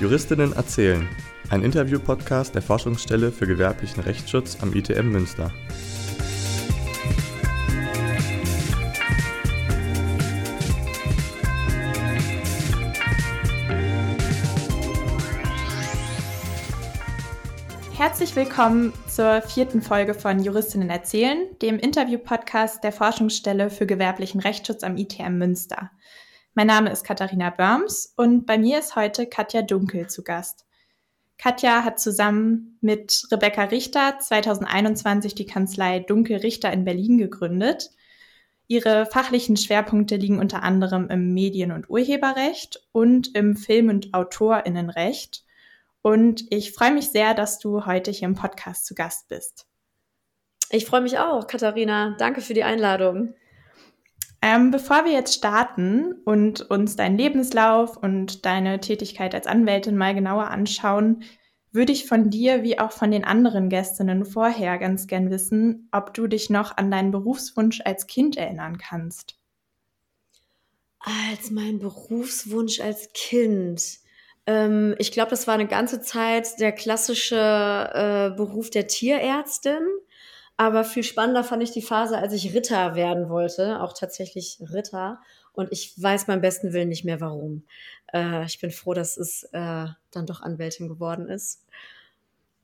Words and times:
Juristinnen 0.00 0.52
erzählen. 0.52 1.08
Ein 1.50 1.64
Interview-Podcast 1.64 2.54
der 2.54 2.62
Forschungsstelle 2.62 3.32
für 3.32 3.48
gewerblichen 3.48 4.00
Rechtsschutz 4.00 4.56
am 4.62 4.72
ITM 4.72 5.10
Münster. 5.10 5.52
Herzlich 17.96 18.36
willkommen 18.36 18.92
zur 19.08 19.42
vierten 19.42 19.82
Folge 19.82 20.14
von 20.14 20.38
Juristinnen 20.38 20.90
erzählen, 20.90 21.38
dem 21.60 21.80
Interview-Podcast 21.80 22.84
der 22.84 22.92
Forschungsstelle 22.92 23.68
für 23.68 23.86
gewerblichen 23.86 24.40
Rechtsschutz 24.40 24.84
am 24.84 24.96
ITM 24.96 25.38
Münster. 25.38 25.90
Mein 26.58 26.66
Name 26.66 26.90
ist 26.90 27.04
Katharina 27.04 27.50
Börms 27.50 28.14
und 28.16 28.44
bei 28.44 28.58
mir 28.58 28.80
ist 28.80 28.96
heute 28.96 29.26
Katja 29.28 29.62
Dunkel 29.62 30.08
zu 30.08 30.24
Gast. 30.24 30.66
Katja 31.38 31.84
hat 31.84 32.00
zusammen 32.00 32.78
mit 32.80 33.28
Rebecca 33.30 33.62
Richter 33.62 34.18
2021 34.18 35.36
die 35.36 35.46
Kanzlei 35.46 36.00
Dunkel 36.00 36.38
Richter 36.38 36.72
in 36.72 36.84
Berlin 36.84 37.16
gegründet. 37.16 37.90
Ihre 38.66 39.06
fachlichen 39.06 39.56
Schwerpunkte 39.56 40.16
liegen 40.16 40.40
unter 40.40 40.64
anderem 40.64 41.08
im 41.10 41.32
Medien- 41.32 41.70
und 41.70 41.88
Urheberrecht 41.88 42.82
und 42.90 43.36
im 43.36 43.54
Film- 43.54 43.88
und 43.88 44.12
Autorinnenrecht. 44.12 45.44
Und 46.02 46.44
ich 46.50 46.72
freue 46.72 46.92
mich 46.92 47.10
sehr, 47.10 47.34
dass 47.34 47.60
du 47.60 47.86
heute 47.86 48.10
hier 48.10 48.26
im 48.26 48.34
Podcast 48.34 48.84
zu 48.84 48.96
Gast 48.96 49.28
bist. 49.28 49.68
Ich 50.70 50.86
freue 50.86 51.02
mich 51.02 51.20
auch, 51.20 51.46
Katharina. 51.46 52.16
Danke 52.18 52.40
für 52.40 52.54
die 52.54 52.64
Einladung. 52.64 53.34
Ähm, 54.40 54.70
bevor 54.70 55.04
wir 55.04 55.12
jetzt 55.12 55.34
starten 55.34 56.12
und 56.24 56.70
uns 56.70 56.94
deinen 56.94 57.18
Lebenslauf 57.18 57.96
und 57.96 58.46
deine 58.46 58.80
Tätigkeit 58.80 59.34
als 59.34 59.46
Anwältin 59.46 59.96
mal 59.96 60.14
genauer 60.14 60.48
anschauen, 60.48 61.24
würde 61.72 61.92
ich 61.92 62.06
von 62.06 62.30
dir 62.30 62.62
wie 62.62 62.78
auch 62.78 62.92
von 62.92 63.10
den 63.10 63.24
anderen 63.24 63.68
Gästinnen 63.68 64.24
vorher 64.24 64.78
ganz 64.78 65.06
gern 65.06 65.30
wissen, 65.30 65.88
ob 65.92 66.14
du 66.14 66.26
dich 66.26 66.50
noch 66.50 66.76
an 66.76 66.90
deinen 66.90 67.10
Berufswunsch 67.10 67.82
als 67.84 68.06
Kind 68.06 68.36
erinnern 68.36 68.78
kannst. 68.78 69.36
Als 71.00 71.50
mein 71.50 71.78
Berufswunsch 71.78 72.80
als 72.80 73.12
Kind. 73.12 73.98
Ähm, 74.46 74.94
ich 74.98 75.12
glaube, 75.12 75.30
das 75.30 75.46
war 75.46 75.54
eine 75.54 75.66
ganze 75.66 76.00
Zeit 76.00 76.58
der 76.58 76.72
klassische 76.72 77.36
äh, 77.36 78.36
Beruf 78.36 78.70
der 78.70 78.86
Tierärztin. 78.86 79.82
Aber 80.58 80.82
viel 80.82 81.04
spannender 81.04 81.44
fand 81.44 81.62
ich 81.62 81.70
die 81.70 81.82
Phase, 81.82 82.18
als 82.18 82.32
ich 82.32 82.52
Ritter 82.52 82.96
werden 82.96 83.28
wollte, 83.28 83.80
auch 83.80 83.92
tatsächlich 83.92 84.58
Ritter. 84.60 85.20
Und 85.52 85.72
ich 85.72 85.94
weiß 86.02 86.26
beim 86.26 86.40
besten 86.40 86.72
Willen 86.72 86.88
nicht 86.88 87.04
mehr 87.04 87.20
warum. 87.20 87.62
Äh, 88.12 88.44
ich 88.44 88.60
bin 88.60 88.72
froh, 88.72 88.92
dass 88.92 89.16
es 89.16 89.44
äh, 89.52 89.86
dann 90.10 90.26
doch 90.26 90.42
Anwältin 90.42 90.88
geworden 90.88 91.28
ist. 91.28 91.64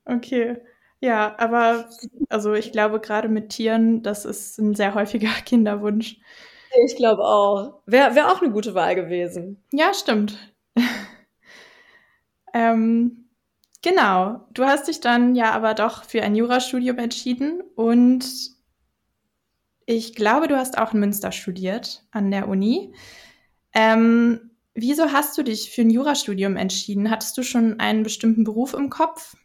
Okay. 0.05 0.57
Ja, 1.01 1.37
aber 1.39 1.89
also 2.29 2.55
ich 2.55 2.73
glaube, 2.73 2.99
gerade 2.99 3.29
mit 3.29 3.51
Tieren, 3.51 4.03
das 4.03 4.25
ist 4.25 4.59
ein 4.59 4.75
sehr 4.75 4.95
häufiger 4.95 5.29
Kinderwunsch. 5.47 6.19
Ich 6.85 6.97
glaube 6.97 7.23
auch. 7.23 7.81
Wäre 7.87 8.17
wär 8.17 8.33
auch 8.33 8.43
eine 8.43 8.51
gute 8.51 8.75
Wahl 8.75 8.97
gewesen. 8.97 9.63
Ja, 9.73 9.95
stimmt. 9.95 10.37
Ähm, 12.57 13.24
genau, 13.85 14.41
du 14.53 14.65
hast 14.65 14.89
dich 14.89 15.01
dann 15.01 15.37
ja 15.37 15.53
aber 15.53 15.75
doch 15.75 16.05
für 16.05 16.23
ein 16.23 16.35
Jurastudium 16.35 16.99
entschieden 16.99 17.63
und 17.77 18.25
ich 19.87 20.15
glaube, 20.15 20.49
du 20.49 20.57
hast 20.57 20.79
auch 20.79 20.95
in 20.95 21.01
Münster 21.01 21.31
studiert 21.31 22.03
an 22.11 22.31
der 22.31 22.49
Uni. 22.49 22.95
Ähm, 23.75 24.51
wieso 24.75 25.13
hast 25.13 25.37
du 25.37 25.43
dich 25.43 25.71
für 25.71 25.83
ein 25.83 25.91
Jurastudium 25.91 26.57
entschieden? 26.57 27.11
Hattest 27.11 27.37
du 27.37 27.43
schon 27.43 27.79
einen 27.79 28.03
bestimmten 28.03 28.45
Beruf 28.45 28.73
im 28.73 28.89
Kopf? 28.89 29.37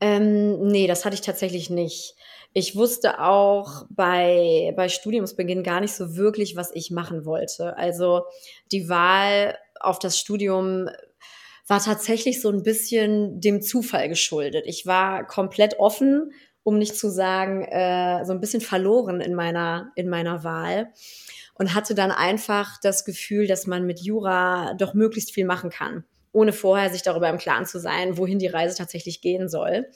Ähm, 0.00 0.66
nee, 0.66 0.88
das 0.88 1.04
hatte 1.04 1.14
ich 1.14 1.20
tatsächlich 1.20 1.70
nicht. 1.70 2.16
Ich 2.52 2.74
wusste 2.74 3.20
auch 3.20 3.86
bei, 3.90 4.72
bei 4.76 4.88
Studiumsbeginn 4.88 5.62
gar 5.62 5.80
nicht 5.80 5.94
so 5.94 6.16
wirklich, 6.16 6.56
was 6.56 6.74
ich 6.74 6.90
machen 6.90 7.24
wollte. 7.24 7.76
Also 7.76 8.24
die 8.72 8.88
Wahl 8.88 9.56
auf 9.78 10.00
das 10.00 10.18
Studium 10.18 10.88
war 11.68 11.80
tatsächlich 11.82 12.40
so 12.40 12.50
ein 12.50 12.62
bisschen 12.62 13.40
dem 13.40 13.62
Zufall 13.62 14.08
geschuldet. 14.08 14.64
Ich 14.66 14.86
war 14.86 15.26
komplett 15.26 15.78
offen, 15.78 16.32
um 16.62 16.78
nicht 16.78 16.96
zu 16.96 17.10
sagen, 17.10 17.62
äh, 17.64 18.24
so 18.24 18.32
ein 18.32 18.40
bisschen 18.40 18.60
verloren 18.60 19.20
in 19.20 19.34
meiner, 19.34 19.92
in 19.94 20.08
meiner 20.08 20.44
Wahl 20.44 20.92
und 21.54 21.74
hatte 21.74 21.94
dann 21.94 22.10
einfach 22.10 22.78
das 22.82 23.04
Gefühl, 23.04 23.46
dass 23.46 23.66
man 23.66 23.86
mit 23.86 24.00
Jura 24.00 24.74
doch 24.74 24.94
möglichst 24.94 25.32
viel 25.32 25.44
machen 25.44 25.70
kann, 25.70 26.04
ohne 26.32 26.52
vorher 26.52 26.90
sich 26.90 27.02
darüber 27.02 27.28
im 27.28 27.38
Klaren 27.38 27.66
zu 27.66 27.78
sein, 27.78 28.16
wohin 28.16 28.38
die 28.38 28.46
Reise 28.46 28.76
tatsächlich 28.76 29.20
gehen 29.20 29.48
soll. 29.48 29.86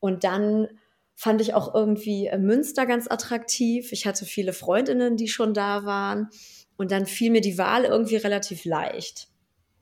Und 0.00 0.24
dann 0.24 0.68
fand 1.14 1.40
ich 1.40 1.54
auch 1.54 1.74
irgendwie 1.74 2.26
äh, 2.26 2.38
Münster 2.38 2.86
ganz 2.86 3.10
attraktiv. 3.10 3.92
Ich 3.92 4.06
hatte 4.06 4.24
viele 4.24 4.52
Freundinnen, 4.52 5.16
die 5.16 5.28
schon 5.28 5.54
da 5.54 5.84
waren. 5.84 6.30
Und 6.76 6.90
dann 6.90 7.06
fiel 7.06 7.30
mir 7.30 7.42
die 7.42 7.58
Wahl 7.58 7.84
irgendwie 7.84 8.16
relativ 8.16 8.64
leicht. 8.64 9.28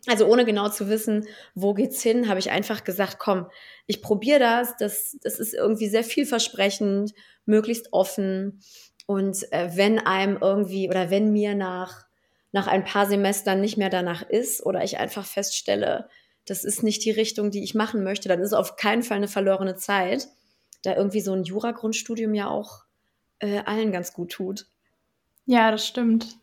Also 0.07 0.27
ohne 0.27 0.45
genau 0.45 0.69
zu 0.71 0.89
wissen, 0.89 1.27
wo 1.55 1.75
geht's 1.75 2.03
hin, 2.03 2.29
habe 2.29 2.39
ich 2.39 2.51
einfach 2.51 2.85
gesagt, 2.85 3.19
komm, 3.19 3.47
ich 3.87 4.01
probiere 4.01 4.39
das. 4.39 4.77
das. 4.79 5.17
Das 5.23 5.39
ist 5.39 5.55
irgendwie 5.55 5.89
sehr 5.89 6.05
vielversprechend, 6.05 7.13
möglichst 7.45 7.93
offen. 7.93 8.61
Und 9.07 9.53
äh, 9.53 9.71
wenn 9.75 9.99
einem 9.99 10.39
irgendwie 10.41 10.89
oder 10.89 11.11
wenn 11.11 11.33
mir 11.33 11.55
nach, 11.55 12.07
nach 12.53 12.67
ein 12.67 12.85
paar 12.85 13.07
Semestern 13.07 13.61
nicht 13.61 13.77
mehr 13.77 13.91
danach 13.91 14.23
ist 14.23 14.65
oder 14.65 14.83
ich 14.85 14.99
einfach 14.99 15.27
feststelle, 15.27 16.09
das 16.47 16.65
ist 16.65 16.83
nicht 16.83 17.05
die 17.05 17.11
Richtung, 17.11 17.51
die 17.51 17.63
ich 17.63 17.75
machen 17.75 18.03
möchte, 18.03 18.29
dann 18.29 18.41
ist 18.41 18.55
auf 18.55 18.77
keinen 18.77 19.03
Fall 19.03 19.19
eine 19.19 19.29
verlorene 19.29 19.77
Zeit, 19.77 20.29
da 20.83 20.97
irgendwie 20.97 21.21
so 21.21 21.33
ein 21.33 21.45
Jura-Grundstudium 21.45 22.35
ja 22.35 22.49
auch 22.49 22.85
äh, 23.41 23.59
allen 23.65 23.93
ganz 23.93 24.13
gut 24.13 24.33
tut. 24.33 24.67
Ja, 25.47 25.71
das 25.71 25.87
stimmt. 25.87 26.39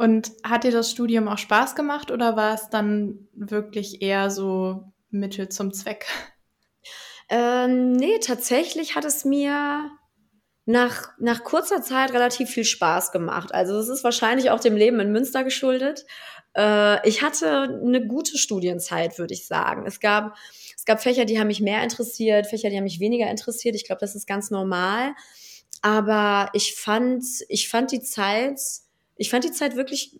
Und 0.00 0.32
hat 0.42 0.64
dir 0.64 0.70
das 0.70 0.90
Studium 0.90 1.28
auch 1.28 1.36
Spaß 1.36 1.74
gemacht 1.74 2.10
oder 2.10 2.34
war 2.34 2.54
es 2.54 2.70
dann 2.70 3.28
wirklich 3.34 4.00
eher 4.00 4.30
so 4.30 4.94
Mittel 5.10 5.50
zum 5.50 5.74
Zweck? 5.74 6.06
Ähm, 7.28 7.92
nee, 7.92 8.18
tatsächlich 8.18 8.96
hat 8.96 9.04
es 9.04 9.26
mir 9.26 9.90
nach, 10.64 11.10
nach 11.18 11.44
kurzer 11.44 11.82
Zeit 11.82 12.14
relativ 12.14 12.48
viel 12.48 12.64
Spaß 12.64 13.12
gemacht. 13.12 13.52
Also 13.52 13.78
es 13.78 13.90
ist 13.90 14.02
wahrscheinlich 14.02 14.50
auch 14.50 14.60
dem 14.60 14.74
Leben 14.74 15.00
in 15.00 15.12
Münster 15.12 15.44
geschuldet. 15.44 16.06
Äh, 16.56 17.06
ich 17.06 17.20
hatte 17.20 17.80
eine 17.84 18.06
gute 18.06 18.38
Studienzeit, 18.38 19.18
würde 19.18 19.34
ich 19.34 19.46
sagen. 19.46 19.84
Es 19.86 20.00
gab, 20.00 20.34
es 20.74 20.86
gab 20.86 21.02
Fächer, 21.02 21.26
die 21.26 21.38
haben 21.38 21.48
mich 21.48 21.60
mehr 21.60 21.82
interessiert, 21.82 22.46
Fächer, 22.46 22.70
die 22.70 22.76
haben 22.78 22.84
mich 22.84 23.00
weniger 23.00 23.30
interessiert. 23.30 23.74
Ich 23.74 23.84
glaube, 23.84 24.00
das 24.00 24.14
ist 24.14 24.26
ganz 24.26 24.50
normal. 24.50 25.12
Aber 25.82 26.48
ich 26.54 26.74
fand, 26.74 27.22
ich 27.50 27.68
fand 27.68 27.92
die 27.92 28.00
Zeit 28.00 28.58
ich 29.20 29.28
fand 29.28 29.44
die 29.44 29.52
Zeit 29.52 29.76
wirklich 29.76 30.18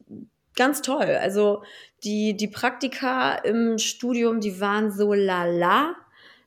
ganz 0.54 0.82
toll. 0.82 1.16
Also 1.20 1.62
die, 2.04 2.36
die 2.36 2.48
Praktika 2.48 3.34
im 3.34 3.78
Studium, 3.78 4.40
die 4.40 4.60
waren 4.60 4.92
so 4.92 5.14
lala. 5.14 5.96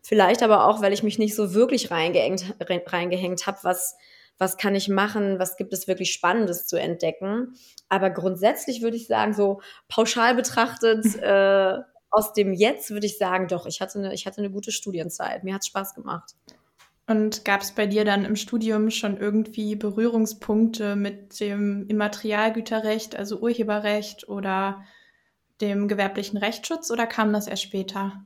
Vielleicht 0.03 0.43
aber 0.43 0.67
auch, 0.67 0.79
weil 0.79 0.93
ich 0.93 1.01
mich 1.01 1.17
nicht 1.17 1.35
so 1.35 1.55
wirklich 1.55 1.89
reingehängt, 1.89 2.55
reingehängt 2.59 3.47
habe, 3.47 3.57
was, 3.63 3.95
was 4.37 4.57
kann 4.57 4.75
ich 4.75 4.87
machen, 4.87 5.39
was 5.39 5.57
gibt 5.57 5.73
es 5.73 5.87
wirklich 5.87 6.13
Spannendes 6.13 6.67
zu 6.67 6.77
entdecken. 6.77 7.55
Aber 7.89 8.11
grundsätzlich 8.11 8.83
würde 8.83 8.97
ich 8.97 9.07
sagen, 9.07 9.33
so 9.33 9.59
pauschal 9.87 10.35
betrachtet, 10.35 11.05
äh, 11.21 11.79
aus 12.11 12.33
dem 12.33 12.53
Jetzt 12.53 12.91
würde 12.91 13.07
ich 13.07 13.17
sagen, 13.17 13.47
doch, 13.47 13.65
ich 13.65 13.81
hatte 13.81 13.97
eine, 13.97 14.13
ich 14.13 14.27
hatte 14.27 14.37
eine 14.37 14.51
gute 14.51 14.71
Studienzeit. 14.71 15.43
Mir 15.43 15.55
hat 15.55 15.61
es 15.61 15.67
Spaß 15.67 15.95
gemacht. 15.95 16.35
Und 17.05 17.43
gab 17.43 17.61
es 17.61 17.73
bei 17.73 17.85
dir 17.85 18.05
dann 18.05 18.23
im 18.23 18.37
Studium 18.37 18.89
schon 18.89 19.17
irgendwie 19.17 19.75
Berührungspunkte 19.75 20.95
mit 20.95 21.39
dem 21.39 21.85
Immaterialgüterrecht, 21.87 23.15
also 23.15 23.39
Urheberrecht 23.39 24.29
oder 24.29 24.85
dem 25.59 25.87
gewerblichen 25.87 26.37
Rechtsschutz 26.37 26.91
oder 26.91 27.05
kam 27.05 27.33
das 27.33 27.47
erst 27.47 27.63
später? 27.63 28.23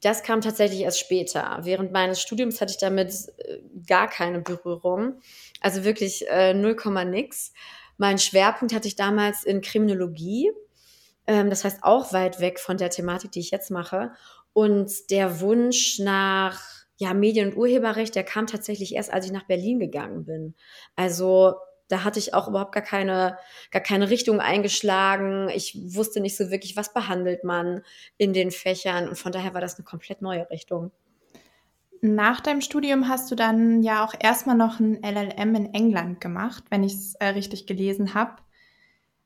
Das 0.00 0.22
kam 0.22 0.40
tatsächlich 0.40 0.80
erst 0.80 0.98
später. 0.98 1.60
Während 1.62 1.92
meines 1.92 2.20
Studiums 2.20 2.60
hatte 2.60 2.72
ich 2.72 2.78
damit 2.78 3.12
äh, 3.38 3.58
gar 3.86 4.08
keine 4.08 4.40
Berührung. 4.40 5.20
Also 5.60 5.84
wirklich 5.84 6.28
äh, 6.28 6.54
0, 6.54 6.76
nix. 7.04 7.52
Mein 7.98 8.18
Schwerpunkt 8.18 8.74
hatte 8.74 8.88
ich 8.88 8.96
damals 8.96 9.44
in 9.44 9.60
Kriminologie. 9.60 10.50
Ähm, 11.28 11.50
das 11.50 11.64
heißt 11.64 11.84
auch 11.84 12.12
weit 12.12 12.40
weg 12.40 12.58
von 12.58 12.78
der 12.78 12.90
Thematik, 12.90 13.30
die 13.30 13.40
ich 13.40 13.52
jetzt 13.52 13.70
mache. 13.70 14.10
Und 14.52 15.10
der 15.10 15.40
Wunsch 15.40 16.00
nach 16.00 16.81
ja, 17.02 17.14
Medien- 17.14 17.48
und 17.48 17.56
Urheberrecht, 17.56 18.14
der 18.14 18.22
kam 18.22 18.46
tatsächlich 18.46 18.94
erst, 18.94 19.12
als 19.12 19.26
ich 19.26 19.32
nach 19.32 19.42
Berlin 19.42 19.80
gegangen 19.80 20.24
bin. 20.24 20.54
Also 20.94 21.54
da 21.88 22.04
hatte 22.04 22.20
ich 22.20 22.32
auch 22.32 22.46
überhaupt 22.46 22.72
gar 22.72 22.82
keine, 22.82 23.36
gar 23.72 23.82
keine 23.82 24.08
Richtung 24.08 24.38
eingeschlagen. 24.38 25.48
Ich 25.48 25.76
wusste 25.96 26.20
nicht 26.20 26.36
so 26.36 26.52
wirklich, 26.52 26.76
was 26.76 26.94
behandelt 26.94 27.42
man 27.42 27.82
in 28.18 28.32
den 28.32 28.52
Fächern. 28.52 29.08
Und 29.08 29.18
von 29.18 29.32
daher 29.32 29.52
war 29.52 29.60
das 29.60 29.74
eine 29.74 29.84
komplett 29.84 30.22
neue 30.22 30.48
Richtung. 30.48 30.92
Nach 32.00 32.40
deinem 32.40 32.60
Studium 32.60 33.08
hast 33.08 33.32
du 33.32 33.34
dann 33.34 33.82
ja 33.82 34.04
auch 34.04 34.14
erstmal 34.20 34.56
noch 34.56 34.78
ein 34.78 35.02
LLM 35.02 35.56
in 35.56 35.74
England 35.74 36.20
gemacht, 36.20 36.62
wenn 36.70 36.84
ich 36.84 36.94
es 36.94 37.14
äh, 37.16 37.26
richtig 37.26 37.66
gelesen 37.66 38.14
habe. 38.14 38.36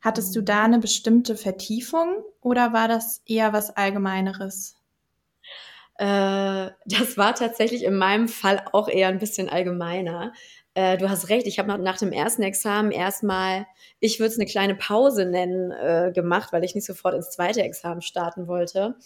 Hattest 0.00 0.34
du 0.34 0.40
da 0.40 0.64
eine 0.64 0.78
bestimmte 0.78 1.37
Vertiefung 1.37 2.25
oder 2.40 2.73
war 2.73 2.88
das 2.88 3.23
eher 3.26 3.52
was 3.52 3.76
Allgemeineres? 3.76 4.75
Äh, 5.99 6.71
das 6.85 7.17
war 7.17 7.35
tatsächlich 7.35 7.85
in 7.85 7.97
meinem 7.97 8.29
Fall 8.29 8.63
auch 8.73 8.89
eher 8.89 9.09
ein 9.09 9.19
bisschen 9.19 9.49
allgemeiner. 9.49 10.33
Äh, 10.75 10.99
du 10.99 11.09
hast 11.09 11.31
recht, 11.31 11.47
ich 11.47 11.59
habe 11.59 11.79
nach, 11.79 11.99
dem 11.99 12.13
ersten 12.13 12.43
Examen 12.43 12.91
erstmal, 12.91 13.67
ich 13.99 14.21
würde 14.21 14.33
es 14.33 14.39
eine 14.39 14.47
kleine 14.47 14.75
Pause 14.75 15.25
nennen, 15.25 15.71
äh, 15.71 16.13
gemacht, 16.15 16.53
weil 16.53 16.65
ich 16.65 16.75
nicht 16.75 16.87
sofort 16.87 17.15
ins 17.15 17.31
zweite 17.31 17.63
Examen 17.63 18.03
starten 18.03 18.47
wollte. 18.47 18.97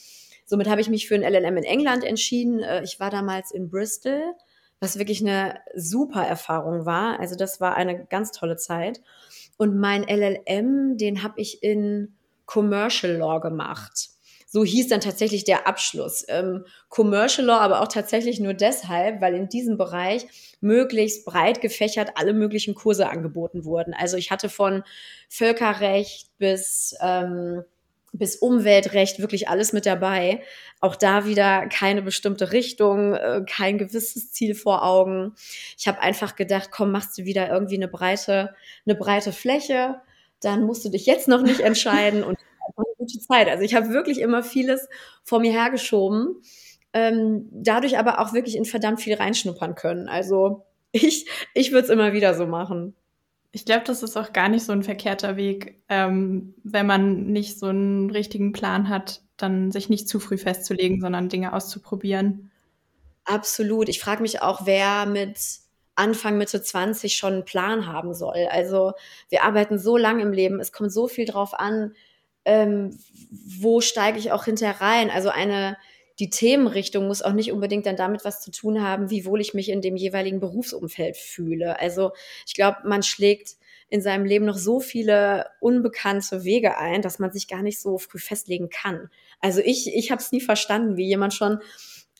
Somit 0.47 0.69
habe 0.69 0.81
ich 0.81 0.89
mich 0.89 1.07
für 1.07 1.15
ein 1.15 1.23
LLM 1.23 1.59
in 1.59 1.65
England 1.65 2.03
entschieden. 2.03 2.61
Ich 2.83 2.99
war 2.99 3.09
damals 3.09 3.53
in 3.53 3.71
Bristol, 3.71 4.35
was 4.81 4.99
wirklich 4.99 5.21
eine 5.21 5.61
super 5.77 6.27
Erfahrung 6.27 6.87
war. 6.87 7.21
Also 7.21 7.37
das 7.37 7.61
war 7.61 7.77
eine 7.77 8.05
ganz 8.07 8.33
tolle 8.33 8.57
Zeit. 8.57 9.01
Und 9.59 9.79
mein 9.79 10.03
LLM, 10.09 10.97
den 10.97 11.23
habe 11.23 11.41
ich 11.41 11.63
in 11.63 12.17
Commercial 12.47 13.13
Law 13.13 13.39
gemacht. 13.39 14.09
So 14.52 14.64
hieß 14.64 14.88
dann 14.88 15.00
tatsächlich 15.00 15.44
der 15.44 15.69
Abschluss. 15.69 16.25
Ähm, 16.29 16.64
Commercial 16.88 17.47
Law 17.47 17.58
aber 17.58 17.82
auch 17.82 17.88
tatsächlich 17.88 18.41
nur 18.41 18.52
deshalb, 18.52 19.20
weil 19.20 19.35
in 19.35 19.49
diesem 19.49 19.79
Bereich 19.79 20.26
möglichst 20.61 21.25
breit 21.25 21.61
gefächert 21.61 22.11
alle 22.17 22.32
möglichen 22.32 22.75
Kurse 22.75 23.08
angeboten 23.08 23.64
wurden. 23.64 23.94
Also 23.94 24.17
ich 24.17 24.32
hatte 24.32 24.49
von 24.49 24.82
Völkerrecht 25.29 26.37
bis 26.38 26.97
ähm, 27.00 27.62
bis 28.12 28.35
Umweltrecht 28.35 29.20
wirklich 29.20 29.49
alles 29.49 29.73
mit 29.73 29.87
dabei. 29.87 30.43
Auch 30.81 30.96
da 30.96 31.26
wieder 31.26 31.69
keine 31.69 32.03
bestimmte 32.03 32.50
Richtung, 32.50 33.14
äh, 33.14 33.44
kein 33.49 33.79
gewisses 33.79 34.32
Ziel 34.32 34.56
vor 34.56 34.85
Augen. 34.85 35.37
Ich 35.79 35.87
habe 35.87 36.00
einfach 36.00 36.35
gedacht, 36.35 36.70
komm, 36.73 36.91
machst 36.91 37.17
du 37.19 37.25
wieder 37.25 37.49
irgendwie 37.49 37.76
eine 37.76 37.87
breite, 37.87 38.55
eine 38.85 38.96
breite 38.96 39.32
Fläche, 39.32 40.00
dann 40.41 40.62
musst 40.64 40.85
du 40.85 40.88
dich 40.88 41.06
jetzt 41.06 41.29
noch 41.29 41.43
nicht 41.43 41.61
entscheiden 41.61 42.25
und 42.25 42.37
eine 42.76 42.94
gute 42.99 43.19
Zeit. 43.19 43.49
Also 43.49 43.62
ich 43.64 43.75
habe 43.75 43.90
wirklich 43.90 44.20
immer 44.20 44.43
vieles 44.43 44.88
vor 45.25 45.40
mir 45.40 45.52
hergeschoben, 45.52 46.37
ähm, 46.93 47.49
dadurch 47.52 47.99
aber 47.99 48.20
auch 48.20 48.32
wirklich 48.32 48.56
in 48.56 48.64
verdammt 48.64 49.00
viel 49.00 49.14
reinschnuppern 49.14 49.75
können. 49.75 50.08
Also 50.08 50.64
ich, 50.93 51.26
ich 51.55 51.72
würde 51.72 51.84
es 51.84 51.90
immer 51.90 52.12
wieder 52.12 52.34
so 52.34 52.46
machen. 52.46 52.94
Ich 53.52 53.64
glaube, 53.64 53.82
das 53.84 54.02
ist 54.02 54.17
auch 54.17 54.32
gar 54.32 54.49
nicht 54.49 54.64
so 54.64 54.72
ein 54.72 54.84
verkehrter 54.84 55.37
Weg, 55.37 55.82
ähm, 55.88 56.55
wenn 56.62 56.87
man 56.87 57.26
nicht 57.26 57.58
so 57.58 57.67
einen 57.67 58.11
richtigen 58.11 58.52
Plan 58.52 58.88
hat, 58.88 59.22
dann 59.37 59.72
sich 59.72 59.88
nicht 59.88 60.08
zu 60.08 60.20
früh 60.20 60.38
festzulegen, 60.38 61.00
sondern 61.00 61.28
Dinge 61.28 61.52
auszuprobieren. 61.52 62.50
Absolut. 63.25 63.88
Ich 63.88 64.00
frage 64.00 64.22
mich 64.22 64.43
auch, 64.43 64.67
wer 64.67 65.06
mit 65.06 65.38
Anfang, 65.94 66.38
Mitte 66.38 66.62
20 66.62 67.17
schon 67.17 67.34
einen 67.34 67.44
Plan 67.44 67.87
haben 67.87 68.14
soll. 68.14 68.46
Also 68.50 68.93
wir 69.28 69.44
arbeiten 69.44 69.78
so 69.78 69.96
lange 69.96 70.22
im 70.22 70.32
Leben, 70.32 70.61
es 70.61 70.72
kommt 70.72 70.93
so 70.93 71.08
viel 71.08 71.26
drauf 71.26 71.52
an, 71.58 71.94
ähm, 72.45 72.99
wo 73.31 73.81
steige 73.81 74.19
ich 74.19 74.33
auch 74.33 74.45
hinterher 74.45 74.81
rein. 74.81 75.11
Also 75.11 75.29
eine 75.29 75.77
die 76.21 76.31
Themenrichtung 76.31 77.07
muss 77.07 77.23
auch 77.23 77.33
nicht 77.33 77.51
unbedingt 77.51 77.87
dann 77.87 77.97
damit 77.97 78.27
was 78.27 78.43
zu 78.43 78.51
tun 78.51 78.83
haben, 78.83 79.09
wie 79.09 79.25
wohl 79.25 79.41
ich 79.41 79.55
mich 79.55 79.71
in 79.71 79.81
dem 79.81 79.97
jeweiligen 79.97 80.39
Berufsumfeld 80.39 81.17
fühle. 81.17 81.81
Also 81.81 82.13
ich 82.47 82.53
glaube, 82.53 82.77
man 82.85 83.03
schlägt 83.03 83.57
in 83.89 84.03
seinem 84.03 84.27
Leben 84.27 84.45
noch 84.45 84.59
so 84.59 84.81
viele 84.81 85.47
unbekannte 85.61 86.45
Wege 86.45 86.77
ein, 86.77 87.01
dass 87.01 87.19
man 87.19 87.33
sich 87.33 87.49
gar 87.49 87.63
nicht 87.63 87.81
so 87.81 87.97
früh 87.97 88.19
festlegen 88.19 88.69
kann. 88.69 89.11
Also 89.41 89.61
ich, 89.65 89.93
ich 89.95 90.11
habe 90.11 90.21
es 90.21 90.31
nie 90.31 90.43
verstanden, 90.43 90.99
wie 90.99 91.07
jemand 91.07 91.33
schon 91.33 91.61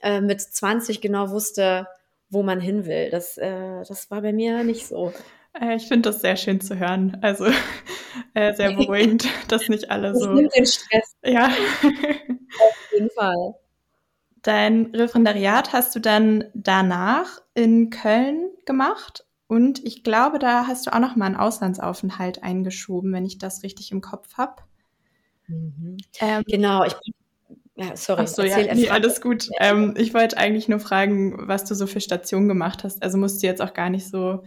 äh, 0.01 0.23
mit 0.23 0.41
20 0.41 1.03
genau 1.03 1.31
wusste, 1.31 1.87
wo 2.31 2.43
man 2.43 2.59
hin 2.59 2.87
will. 2.87 3.11
Das, 3.11 3.37
äh, 3.37 3.85
das 3.87 4.11
war 4.11 4.23
bei 4.23 4.33
mir 4.33 4.65
nicht 4.65 4.87
so. 4.87 5.13
Äh, 5.53 5.77
ich 5.77 5.89
finde 5.89 6.11
das 6.11 6.21
sehr 6.21 6.37
schön 6.37 6.61
zu 6.61 6.79
hören. 6.79 7.19
Also 7.23 7.47
äh, 8.35 8.55
sehr 8.55 8.73
beruhigend, 8.73 9.27
dass 9.49 9.69
nicht 9.69 9.91
alle 9.91 10.15
so. 10.15 10.27
Das 10.27 10.35
nimmt 10.35 10.55
den 10.55 10.67
Stress. 10.67 11.17
Ja. 11.25 11.47
Auf 11.47 12.93
jeden 12.93 13.11
Fall. 13.11 13.55
Dein 14.43 14.87
Referendariat 14.95 15.73
hast 15.73 15.95
du 15.95 16.01
dann 16.01 16.45
danach 16.55 17.43
in 17.55 17.91
Köln 17.91 18.51
gemacht 18.65 19.27
und 19.49 19.85
ich 19.85 20.03
glaube, 20.03 20.39
da 20.39 20.67
hast 20.67 20.87
du 20.87 20.95
auch 20.95 21.01
noch 21.01 21.17
mal 21.17 21.27
einen 21.27 21.37
Auslandsaufenthalt 21.37 22.43
eingeschoben, 22.43 23.13
wenn 23.13 23.27
ich 23.27 23.37
das 23.37 23.63
richtig 23.63 23.91
im 23.91 24.01
Kopf 24.01 24.39
habe. 24.39 24.63
Mhm. 25.49 25.99
Ähm, 26.21 26.43
genau, 26.47 26.85
ich 26.85 26.95
bin 26.95 27.13
ja, 27.81 27.97
sorry. 27.97 28.23
Ach 28.25 28.29
so, 28.29 28.43
ja, 28.43 28.59
nee, 28.75 28.91
alles 28.91 29.21
gut. 29.23 29.49
Ähm, 29.59 29.95
ich 29.97 30.13
wollte 30.13 30.37
eigentlich 30.37 30.69
nur 30.69 30.81
fragen, 30.81 31.49
was 31.49 31.65
du 31.65 31.75
so 31.75 31.87
für 31.87 32.01
Stationen 32.01 32.47
gemacht 32.47 32.85
hast. 32.85 33.03
Also 33.03 33.17
musst 33.17 33.43
du 33.43 33.47
jetzt 33.47 33.63
auch 33.63 33.73
gar 33.73 33.89
nicht 33.89 34.07
so 34.07 34.45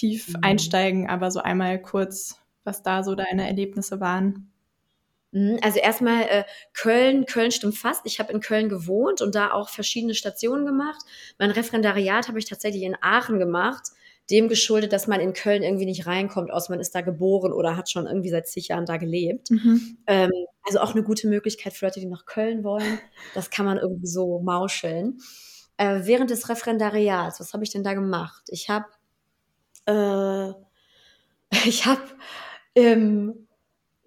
tief 0.00 0.28
mhm. 0.28 0.36
einsteigen, 0.42 1.08
aber 1.08 1.30
so 1.30 1.40
einmal 1.40 1.80
kurz, 1.80 2.40
was 2.64 2.82
da 2.82 3.02
so 3.02 3.14
deine 3.14 3.46
Erlebnisse 3.46 4.00
waren. 4.00 4.50
Mhm, 5.32 5.58
also 5.62 5.78
erstmal 5.78 6.22
äh, 6.22 6.44
Köln, 6.74 7.26
Köln 7.26 7.50
stimmt 7.50 7.76
fast. 7.76 8.02
Ich 8.04 8.18
habe 8.18 8.32
in 8.32 8.40
Köln 8.40 8.68
gewohnt 8.68 9.20
und 9.20 9.34
da 9.34 9.52
auch 9.52 9.68
verschiedene 9.68 10.14
Stationen 10.14 10.66
gemacht. 10.66 11.00
Mein 11.38 11.50
Referendariat 11.50 12.28
habe 12.28 12.38
ich 12.38 12.46
tatsächlich 12.46 12.82
in 12.82 12.96
Aachen 13.00 13.38
gemacht, 13.38 13.90
dem 14.30 14.48
geschuldet, 14.48 14.92
dass 14.92 15.06
man 15.06 15.20
in 15.20 15.32
Köln 15.32 15.62
irgendwie 15.62 15.86
nicht 15.86 16.06
reinkommt, 16.06 16.52
aus 16.52 16.68
man 16.68 16.80
ist 16.80 16.94
da 16.94 17.00
geboren 17.00 17.52
oder 17.52 17.76
hat 17.76 17.90
schon 17.90 18.06
irgendwie 18.06 18.30
seit 18.30 18.46
zig 18.46 18.68
Jahren 18.68 18.86
da 18.86 18.96
gelebt. 18.96 19.50
Mhm. 19.50 19.98
Ähm, 20.06 20.30
also 20.62 20.80
auch 20.80 20.94
eine 20.94 21.02
gute 21.02 21.26
Möglichkeit 21.26 21.72
für 21.72 21.86
Leute, 21.86 22.00
die 22.00 22.06
nach 22.06 22.26
Köln 22.26 22.64
wollen. 22.64 23.00
Das 23.34 23.50
kann 23.50 23.66
man 23.66 23.78
irgendwie 23.78 24.06
so 24.06 24.40
mauscheln. 24.40 25.18
Äh, 25.76 26.02
während 26.04 26.30
des 26.30 26.48
Referendariats, 26.48 27.40
was 27.40 27.54
habe 27.54 27.64
ich 27.64 27.70
denn 27.70 27.82
da 27.82 27.94
gemacht? 27.94 28.42
Ich 28.48 28.68
habe, 28.68 28.86
äh, 29.86 30.52
ich 31.66 31.86
habe 31.86 32.02
ähm, 32.74 33.48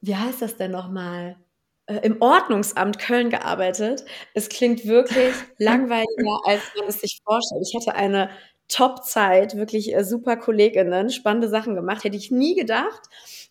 wie 0.01 0.15
heißt 0.15 0.41
das 0.41 0.57
denn 0.57 0.71
nochmal? 0.71 1.37
Äh, 1.85 1.99
im 2.03 2.21
Ordnungsamt 2.21 2.99
Köln 2.99 3.29
gearbeitet. 3.29 4.03
Es 4.33 4.49
klingt 4.49 4.85
wirklich 4.85 5.33
langweiliger, 5.57 6.39
als 6.45 6.61
man 6.77 6.87
es 6.87 6.99
sich 6.99 7.21
vorstellt. 7.23 7.65
Ich 7.65 7.75
hatte 7.75 7.95
eine 7.97 8.29
Top-Zeit, 8.67 9.55
wirklich 9.55 9.95
äh, 9.95 10.03
super 10.03 10.35
Kolleginnen, 10.35 11.09
spannende 11.09 11.47
Sachen 11.47 11.75
gemacht, 11.75 12.03
hätte 12.03 12.17
ich 12.17 12.31
nie 12.31 12.55
gedacht. 12.55 13.01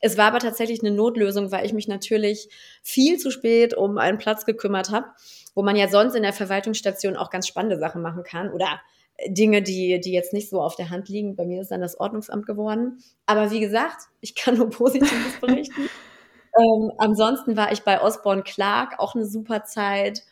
Es 0.00 0.18
war 0.18 0.26
aber 0.26 0.40
tatsächlich 0.40 0.80
eine 0.80 0.90
Notlösung, 0.90 1.52
weil 1.52 1.64
ich 1.64 1.72
mich 1.72 1.88
natürlich 1.88 2.48
viel 2.82 3.18
zu 3.18 3.30
spät 3.30 3.74
um 3.74 3.96
einen 3.96 4.18
Platz 4.18 4.44
gekümmert 4.44 4.90
habe, 4.90 5.06
wo 5.54 5.62
man 5.62 5.76
ja 5.76 5.88
sonst 5.88 6.14
in 6.14 6.22
der 6.22 6.32
Verwaltungsstation 6.34 7.16
auch 7.16 7.30
ganz 7.30 7.46
spannende 7.46 7.78
Sachen 7.78 8.02
machen 8.02 8.24
kann 8.24 8.50
oder 8.50 8.80
Dinge, 9.28 9.62
die, 9.62 10.00
die 10.00 10.12
jetzt 10.12 10.32
nicht 10.32 10.48
so 10.48 10.60
auf 10.60 10.76
der 10.76 10.90
Hand 10.90 11.08
liegen. 11.08 11.36
Bei 11.36 11.44
mir 11.44 11.62
ist 11.62 11.70
dann 11.70 11.80
das 11.80 11.98
Ordnungsamt 11.98 12.46
geworden. 12.46 12.98
Aber 13.26 13.50
wie 13.50 13.60
gesagt, 13.60 14.08
ich 14.20 14.34
kann 14.34 14.56
nur 14.56 14.70
Positives 14.70 15.40
berichten. 15.40 15.88
Ähm, 16.54 16.92
ansonsten 16.98 17.56
war 17.56 17.72
ich 17.72 17.80
bei 17.80 18.02
Osborne 18.02 18.42
Clark, 18.42 18.98
auch 18.98 19.14
eine 19.14 19.24
super 19.24 19.64
Zeit. 19.64 20.22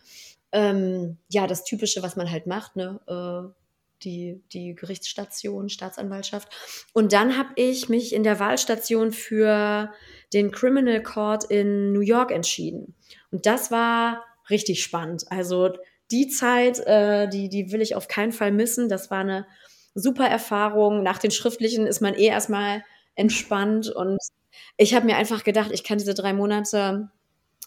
Ähm, 0.53 1.17
ja, 1.31 1.47
das 1.47 1.65
Typische, 1.65 2.03
was 2.03 2.15
man 2.15 2.31
halt 2.31 2.47
macht, 2.47 2.76
ne? 2.76 3.00
Äh, 3.07 3.55
die, 4.03 4.43
die 4.53 4.75
Gerichtsstation, 4.75 5.69
Staatsanwaltschaft. 5.69 6.49
Und 6.93 7.12
dann 7.12 7.37
habe 7.37 7.50
ich 7.57 7.88
mich 7.88 8.15
in 8.15 8.23
der 8.23 8.41
Wahlstation 8.41 9.12
für 9.12 9.93
den 10.33 10.50
Criminal 10.50 11.03
Court 11.03 11.45
in 11.45 11.93
New 11.93 12.00
York 12.00 12.31
entschieden. 12.31 12.95
Und 13.31 13.47
das 13.47 13.71
war 13.71 14.25
richtig 14.49 14.83
spannend. 14.83 15.25
Also 15.31 15.71
die 16.11 16.29
Zeit, 16.29 16.79
äh, 16.87 17.29
die, 17.29 17.49
die 17.49 17.73
will 17.73 17.81
ich 17.81 17.95
auf 17.95 18.09
keinen 18.09 18.33
Fall 18.33 18.52
missen. 18.52 18.88
Das 18.88 19.11
war 19.11 19.21
eine 19.21 19.47
super 19.95 20.26
Erfahrung. 20.26 21.02
Nach 21.02 21.19
den 21.19 21.31
Schriftlichen 21.31 21.87
ist 21.87 22.00
man 22.00 22.14
eh 22.14 22.26
erstmal 22.26 22.83
entspannt 23.14 23.88
und 23.90 24.19
ich 24.76 24.95
habe 24.95 25.07
mir 25.07 25.17
einfach 25.17 25.45
gedacht, 25.45 25.71
ich 25.73 25.85
kann 25.85 25.99
diese 25.99 26.14
drei 26.14 26.33
Monate 26.33 27.11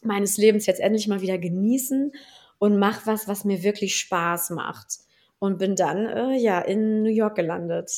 meines 0.01 0.37
Lebens 0.37 0.65
jetzt 0.65 0.79
endlich 0.81 1.07
mal 1.07 1.21
wieder 1.21 1.37
genießen 1.37 2.11
und 2.59 2.77
mache 2.77 3.05
was, 3.05 3.27
was 3.27 3.45
mir 3.45 3.63
wirklich 3.63 3.95
Spaß 3.97 4.51
macht. 4.51 4.99
Und 5.39 5.57
bin 5.57 5.75
dann 5.75 6.05
äh, 6.07 6.37
ja 6.37 6.59
in 6.59 7.03
New 7.03 7.09
York 7.11 7.35
gelandet. 7.35 7.91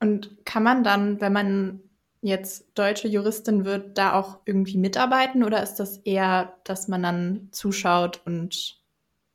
Und 0.00 0.44
kann 0.44 0.64
man 0.64 0.82
dann, 0.82 1.20
wenn 1.20 1.32
man 1.32 1.80
jetzt 2.20 2.66
deutsche 2.74 3.06
Juristin 3.06 3.64
wird, 3.64 3.96
da 3.96 4.14
auch 4.14 4.40
irgendwie 4.44 4.78
mitarbeiten 4.78 5.44
oder 5.44 5.62
ist 5.62 5.76
das 5.76 5.98
eher, 5.98 6.56
dass 6.64 6.88
man 6.88 7.02
dann 7.02 7.48
zuschaut 7.52 8.22
und 8.24 8.83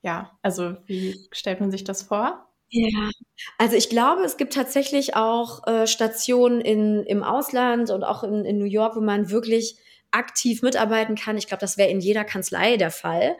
ja, 0.01 0.37
also 0.41 0.75
wie 0.85 1.15
stellt 1.31 1.59
man 1.59 1.71
sich 1.71 1.83
das 1.83 2.03
vor? 2.03 2.45
Ja, 2.71 3.09
also 3.57 3.75
ich 3.75 3.89
glaube, 3.89 4.21
es 4.23 4.37
gibt 4.37 4.53
tatsächlich 4.53 5.15
auch 5.15 5.65
äh, 5.65 5.87
Stationen 5.87 6.61
in, 6.61 7.03
im 7.03 7.23
Ausland 7.23 7.89
und 7.89 8.03
auch 8.03 8.23
in, 8.23 8.45
in 8.45 8.59
New 8.59 8.65
York, 8.65 8.95
wo 8.95 9.01
man 9.01 9.31
wirklich 9.31 9.77
aktiv 10.11 10.61
mitarbeiten 10.61 11.15
kann. 11.15 11.37
Ich 11.37 11.47
glaube, 11.47 11.61
das 11.61 11.77
wäre 11.77 11.89
in 11.89 11.99
jeder 11.99 12.23
Kanzlei 12.25 12.77
der 12.77 12.91
Fall. 12.91 13.37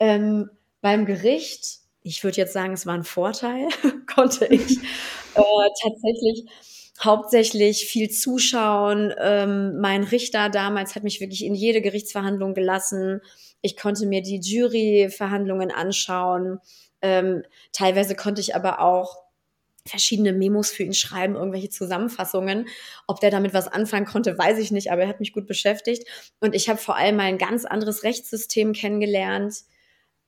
Ähm, 0.00 0.50
beim 0.80 1.06
Gericht, 1.06 1.78
ich 2.02 2.24
würde 2.24 2.38
jetzt 2.38 2.52
sagen, 2.52 2.72
es 2.72 2.86
war 2.86 2.94
ein 2.94 3.04
Vorteil, 3.04 3.68
konnte 4.12 4.46
ich 4.46 4.78
äh, 5.34 5.68
tatsächlich 5.82 6.44
hauptsächlich 7.00 7.86
viel 7.86 8.10
zuschauen. 8.10 9.12
Ähm, 9.18 9.80
mein 9.80 10.04
Richter 10.04 10.48
damals 10.50 10.94
hat 10.94 11.04
mich 11.04 11.20
wirklich 11.20 11.44
in 11.44 11.54
jede 11.54 11.80
Gerichtsverhandlung 11.80 12.54
gelassen. 12.54 13.20
Ich 13.62 13.76
konnte 13.76 14.06
mir 14.06 14.22
die 14.22 14.40
Juryverhandlungen 14.40 15.70
anschauen. 15.70 16.58
Ähm, 17.00 17.42
teilweise 17.72 18.14
konnte 18.14 18.40
ich 18.40 18.54
aber 18.54 18.80
auch 18.80 19.22
verschiedene 19.86 20.32
Memos 20.32 20.70
für 20.70 20.84
ihn 20.84 20.94
schreiben, 20.94 21.34
irgendwelche 21.34 21.70
Zusammenfassungen. 21.70 22.68
Ob 23.06 23.20
der 23.20 23.30
damit 23.30 23.54
was 23.54 23.68
anfangen 23.68 24.06
konnte, 24.06 24.36
weiß 24.38 24.58
ich 24.58 24.70
nicht, 24.70 24.92
aber 24.92 25.02
er 25.02 25.08
hat 25.08 25.20
mich 25.20 25.32
gut 25.32 25.46
beschäftigt. 25.46 26.06
Und 26.40 26.54
ich 26.54 26.68
habe 26.68 26.78
vor 26.78 26.96
allem 26.96 27.16
mal 27.16 27.24
ein 27.24 27.38
ganz 27.38 27.64
anderes 27.64 28.04
Rechtssystem 28.04 28.72
kennengelernt, 28.72 29.56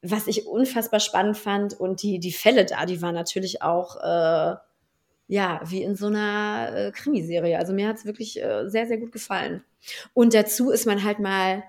was 0.02 0.26
ich 0.26 0.46
unfassbar 0.46 1.00
spannend 1.00 1.36
fand. 1.36 1.74
Und 1.78 2.02
die, 2.02 2.18
die 2.18 2.32
Fälle 2.32 2.64
da, 2.64 2.86
die 2.86 3.00
waren 3.00 3.14
natürlich 3.14 3.62
auch, 3.62 3.96
äh, 3.96 4.56
ja, 5.26 5.60
wie 5.64 5.82
in 5.82 5.96
so 5.96 6.08
einer 6.08 6.72
äh, 6.74 6.92
Krimiserie. 6.92 7.58
Also 7.58 7.72
mir 7.72 7.88
hat 7.88 7.96
es 7.96 8.04
wirklich 8.04 8.42
äh, 8.42 8.68
sehr, 8.68 8.86
sehr 8.86 8.98
gut 8.98 9.12
gefallen. 9.12 9.64
Und 10.12 10.34
dazu 10.34 10.70
ist 10.70 10.86
man 10.86 11.04
halt 11.04 11.20
mal 11.20 11.62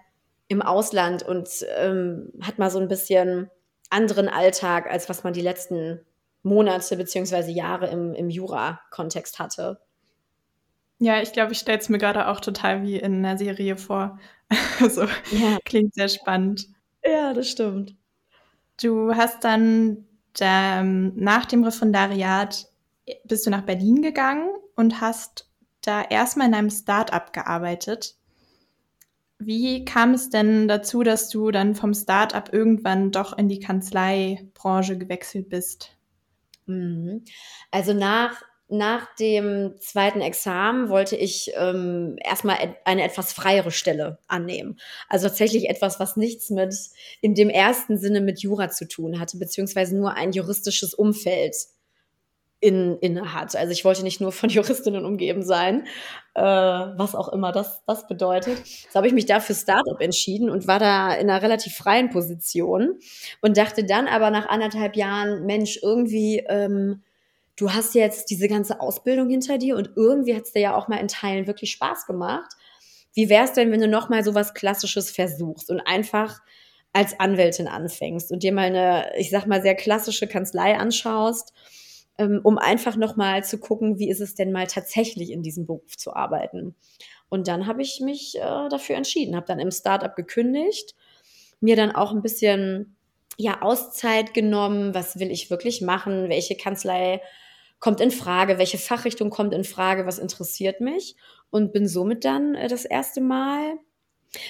im 0.48 0.62
Ausland 0.62 1.24
und 1.24 1.50
ähm, 1.78 2.32
hat 2.42 2.60
mal 2.60 2.70
so 2.70 2.80
ein 2.80 2.88
bisschen 2.88 3.50
anderen 3.90 4.30
Alltag, 4.30 4.90
als 4.90 5.10
was 5.10 5.24
man 5.24 5.34
die 5.34 5.42
letzten 5.42 6.02
Monate 6.44 6.96
beziehungsweise 6.98 7.52
Jahre 7.52 7.88
im, 7.88 8.14
im 8.14 8.30
Jura-Kontext 8.30 9.40
hatte. 9.40 9.80
Ja, 11.00 11.22
ich 11.22 11.34
glaube, 11.34 11.52
ich 11.52 11.60
stelle 11.60 11.80
es 11.80 11.90
mir 11.90 11.98
gerade 11.98 12.28
auch 12.28 12.40
total 12.40 12.84
wie 12.84 12.98
in 12.98 13.26
einer 13.26 13.38
Serie 13.38 13.78
vor. 13.78 14.20
also 14.80 15.04
ja. 15.32 15.58
klingt 15.66 15.94
sehr 15.94 16.08
spannend. 16.08 16.68
Ja, 17.04 17.34
das 17.34 17.50
stimmt. 17.50 17.96
Du 18.82 19.16
hast 19.16 19.44
dann 19.44 20.06
ähm, 20.40 21.14
nach 21.16 21.46
dem 21.46 21.64
Referendariat 21.64 22.68
bist 23.26 23.46
du 23.46 23.50
nach 23.50 23.62
Berlin 23.62 24.02
gegangen 24.02 24.50
und 24.76 25.02
hast 25.02 25.50
da 25.82 26.02
erstmal 26.02 26.48
in 26.48 26.54
einem 26.54 26.70
Start-up 26.70 27.34
gearbeitet. 27.34 28.16
Wie 29.38 29.84
kam 29.84 30.14
es 30.14 30.30
denn 30.30 30.68
dazu, 30.68 31.04
dass 31.04 31.30
du 31.30 31.52
dann 31.52 31.76
vom 31.76 31.94
Start-up 31.94 32.54
irgendwann 32.54 33.12
doch 33.12 33.38
in 33.38 33.50
die 33.50 33.60
Kanzleibranche 33.60 34.98
gewechselt 34.98 35.50
bist? 35.50 35.98
Mhm. 36.66 37.24
Also 37.70 37.94
nach, 37.94 38.42
nach 38.70 39.14
dem 39.16 39.76
zweiten 39.80 40.22
Examen 40.22 40.90
wollte 40.90 41.18
ich 41.18 41.52
ähm, 41.56 42.16
erstmal 42.24 42.78
eine 42.86 43.04
etwas 43.04 43.34
freiere 43.34 43.72
Stelle 43.72 44.20
annehmen. 44.28 44.80
Also 45.10 45.28
tatsächlich 45.28 45.70
etwas, 45.70 46.00
was 46.00 46.16
nichts 46.16 46.50
mit 46.50 46.74
in 47.22 47.36
dem 47.36 47.50
ersten 47.50 47.98
Sinne 47.98 48.22
mit 48.22 48.42
Jura 48.42 48.70
zu 48.70 48.88
tun 48.88 49.20
hatte, 49.20 49.38
beziehungsweise 49.38 49.98
nur 49.98 50.14
ein 50.14 50.32
juristisches 50.32 50.94
Umfeld 50.94 51.56
in, 52.66 52.98
inne 52.98 53.36
hat. 53.36 53.56
Also 53.56 53.72
ich 53.72 53.86
wollte 53.86 54.02
nicht 54.02 54.22
nur 54.22 54.32
von 54.32 54.50
Juristinnen 54.50 55.06
umgeben 55.06 55.44
sein, 55.44 55.86
äh, 56.34 56.42
was 56.42 57.14
auch 57.14 57.30
immer 57.30 57.52
das, 57.52 57.84
das 57.86 58.08
bedeutet. 58.08 58.58
So 58.90 58.96
habe 58.96 59.08
ich 59.08 59.14
mich 59.14 59.28
da 59.28 59.40
für 59.40 59.54
Startup 59.54 60.02
entschieden 60.02 60.50
und 60.50 60.68
war 60.68 60.80
da 60.80 61.14
in 61.14 61.30
einer 61.30 61.44
relativ 61.44 61.76
freien 61.76 62.10
Position 62.10 62.98
und 63.42 63.58
dachte 63.58 63.86
dann 63.86 64.08
aber 64.08 64.32
nach 64.32 64.48
anderthalb 64.48 64.96
Jahren, 64.96 65.46
Mensch, 65.46 65.80
irgendwie, 65.84 66.44
ähm, 66.50 67.04
du 67.56 67.72
hast 67.72 67.94
jetzt 67.94 68.32
diese 68.32 68.48
ganze 68.48 68.82
Ausbildung 68.82 69.30
hinter 69.30 69.60
dir 69.60 69.76
und 69.76 69.92
irgendwie 69.96 70.36
hat 70.36 70.44
es 70.44 70.52
dir 70.52 70.62
ja 70.62 70.76
auch 70.76 70.88
mal 70.88 70.98
in 70.98 71.08
Teilen 71.08 71.46
wirklich 71.46 71.72
Spaß 71.72 72.08
gemacht. 72.08 72.52
Wie 73.14 73.30
wäre 73.30 73.46
es 73.46 73.54
denn, 73.54 73.72
wenn 73.72 73.80
du 73.80 73.88
noch 73.88 74.10
mal 74.10 74.24
so 74.24 74.34
was 74.34 74.56
Klassisches 74.56 75.12
versuchst 75.12 75.70
und 75.70 75.82
einfach 75.82 76.42
als 76.94 77.20
Anwältin 77.20 77.68
anfängst 77.68 78.32
und 78.32 78.42
dir 78.42 78.54
mal 78.54 78.66
eine, 78.66 79.12
ich 79.18 79.30
sag 79.30 79.46
mal, 79.46 79.62
sehr 79.62 79.76
klassische 79.76 80.28
Kanzlei 80.28 80.76
anschaust 80.76 81.54
um 82.18 82.58
einfach 82.58 82.96
nochmal 82.96 83.44
zu 83.44 83.60
gucken, 83.60 84.00
wie 84.00 84.10
ist 84.10 84.22
es 84.22 84.36
denn 84.36 84.52
mal 84.52 84.68
tatsächlich 84.68 85.32
in 85.32 85.44
diesem 85.44 85.66
Beruf 85.66 85.98
zu 85.98 86.16
arbeiten. 86.16 86.76
Und 87.30 87.48
dann 87.48 87.68
habe 87.68 87.82
ich 87.82 88.00
mich 88.02 88.38
äh, 88.38 88.70
dafür 88.70 88.96
entschieden, 88.96 89.36
habe 89.36 89.48
dann 89.48 89.60
im 89.60 89.72
Startup 89.72 90.16
gekündigt, 90.16 90.96
mir 91.60 91.76
dann 91.76 91.92
auch 91.92 92.12
ein 92.12 92.22
bisschen 92.22 92.96
ja 93.38 93.62
Auszeit 93.62 94.34
genommen, 94.34 94.94
was 94.94 95.20
will 95.20 95.32
ich 95.32 95.50
wirklich 95.50 95.82
machen, 95.82 96.30
welche 96.30 96.56
Kanzlei 96.56 97.22
kommt 97.80 98.00
in 98.00 98.12
Frage, 98.12 98.58
welche 98.58 98.78
Fachrichtung 98.78 99.30
kommt 99.30 99.54
in 99.54 99.64
Frage, 99.64 100.06
was 100.06 100.20
interessiert 100.20 100.82
mich? 100.82 101.16
Und 101.50 101.74
bin 101.74 101.88
somit 101.88 102.26
dann 102.26 102.56
äh, 102.56 102.68
das 102.68 102.86
erste 102.86 103.22
Mal 103.22 103.78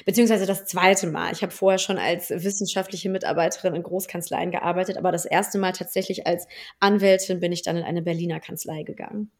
Beziehungsweise 0.05 0.45
das 0.45 0.65
zweite 0.65 1.07
Mal. 1.07 1.31
Ich 1.31 1.41
habe 1.41 1.51
vorher 1.51 1.79
schon 1.79 1.97
als 1.97 2.29
wissenschaftliche 2.29 3.09
Mitarbeiterin 3.09 3.75
in 3.75 3.83
Großkanzleien 3.83 4.51
gearbeitet, 4.51 4.97
aber 4.97 5.11
das 5.11 5.25
erste 5.25 5.57
Mal 5.57 5.71
tatsächlich 5.71 6.27
als 6.27 6.47
Anwältin 6.79 7.39
bin 7.39 7.51
ich 7.51 7.61
dann 7.61 7.77
in 7.77 7.83
eine 7.83 8.01
Berliner 8.01 8.39
Kanzlei 8.39 8.83
gegangen. 8.83 9.31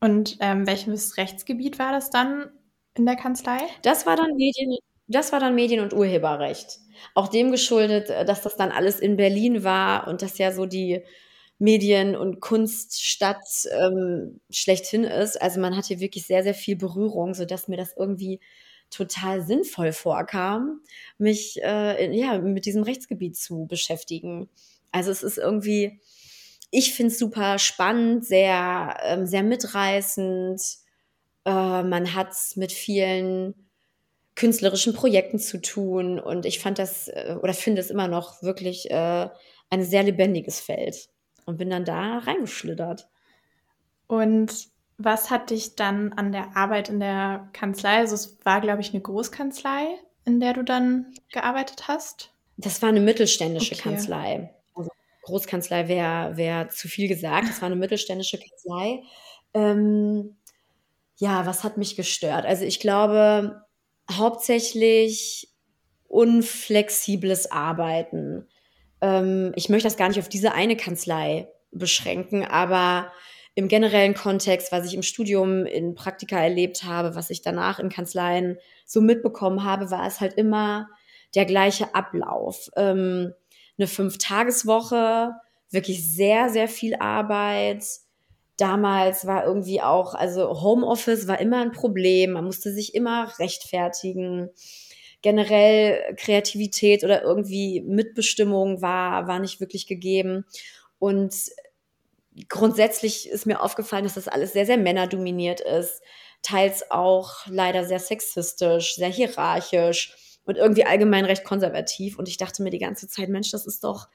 Und 0.00 0.38
ähm, 0.40 0.66
welches 0.66 1.16
Rechtsgebiet 1.16 1.78
war 1.78 1.92
das 1.92 2.10
dann 2.10 2.50
in 2.96 3.06
der 3.06 3.16
Kanzlei? 3.16 3.58
Das 3.82 4.06
war 4.06 4.16
dann 4.16 4.36
Medien, 4.36 4.76
das 5.08 5.32
war 5.32 5.40
dann 5.40 5.54
Medien- 5.54 5.80
und 5.80 5.92
Urheberrecht. 5.92 6.78
Auch 7.14 7.28
dem 7.28 7.50
geschuldet, 7.50 8.10
äh, 8.10 8.24
dass 8.24 8.42
das 8.42 8.56
dann 8.56 8.70
alles 8.70 9.00
in 9.00 9.16
Berlin 9.16 9.64
war 9.64 10.06
und 10.06 10.22
das 10.22 10.38
ja 10.38 10.52
so 10.52 10.66
die 10.66 11.02
Medien- 11.58 12.14
und 12.14 12.40
Kunststadt 12.40 13.44
ähm, 13.72 14.40
schlechthin 14.50 15.04
ist. 15.04 15.40
Also 15.40 15.60
man 15.60 15.76
hat 15.76 15.86
hier 15.86 15.98
wirklich 15.98 16.26
sehr, 16.26 16.44
sehr 16.44 16.54
viel 16.54 16.76
Berührung, 16.76 17.34
sodass 17.34 17.66
mir 17.66 17.76
das 17.76 17.94
irgendwie 17.96 18.40
total 18.90 19.42
sinnvoll 19.42 19.92
vorkam, 19.92 20.80
mich 21.18 21.60
äh, 21.62 22.14
ja, 22.16 22.38
mit 22.38 22.66
diesem 22.66 22.82
Rechtsgebiet 22.82 23.36
zu 23.36 23.66
beschäftigen. 23.66 24.48
Also 24.92 25.10
es 25.10 25.22
ist 25.22 25.38
irgendwie, 25.38 26.00
ich 26.70 26.94
finde 26.94 27.12
es 27.12 27.18
super 27.18 27.58
spannend, 27.58 28.24
sehr, 28.24 28.98
ähm, 29.04 29.26
sehr 29.26 29.42
mitreißend. 29.42 30.60
Äh, 31.44 31.82
man 31.82 32.14
hat 32.14 32.32
es 32.32 32.56
mit 32.56 32.72
vielen 32.72 33.54
künstlerischen 34.34 34.94
Projekten 34.94 35.38
zu 35.38 35.60
tun 35.60 36.20
und 36.20 36.46
ich 36.46 36.60
fand 36.60 36.78
das 36.78 37.08
äh, 37.08 37.36
oder 37.42 37.54
finde 37.54 37.80
es 37.80 37.90
immer 37.90 38.06
noch 38.06 38.42
wirklich 38.42 38.90
äh, 38.90 39.28
ein 39.70 39.82
sehr 39.82 40.04
lebendiges 40.04 40.60
Feld 40.60 41.08
und 41.44 41.58
bin 41.58 41.70
dann 41.70 41.84
da 41.84 42.18
reingeschlittert. 42.18 43.08
Und 44.06 44.68
was 44.98 45.30
hat 45.30 45.50
dich 45.50 45.76
dann 45.76 46.12
an 46.12 46.32
der 46.32 46.56
Arbeit 46.56 46.88
in 46.88 46.98
der 46.98 47.48
Kanzlei, 47.52 47.98
also 47.98 48.16
es 48.16 48.36
war, 48.44 48.60
glaube 48.60 48.80
ich, 48.80 48.90
eine 48.90 49.00
Großkanzlei, 49.00 49.86
in 50.24 50.40
der 50.40 50.52
du 50.54 50.64
dann 50.64 51.14
gearbeitet 51.32 51.86
hast? 51.86 52.32
Das 52.56 52.82
war 52.82 52.88
eine 52.88 53.00
mittelständische 53.00 53.74
okay. 53.74 53.82
Kanzlei. 53.82 54.50
Also 54.74 54.90
Großkanzlei 55.22 55.86
wäre 55.86 56.36
wär 56.36 56.68
zu 56.68 56.88
viel 56.88 57.06
gesagt. 57.06 57.48
Das 57.48 57.62
war 57.62 57.66
eine 57.66 57.76
mittelständische 57.76 58.38
Kanzlei. 58.38 59.02
Ähm, 59.54 60.36
ja, 61.16 61.46
was 61.46 61.62
hat 61.62 61.78
mich 61.78 61.94
gestört? 61.94 62.44
Also 62.44 62.64
ich 62.64 62.80
glaube 62.80 63.62
hauptsächlich 64.10 65.48
unflexibles 66.08 67.52
Arbeiten. 67.52 68.48
Ähm, 69.00 69.52
ich 69.54 69.68
möchte 69.68 69.86
das 69.86 69.96
gar 69.96 70.08
nicht 70.08 70.18
auf 70.18 70.28
diese 70.28 70.54
eine 70.54 70.76
Kanzlei 70.76 71.48
beschränken, 71.70 72.44
aber 72.44 73.12
im 73.58 73.66
generellen 73.66 74.14
Kontext, 74.14 74.70
was 74.70 74.86
ich 74.86 74.94
im 74.94 75.02
Studium 75.02 75.66
in 75.66 75.96
Praktika 75.96 76.40
erlebt 76.40 76.84
habe, 76.84 77.16
was 77.16 77.28
ich 77.28 77.42
danach 77.42 77.80
in 77.80 77.88
Kanzleien 77.88 78.56
so 78.86 79.00
mitbekommen 79.00 79.64
habe, 79.64 79.90
war 79.90 80.06
es 80.06 80.20
halt 80.20 80.34
immer 80.34 80.88
der 81.34 81.44
gleiche 81.44 81.92
Ablauf. 81.92 82.70
Ähm, 82.76 83.34
eine 83.76 83.88
Fünf-Tageswoche, 83.88 85.32
wirklich 85.72 86.08
sehr, 86.08 86.50
sehr 86.50 86.68
viel 86.68 86.94
Arbeit. 87.00 87.84
Damals 88.58 89.26
war 89.26 89.44
irgendwie 89.44 89.82
auch, 89.82 90.14
also 90.14 90.62
Homeoffice 90.62 91.26
war 91.26 91.40
immer 91.40 91.60
ein 91.60 91.72
Problem. 91.72 92.34
Man 92.34 92.44
musste 92.44 92.72
sich 92.72 92.94
immer 92.94 93.36
rechtfertigen. 93.40 94.50
Generell 95.20 96.14
Kreativität 96.14 97.02
oder 97.02 97.24
irgendwie 97.24 97.80
Mitbestimmung 97.80 98.82
war, 98.82 99.26
war 99.26 99.40
nicht 99.40 99.58
wirklich 99.58 99.88
gegeben. 99.88 100.44
Und 101.00 101.34
grundsätzlich 102.48 103.28
ist 103.28 103.46
mir 103.46 103.62
aufgefallen, 103.62 104.04
dass 104.04 104.14
das 104.14 104.28
alles 104.28 104.52
sehr, 104.52 104.66
sehr 104.66 104.78
männerdominiert 104.78 105.60
ist. 105.60 106.02
Teils 106.42 106.90
auch 106.90 107.46
leider 107.46 107.84
sehr 107.84 107.98
sexistisch, 107.98 108.94
sehr 108.94 109.08
hierarchisch 109.08 110.16
und 110.44 110.56
irgendwie 110.56 110.84
allgemein 110.84 111.24
recht 111.24 111.44
konservativ. 111.44 112.18
Und 112.18 112.28
ich 112.28 112.36
dachte 112.36 112.62
mir 112.62 112.70
die 112.70 112.78
ganze 112.78 113.08
Zeit, 113.08 113.28
Mensch, 113.28 113.50
das 113.50 113.66
ist 113.66 113.84
doch 113.84 114.08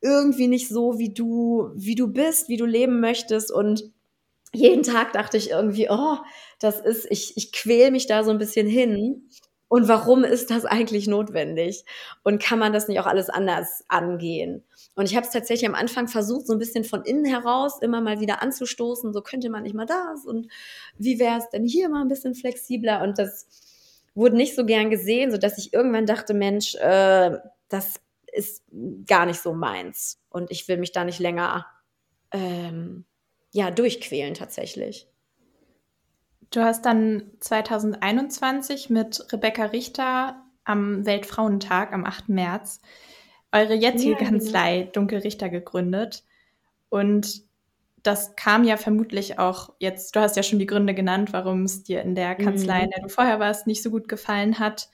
irgendwie 0.00 0.48
nicht 0.48 0.68
so, 0.68 0.98
wie 0.98 1.12
du, 1.12 1.70
wie 1.74 1.94
du 1.94 2.08
bist, 2.08 2.48
wie 2.48 2.56
du 2.56 2.66
leben 2.66 3.00
möchtest. 3.00 3.52
Und 3.52 3.92
jeden 4.52 4.82
Tag 4.82 5.12
dachte 5.12 5.36
ich 5.36 5.50
irgendwie, 5.50 5.88
oh, 5.90 6.16
das 6.58 6.80
ist, 6.80 7.06
ich, 7.10 7.36
ich 7.36 7.52
quäl 7.52 7.90
mich 7.90 8.06
da 8.06 8.24
so 8.24 8.30
ein 8.30 8.38
bisschen 8.38 8.66
hin. 8.66 9.28
Und 9.70 9.86
warum 9.86 10.24
ist 10.24 10.50
das 10.50 10.64
eigentlich 10.64 11.06
notwendig? 11.06 11.84
Und 12.24 12.42
kann 12.42 12.58
man 12.58 12.72
das 12.72 12.88
nicht 12.88 12.98
auch 12.98 13.06
alles 13.06 13.30
anders 13.30 13.84
angehen? 13.86 14.64
Und 14.96 15.08
ich 15.08 15.14
habe 15.14 15.24
es 15.24 15.32
tatsächlich 15.32 15.68
am 15.68 15.76
Anfang 15.76 16.08
versucht, 16.08 16.48
so 16.48 16.54
ein 16.54 16.58
bisschen 16.58 16.82
von 16.82 17.04
innen 17.04 17.24
heraus 17.24 17.80
immer 17.80 18.00
mal 18.00 18.18
wieder 18.18 18.42
anzustoßen. 18.42 19.12
So 19.12 19.22
könnte 19.22 19.48
man 19.48 19.62
nicht 19.62 19.76
mal 19.76 19.86
das 19.86 20.26
und 20.26 20.48
wie 20.98 21.20
wäre 21.20 21.38
es 21.38 21.48
denn 21.50 21.64
hier 21.64 21.88
mal 21.88 22.00
ein 22.00 22.08
bisschen 22.08 22.34
flexibler? 22.34 23.00
Und 23.00 23.16
das 23.20 23.46
wurde 24.16 24.36
nicht 24.36 24.56
so 24.56 24.66
gern 24.66 24.90
gesehen, 24.90 25.30
sodass 25.30 25.56
ich 25.56 25.72
irgendwann 25.72 26.04
dachte, 26.04 26.34
Mensch, 26.34 26.74
äh, 26.74 27.38
das 27.68 28.00
ist 28.32 28.64
gar 29.06 29.24
nicht 29.24 29.40
so 29.40 29.54
meins. 29.54 30.18
Und 30.30 30.50
ich 30.50 30.66
will 30.66 30.78
mich 30.78 30.90
da 30.90 31.04
nicht 31.04 31.20
länger 31.20 31.64
ähm, 32.32 33.04
ja, 33.52 33.70
durchquälen 33.70 34.34
tatsächlich. 34.34 35.06
Du 36.50 36.62
hast 36.62 36.84
dann 36.84 37.30
2021 37.40 38.90
mit 38.90 39.32
Rebecca 39.32 39.66
Richter 39.66 40.44
am 40.64 41.06
Weltfrauentag 41.06 41.92
am 41.92 42.04
8. 42.04 42.28
März 42.28 42.80
eure 43.52 43.74
jetzige 43.74 44.12
ja, 44.12 44.18
genau. 44.18 44.30
Kanzlei 44.30 44.90
Dunkelrichter 44.92 45.48
gegründet. 45.48 46.24
Und 46.88 47.42
das 48.02 48.34
kam 48.36 48.64
ja 48.64 48.76
vermutlich 48.76 49.38
auch 49.38 49.74
jetzt, 49.78 50.16
du 50.16 50.20
hast 50.20 50.36
ja 50.36 50.42
schon 50.42 50.58
die 50.58 50.66
Gründe 50.66 50.94
genannt, 50.94 51.32
warum 51.32 51.64
es 51.64 51.82
dir 51.82 52.02
in 52.02 52.14
der 52.14 52.34
Kanzlei, 52.34 52.78
mhm. 52.78 52.84
in 52.84 52.90
der 52.90 53.02
du 53.02 53.08
vorher 53.08 53.40
warst, 53.40 53.66
nicht 53.66 53.82
so 53.82 53.90
gut 53.90 54.08
gefallen 54.08 54.58
hat. 54.58 54.88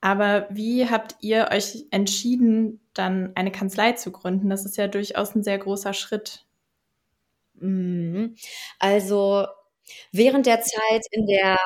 Aber 0.00 0.46
wie 0.50 0.90
habt 0.90 1.16
ihr 1.20 1.48
euch 1.50 1.86
entschieden, 1.90 2.80
dann 2.92 3.32
eine 3.36 3.52
Kanzlei 3.52 3.92
zu 3.92 4.12
gründen? 4.12 4.50
Das 4.50 4.66
ist 4.66 4.76
ja 4.76 4.88
durchaus 4.88 5.34
ein 5.34 5.42
sehr 5.42 5.58
großer 5.58 5.94
Schritt. 5.94 6.44
Mhm. 7.54 8.34
Also 8.78 9.46
während 10.12 10.46
der 10.46 10.60
Zeit 10.62 11.02
in 11.10 11.26
der 11.26 11.56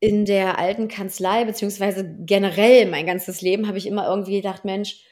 in 0.00 0.24
der 0.24 0.58
alten 0.58 0.88
Kanzlei, 0.88 1.44
beziehungsweise 1.44 2.16
generell 2.20 2.86
mein 2.86 3.06
ganzes 3.06 3.42
Leben, 3.42 3.68
habe 3.68 3.76
ich 3.76 3.86
immer 3.86 4.08
irgendwie 4.08 4.36
gedacht, 4.40 4.64
Mensch, 4.64 5.04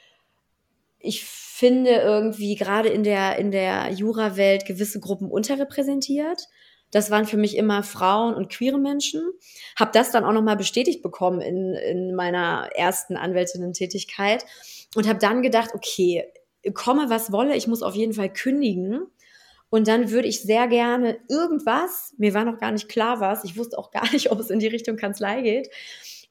ich 0.98 1.24
finde 1.24 1.90
irgendwie 1.90 2.54
gerade 2.54 2.88
in 2.88 3.04
der, 3.04 3.38
in 3.38 3.50
der 3.50 3.90
Jura-Welt 3.92 4.64
gewisse 4.64 4.98
Gruppen 5.00 5.30
unterrepräsentiert. 5.30 6.42
Das 6.90 7.10
waren 7.10 7.26
für 7.26 7.36
mich 7.36 7.56
immer 7.56 7.82
Frauen 7.82 8.34
und 8.34 8.48
queere 8.48 8.78
Menschen. 8.78 9.20
Habe 9.78 9.90
das 9.92 10.10
dann 10.10 10.24
auch 10.24 10.32
nochmal 10.32 10.56
bestätigt 10.56 11.02
bekommen 11.02 11.42
in, 11.42 11.74
in 11.74 12.14
meiner 12.14 12.70
ersten 12.74 13.16
Anwältinnen-Tätigkeit 13.16 14.44
und 14.96 15.06
habe 15.06 15.18
dann 15.18 15.42
gedacht, 15.42 15.70
okay, 15.74 16.24
komme 16.72 17.10
was 17.10 17.30
wolle, 17.30 17.56
ich 17.56 17.66
muss 17.66 17.82
auf 17.82 17.94
jeden 17.94 18.14
Fall 18.14 18.32
kündigen. 18.32 19.06
Und 19.70 19.86
dann 19.88 20.10
würde 20.10 20.28
ich 20.28 20.42
sehr 20.42 20.66
gerne 20.66 21.18
irgendwas, 21.28 22.14
mir 22.16 22.34
war 22.34 22.44
noch 22.44 22.58
gar 22.58 22.72
nicht 22.72 22.88
klar 22.88 23.20
was, 23.20 23.44
ich 23.44 23.56
wusste 23.56 23.78
auch 23.78 23.90
gar 23.92 24.10
nicht, 24.12 24.30
ob 24.30 24.40
es 24.40 24.50
in 24.50 24.58
die 24.58 24.66
Richtung 24.66 24.96
Kanzlei 24.96 25.42
geht. 25.42 25.68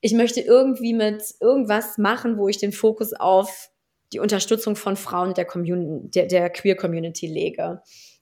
Ich 0.02 0.14
möchte 0.14 0.42
irgendwie 0.42 0.94
mit 0.94 1.24
irgendwas 1.40 1.98
machen, 1.98 2.38
wo 2.38 2.48
ich 2.48 2.58
den 2.58 2.72
Fokus 2.72 3.14
auf 3.14 3.72
die 4.14 4.20
Unterstützung 4.20 4.76
von 4.76 4.96
Frauen 4.96 5.34
der, 5.34 5.46
Community, 5.46 6.10
der, 6.12 6.28
der 6.28 6.50
Queer 6.50 6.76
Community 6.76 7.28
lege. 7.28 7.82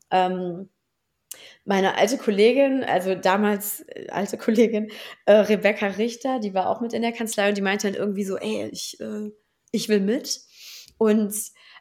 Ähm, 0.09 0.69
meine 1.65 1.97
alte 1.97 2.17
Kollegin, 2.17 2.83
also 2.83 3.15
damals 3.15 3.81
äh, 3.87 4.07
alte 4.09 4.37
Kollegin 4.37 4.89
äh, 5.25 5.33
Rebecca 5.33 5.87
Richter, 5.87 6.39
die 6.39 6.53
war 6.53 6.69
auch 6.69 6.81
mit 6.81 6.93
in 6.93 7.01
der 7.01 7.11
Kanzlei 7.11 7.49
und 7.49 7.57
die 7.57 7.61
meinte 7.61 7.91
dann 7.91 7.99
irgendwie 7.99 8.23
so, 8.23 8.37
ey, 8.37 8.69
ich, 8.71 8.99
äh, 8.99 9.31
ich 9.71 9.89
will 9.89 9.99
mit. 9.99 10.41
Und 10.97 11.33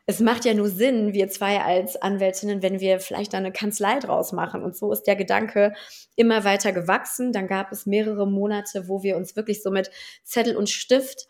es 0.06 0.20
macht 0.20 0.44
ja 0.44 0.52
nur 0.52 0.68
Sinn, 0.68 1.14
wir 1.14 1.28
zwei 1.28 1.60
als 1.60 1.96
Anwältinnen, 1.96 2.62
wenn 2.62 2.78
wir 2.78 3.00
vielleicht 3.00 3.32
da 3.32 3.38
eine 3.38 3.52
Kanzlei 3.52 3.98
draus 4.00 4.32
machen. 4.32 4.62
Und 4.62 4.76
so 4.76 4.92
ist 4.92 5.04
der 5.04 5.16
Gedanke 5.16 5.72
immer 6.14 6.44
weiter 6.44 6.72
gewachsen. 6.72 7.32
Dann 7.32 7.46
gab 7.46 7.72
es 7.72 7.86
mehrere 7.86 8.26
Monate, 8.26 8.86
wo 8.88 9.02
wir 9.02 9.16
uns 9.16 9.34
wirklich 9.34 9.62
so 9.62 9.70
mit 9.70 9.90
Zettel 10.22 10.56
und 10.56 10.68
Stift 10.68 11.26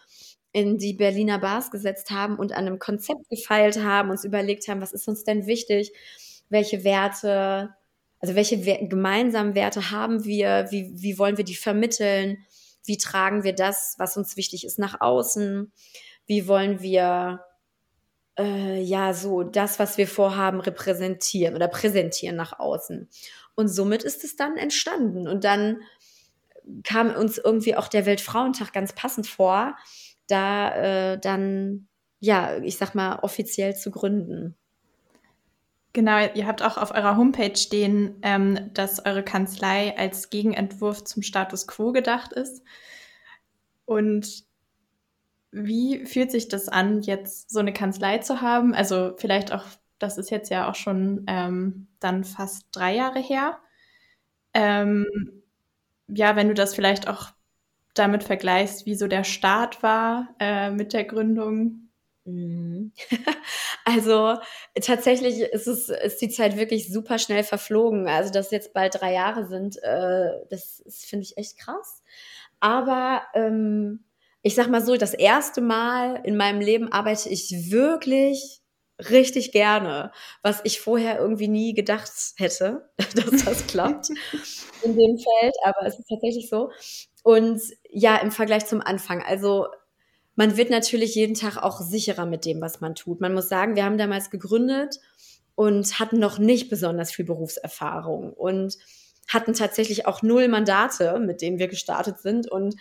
in 0.51 0.79
die 0.79 0.93
Berliner 0.93 1.39
Bars 1.39 1.71
gesetzt 1.71 2.11
haben 2.11 2.37
und 2.37 2.53
an 2.53 2.67
einem 2.67 2.79
Konzept 2.79 3.29
gefeilt 3.29 3.83
haben, 3.83 4.11
uns 4.11 4.25
überlegt 4.25 4.67
haben, 4.69 4.81
was 4.81 4.93
ist 4.93 5.09
uns 5.09 5.25
denn 5.25 5.47
wichtig, 5.47 5.93
welche 6.49 6.85
Werte, 6.85 7.75
also 8.21 8.35
welche 8.35 8.59
gemeinsamen 8.59 9.55
Werte 9.55 9.91
haben 9.91 10.25
wir, 10.25 10.67
wie, 10.71 10.93
wie 10.95 11.19
wollen 11.19 11.37
wir 11.37 11.45
die 11.45 11.57
vermitteln, 11.57 12.39
wie 12.85 12.99
tragen 12.99 13.45
wir 13.45 13.53
das, 13.53 13.95
was 13.99 14.17
uns 14.17 14.37
wichtig 14.37 14.65
ist, 14.65 14.79
nach 14.79 15.01
außen, 15.01 15.73
wie 16.27 16.47
wollen 16.47 16.81
wir 16.81 17.41
äh, 18.39 18.81
ja 18.81 19.15
so 19.15 19.43
das, 19.43 19.79
was 19.79 19.99
wir 19.99 20.09
vorhaben, 20.09 20.61
repräsentieren 20.61 21.55
oder 21.55 21.69
präsentieren 21.69 22.37
nach 22.37 22.59
außen. 22.59 23.09
Und 23.55 23.69
somit 23.69 24.03
ist 24.03 24.25
es 24.25 24.37
dann 24.37 24.57
entstanden. 24.57 25.29
Und 25.29 25.45
dann 25.45 25.81
kam 26.83 27.15
uns 27.15 27.39
irgendwie 27.39 27.77
auch 27.77 27.89
der 27.89 28.07
Weltfrauentag 28.07 28.73
ganz 28.73 28.93
passend 28.93 29.27
vor, 29.27 29.77
da 30.27 31.13
äh, 31.13 31.19
dann, 31.19 31.89
ja, 32.21 32.57
ich 32.59 32.77
sag 32.77 32.95
mal, 32.95 33.19
offiziell 33.21 33.77
zu 33.77 33.91
gründen. 33.91 34.57
Genau, 35.93 36.19
ihr 36.35 36.47
habt 36.47 36.63
auch 36.63 36.77
auf 36.77 36.91
eurer 36.93 37.17
Homepage 37.17 37.57
stehen, 37.57 38.17
ähm, 38.23 38.71
dass 38.75 39.05
eure 39.07 39.23
Kanzlei 39.23 39.97
als 39.97 40.29
Gegenentwurf 40.31 41.05
zum 41.05 41.23
Status 41.23 41.69
quo 41.69 41.93
gedacht 41.93 42.33
ist. 42.33 42.63
Und 43.85 44.45
wie 45.55 46.05
fühlt 46.07 46.31
sich 46.31 46.49
das 46.49 46.69
an, 46.69 47.03
jetzt 47.03 47.51
so 47.51 47.61
eine 47.61 47.73
Kanzlei 47.73 48.19
zu 48.19 48.41
haben? 48.41 48.75
Also 48.75 49.15
vielleicht 49.17 49.53
auch, 49.53 49.65
das 49.99 50.19
ist 50.19 50.31
jetzt 50.31 50.51
ja 50.51 50.69
auch 50.69 50.75
schon 50.75 51.25
ähm, 51.29 51.89
dann 52.01 52.25
fast 52.25 52.67
drei 52.73 52.95
Jahre 52.95 53.21
her. 53.21 53.59
Ähm, 54.53 55.07
ja, 56.09 56.37
wenn 56.37 56.49
du 56.49 56.55
das 56.55 56.75
vielleicht 56.75 57.09
auch 57.09 57.33
damit 57.95 58.25
vergleichst, 58.25 58.87
wie 58.87 58.97
so 58.97 59.07
der 59.07 59.25
Start 59.25 59.83
war 59.83 60.35
äh, 60.41 60.71
mit 60.71 60.93
der 60.93 61.05
Gründung. 61.05 61.91
Mhm. 62.25 62.93
Also 63.87 64.39
tatsächlich 64.81 65.41
ist 65.41 65.67
es 65.67 65.91
ist 65.91 66.23
die 66.23 66.31
Zeit 66.31 66.57
wirklich 66.57 66.91
super 66.91 67.19
schnell 67.19 67.45
verflogen. 67.45 68.09
Also 68.09 68.33
dass 68.33 68.51
jetzt 68.51 68.73
bald 68.73 68.95
drei 68.99 69.13
Jahre 69.13 69.47
sind, 69.47 69.77
äh, 69.83 70.31
das 70.49 70.83
finde 71.07 71.25
ich 71.25 71.37
echt 71.37 71.59
krass. 71.59 72.03
Aber 72.61 73.23
ähm, 73.35 74.05
ich 74.45 74.55
sag 74.55 74.69
mal 74.69 74.85
so, 74.85 74.97
das 74.97 75.15
erste 75.15 75.63
Mal 75.63 76.21
in 76.23 76.37
meinem 76.37 76.61
Leben 76.61 76.93
arbeite 76.93 77.31
ich 77.31 77.71
wirklich 77.71 78.61
richtig 79.11 79.53
gerne, 79.53 80.13
was 80.43 80.61
ich 80.65 80.81
vorher 80.81 81.19
irgendwie 81.19 81.49
nie 81.49 81.73
gedacht 81.73 82.13
hätte, 82.37 82.91
dass 83.15 83.45
das 83.45 83.67
klappt 83.67 84.11
in 84.83 84.97
dem 84.97 85.19
Feld, 85.19 85.55
aber 85.65 85.87
es 85.87 85.99
ist 85.99 86.09
tatsächlich 86.09 86.51
so. 86.51 86.71
Und 87.23 87.59
ja, 87.89 88.17
im 88.17 88.31
Vergleich 88.31 88.67
zum 88.67 88.83
Anfang, 88.83 89.23
also 89.23 89.67
man 90.37 90.59
wird 90.59 90.69
natürlich 90.69 91.15
jeden 91.15 91.35
Tag 91.35 91.57
auch 91.57 91.81
sicherer 91.81 92.27
mit 92.27 92.45
dem, 92.45 92.61
was 92.61 92.83
man 92.83 92.95
tut. 92.95 93.23
Man 93.23 93.33
muss 93.33 93.49
sagen, 93.49 93.77
wir 93.77 93.85
haben 93.85 93.97
damals 93.97 94.29
gegründet 94.29 95.01
und 95.55 95.99
hatten 95.99 96.19
noch 96.19 96.39
nicht 96.39 96.69
besonders 96.69 97.13
viel 97.13 97.25
Berufserfahrung 97.25 98.35
und 98.35 98.77
hatten 99.29 99.55
tatsächlich 99.55 100.07
auch 100.07 100.23
null 100.23 100.49
Mandate, 100.49 101.19
mit 101.19 101.41
denen 101.41 101.59
wir 101.59 101.69
gestartet 101.69 102.19
sind 102.19 102.51
und 102.51 102.77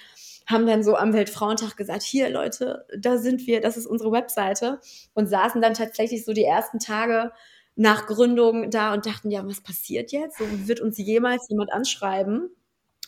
haben 0.45 0.67
dann 0.67 0.83
so 0.83 0.95
am 0.95 1.13
Weltfrauentag 1.13 1.77
gesagt, 1.77 2.03
hier 2.03 2.29
Leute, 2.29 2.85
da 2.97 3.17
sind 3.17 3.47
wir, 3.47 3.61
das 3.61 3.77
ist 3.77 3.85
unsere 3.85 4.11
Webseite 4.11 4.79
und 5.13 5.27
saßen 5.27 5.61
dann 5.61 5.73
tatsächlich 5.73 6.25
so 6.25 6.33
die 6.33 6.43
ersten 6.43 6.79
Tage 6.79 7.31
nach 7.75 8.05
Gründung 8.05 8.69
da 8.69 8.93
und 8.93 9.05
dachten, 9.05 9.31
ja, 9.31 9.45
was 9.47 9.61
passiert 9.61 10.11
jetzt? 10.11 10.37
So 10.37 10.45
wird 10.67 10.79
uns 10.79 10.97
jemals 10.97 11.47
jemand 11.49 11.71
anschreiben? 11.71 12.49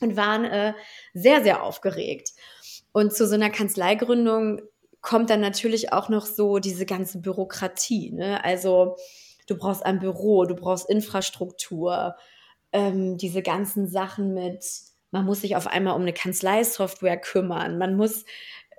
Und 0.02 0.18
waren 0.18 0.44
äh, 0.44 0.74
sehr, 1.14 1.42
sehr 1.42 1.64
aufgeregt. 1.64 2.32
Und 2.92 3.14
zu 3.14 3.26
so 3.26 3.36
einer 3.36 3.50
Kanzleigründung 3.50 4.62
kommt 5.00 5.30
dann 5.30 5.40
natürlich 5.40 5.94
auch 5.94 6.10
noch 6.10 6.26
so 6.26 6.60
diese 6.60 6.86
ganze 6.86 7.20
Bürokratie. 7.20 8.12
Ne? 8.12 8.44
Also 8.44 8.98
du 9.48 9.56
brauchst 9.56 9.86
ein 9.86 10.00
Büro, 10.00 10.44
du 10.46 10.56
brauchst 10.56 10.90
Infrastruktur, 10.90 12.16
ähm, 12.76 13.18
diese 13.18 13.42
ganzen 13.42 13.88
Sachen 13.88 14.34
mit 14.34 14.64
man 15.12 15.26
muss 15.26 15.42
sich 15.42 15.56
auf 15.56 15.68
einmal 15.68 15.96
um 15.96 16.02
eine 16.02 16.12
Kanzleisoftware 16.12 17.18
kümmern, 17.18 17.78
man 17.78 17.96
muss 17.96 18.26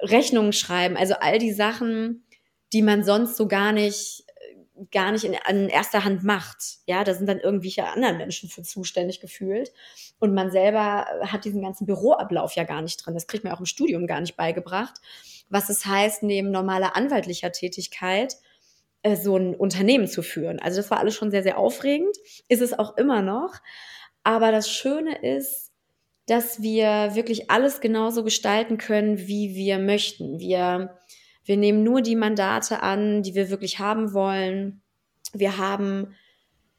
Rechnungen 0.01 0.53
schreiben, 0.53 0.97
also 0.97 1.15
all 1.15 1.39
die 1.39 1.53
Sachen, 1.53 2.27
die 2.75 2.83
man 2.83 3.05
sonst 3.05 3.37
so 3.37 3.49
gar 3.49 3.73
nicht 3.73 4.27
gar 4.91 5.13
nicht 5.13 5.25
in, 5.25 5.35
in 5.49 5.71
erster 5.71 6.05
Hand 6.05 6.23
macht. 6.23 6.81
Ja, 6.87 7.03
da 7.03 7.15
sind 7.15 7.27
dann 7.27 7.41
irgendwelche 7.41 7.87
anderen 7.87 8.19
Menschen 8.19 8.51
für 8.51 8.63
zuständig 8.63 9.21
gefühlt. 9.21 9.73
Und 10.19 10.35
man 10.35 10.51
selber 10.51 11.07
hat 11.23 11.47
diesen 11.47 11.63
ganzen 11.63 11.87
Büroablauf 11.87 12.53
ja 12.53 12.65
gar 12.65 12.83
nicht 12.83 12.99
drin. 12.99 13.15
Das 13.15 13.27
kriegt 13.27 13.45
man 13.45 13.55
auch 13.55 13.61
im 13.61 13.65
Studium 13.65 14.07
gar 14.07 14.21
nicht 14.21 14.37
beigebracht. 14.37 15.01
Was 15.49 15.71
es 15.71 15.87
heißt, 15.87 16.23
neben 16.23 16.51
normaler 16.51 16.95
anwaltlicher 16.95 17.53
Tätigkeit 17.53 18.37
äh, 19.07 19.17
so 19.17 19.37
ein 19.37 19.55
Unternehmen 19.55 20.09
zu 20.09 20.23
führen. 20.23 20.59
Also 20.59 20.79
das 20.79 20.91
war 20.91 20.99
alles 20.99 21.15
schon 21.15 21.31
sehr, 21.31 21.45
sehr 21.45 21.59
aufregend. 21.59 22.17
Ist 22.49 22.61
es 22.61 22.77
auch 22.77 22.97
immer 22.97 23.23
noch. 23.23 23.55
Aber 24.25 24.51
das 24.51 24.69
Schöne 24.69 25.23
ist, 25.23 25.73
dass 26.27 26.61
wir 26.61 27.15
wirklich 27.15 27.51
alles 27.51 27.81
genauso 27.81 28.25
gestalten 28.25 28.79
können, 28.79 29.29
wie 29.29 29.55
wir 29.55 29.79
möchten. 29.79 30.41
Wir, 30.41 30.99
wir 31.45 31.57
nehmen 31.57 31.85
nur 31.85 32.03
die 32.03 32.17
Mandate 32.17 32.83
an, 32.83 33.23
die 33.23 33.37
wir 33.37 33.49
wirklich 33.49 33.79
haben 33.79 34.13
wollen. 34.13 34.83
Wir 35.33 35.57
haben 35.57 36.17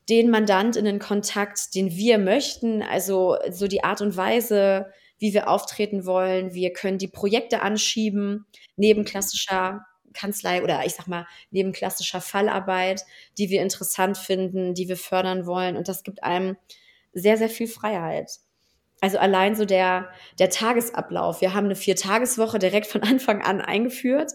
den 0.09 0.29
Mandant 0.29 0.75
in 0.75 0.83
den 0.83 0.99
Kontakt, 0.99 1.75
den 1.75 1.95
wir 1.95 2.17
möchten, 2.17 2.81
also 2.81 3.37
so 3.49 3.67
die 3.67 3.85
Art 3.85 4.01
und 4.01 4.17
Weise, 4.17 4.87
wie 5.17 5.33
wir 5.33 5.47
auftreten 5.49 6.05
wollen. 6.05 6.53
Wir 6.53 6.73
können 6.73 6.97
die 6.97 7.07
Projekte 7.07 7.61
anschieben, 7.61 8.45
neben 8.75 9.05
klassischer 9.05 9.85
Kanzlei 10.13 10.63
oder 10.63 10.85
ich 10.85 10.93
sag 10.93 11.07
mal, 11.07 11.27
neben 11.51 11.71
klassischer 11.71 12.21
Fallarbeit, 12.21 13.03
die 13.37 13.49
wir 13.49 13.61
interessant 13.61 14.17
finden, 14.17 14.73
die 14.73 14.87
wir 14.87 14.97
fördern 14.97 15.45
wollen. 15.45 15.77
Und 15.77 15.87
das 15.87 16.03
gibt 16.03 16.23
einem 16.23 16.57
sehr, 17.13 17.37
sehr 17.37 17.49
viel 17.49 17.67
Freiheit. 17.67 18.39
Also 18.99 19.19
allein 19.19 19.55
so 19.55 19.65
der, 19.65 20.09
der 20.39 20.49
Tagesablauf. 20.49 21.41
Wir 21.41 21.53
haben 21.53 21.65
eine 21.65 21.75
Viertageswoche 21.75 22.59
direkt 22.59 22.87
von 22.87 23.03
Anfang 23.03 23.41
an 23.41 23.61
eingeführt. 23.61 24.31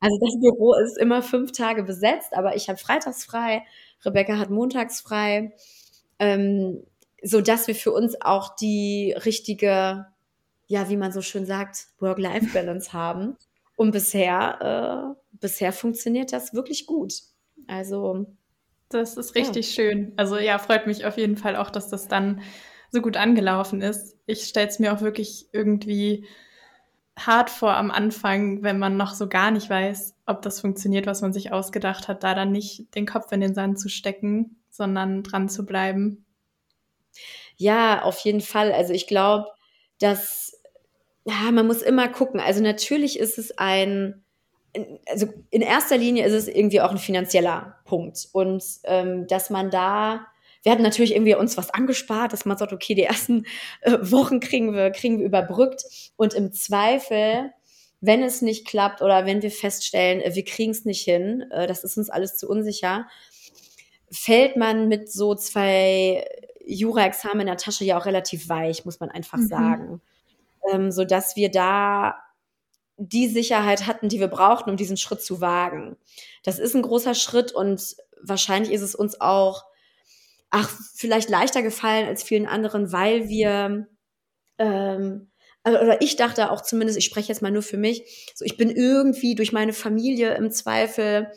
Also 0.00 0.18
das 0.20 0.40
Büro 0.40 0.74
ist 0.74 0.98
immer 0.98 1.22
fünf 1.22 1.52
Tage 1.52 1.82
besetzt, 1.82 2.34
aber 2.34 2.54
ich 2.54 2.68
habe 2.68 2.78
freitags 2.78 3.24
frei, 3.24 3.64
Rebecca 4.04 4.38
hat 4.38 4.50
montags 4.50 5.00
frei, 5.00 5.52
ähm, 6.18 6.84
so 7.22 7.40
dass 7.40 7.66
wir 7.66 7.74
für 7.74 7.92
uns 7.92 8.20
auch 8.20 8.54
die 8.54 9.12
richtige, 9.24 10.06
ja, 10.66 10.88
wie 10.88 10.96
man 10.96 11.12
so 11.12 11.22
schön 11.22 11.46
sagt, 11.46 11.88
Work-Life-Balance 11.98 12.92
haben. 12.92 13.36
Und 13.76 13.92
bisher, 13.92 15.14
äh, 15.14 15.36
bisher 15.38 15.72
funktioniert 15.72 16.32
das 16.32 16.54
wirklich 16.54 16.86
gut. 16.86 17.14
Also 17.66 18.26
Das 18.88 19.16
ist 19.16 19.34
richtig 19.34 19.76
ja. 19.76 19.84
schön. 19.84 20.12
Also 20.16 20.38
ja, 20.38 20.58
freut 20.58 20.86
mich 20.86 21.04
auf 21.04 21.18
jeden 21.18 21.36
Fall 21.36 21.56
auch, 21.56 21.70
dass 21.70 21.88
das 21.88 22.08
dann 22.08 22.40
so 22.90 23.00
gut 23.02 23.16
angelaufen 23.16 23.82
ist. 23.82 24.16
Ich 24.26 24.44
stelle 24.44 24.68
es 24.68 24.78
mir 24.78 24.92
auch 24.94 25.02
wirklich 25.02 25.48
irgendwie 25.52 26.26
hart 27.18 27.50
vor 27.50 27.74
am 27.74 27.90
Anfang, 27.90 28.62
wenn 28.62 28.78
man 28.78 28.96
noch 28.96 29.14
so 29.14 29.28
gar 29.28 29.50
nicht 29.50 29.70
weiß, 29.70 30.14
ob 30.26 30.42
das 30.42 30.60
funktioniert, 30.60 31.06
was 31.06 31.22
man 31.22 31.32
sich 31.32 31.52
ausgedacht 31.52 32.08
hat, 32.08 32.22
da 32.22 32.34
dann 32.34 32.52
nicht 32.52 32.94
den 32.94 33.06
Kopf 33.06 33.32
in 33.32 33.40
den 33.40 33.54
Sand 33.54 33.78
zu 33.78 33.88
stecken, 33.88 34.56
sondern 34.70 35.22
dran 35.22 35.48
zu 35.48 35.64
bleiben. 35.64 36.24
Ja, 37.56 38.02
auf 38.02 38.18
jeden 38.20 38.42
Fall. 38.42 38.72
Also 38.72 38.92
ich 38.92 39.06
glaube, 39.06 39.46
dass 39.98 40.45
ja, 41.26 41.50
man 41.50 41.66
muss 41.66 41.82
immer 41.82 42.08
gucken. 42.08 42.40
Also 42.40 42.62
natürlich 42.62 43.18
ist 43.18 43.36
es 43.36 43.58
ein, 43.58 44.24
also 45.10 45.26
in 45.50 45.60
erster 45.60 45.98
Linie 45.98 46.24
ist 46.24 46.32
es 46.32 46.48
irgendwie 46.48 46.80
auch 46.80 46.90
ein 46.90 46.98
finanzieller 46.98 47.80
Punkt 47.84 48.28
und 48.32 48.62
ähm, 48.84 49.26
dass 49.26 49.50
man 49.50 49.70
da 49.70 50.26
wir 50.62 50.72
hatten 50.72 50.82
natürlich 50.82 51.12
irgendwie 51.12 51.36
uns 51.36 51.56
was 51.56 51.70
angespart, 51.70 52.32
dass 52.32 52.44
man 52.44 52.58
sagt, 52.58 52.72
okay, 52.72 52.96
die 52.96 53.04
ersten 53.04 53.46
äh, 53.82 53.98
Wochen 54.00 54.40
kriegen 54.40 54.74
wir, 54.74 54.90
kriegen 54.90 55.20
wir 55.20 55.26
überbrückt. 55.26 55.84
Und 56.16 56.34
im 56.34 56.52
Zweifel, 56.52 57.52
wenn 58.00 58.24
es 58.24 58.42
nicht 58.42 58.66
klappt 58.66 59.00
oder 59.00 59.26
wenn 59.26 59.42
wir 59.42 59.52
feststellen, 59.52 60.20
äh, 60.20 60.34
wir 60.34 60.44
kriegen 60.44 60.72
es 60.72 60.84
nicht 60.84 61.04
hin, 61.04 61.44
äh, 61.52 61.68
das 61.68 61.84
ist 61.84 61.96
uns 61.96 62.10
alles 62.10 62.36
zu 62.36 62.48
unsicher, 62.48 63.06
fällt 64.10 64.56
man 64.56 64.88
mit 64.88 65.08
so 65.08 65.36
zwei 65.36 66.26
Jura-Examen 66.66 67.42
in 67.42 67.46
der 67.46 67.58
Tasche 67.58 67.84
ja 67.84 67.96
auch 67.96 68.06
relativ 68.06 68.48
weich, 68.48 68.84
muss 68.84 68.98
man 68.98 69.12
einfach 69.12 69.38
mhm. 69.38 69.46
sagen. 69.46 70.00
Ähm, 70.72 70.90
so 70.90 71.04
dass 71.04 71.36
wir 71.36 71.50
da 71.50 72.16
die 72.98 73.28
Sicherheit 73.28 73.86
hatten, 73.86 74.08
die 74.08 74.20
wir 74.20 74.28
brauchten, 74.28 74.70
um 74.70 74.76
diesen 74.76 74.96
Schritt 74.96 75.22
zu 75.22 75.40
wagen. 75.40 75.96
Das 76.42 76.58
ist 76.58 76.74
ein 76.74 76.82
großer 76.82 77.14
Schritt 77.14 77.52
und 77.52 77.96
wahrscheinlich 78.22 78.72
ist 78.72 78.82
es 78.82 78.94
uns 78.94 79.20
auch 79.20 79.64
ach, 80.50 80.70
vielleicht 80.94 81.28
leichter 81.28 81.62
gefallen 81.62 82.06
als 82.06 82.22
vielen 82.22 82.46
anderen, 82.46 82.92
weil 82.92 83.28
wir 83.28 83.88
ähm, 84.58 85.30
also, 85.62 85.80
oder 85.80 86.00
ich 86.00 86.14
dachte 86.14 86.52
auch 86.52 86.60
zumindest, 86.60 86.96
ich 86.96 87.04
spreche 87.04 87.28
jetzt 87.28 87.42
mal 87.42 87.50
nur 87.50 87.62
für 87.62 87.76
mich, 87.76 88.30
so 88.36 88.44
ich 88.44 88.56
bin 88.56 88.70
irgendwie 88.70 89.34
durch 89.34 89.52
meine 89.52 89.72
Familie 89.72 90.34
im 90.36 90.52
Zweifel 90.52 91.32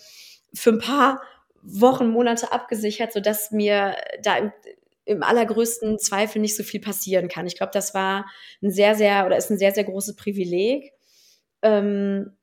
für 0.53 0.69
ein 0.69 0.79
paar 0.79 1.21
Wochen, 1.63 2.09
Monate 2.09 2.51
abgesichert, 2.51 3.11
so 3.11 3.19
dass 3.19 3.51
mir 3.51 3.95
da 4.23 4.53
im, 5.09 5.23
allergrößten 5.23 5.99
Zweifel 5.99 6.39
nicht 6.39 6.55
so 6.55 6.63
viel 6.63 6.79
passieren 6.79 7.27
kann. 7.27 7.47
Ich 7.47 7.57
glaube, 7.57 7.71
das 7.73 7.93
war 7.93 8.25
ein 8.61 8.71
sehr, 8.71 8.95
sehr 8.95 9.25
oder 9.25 9.37
ist 9.37 9.49
ein 9.49 9.57
sehr, 9.57 9.73
sehr 9.73 9.83
großes 9.83 10.15
Privileg, 10.15 10.91
ähm, 11.61 12.37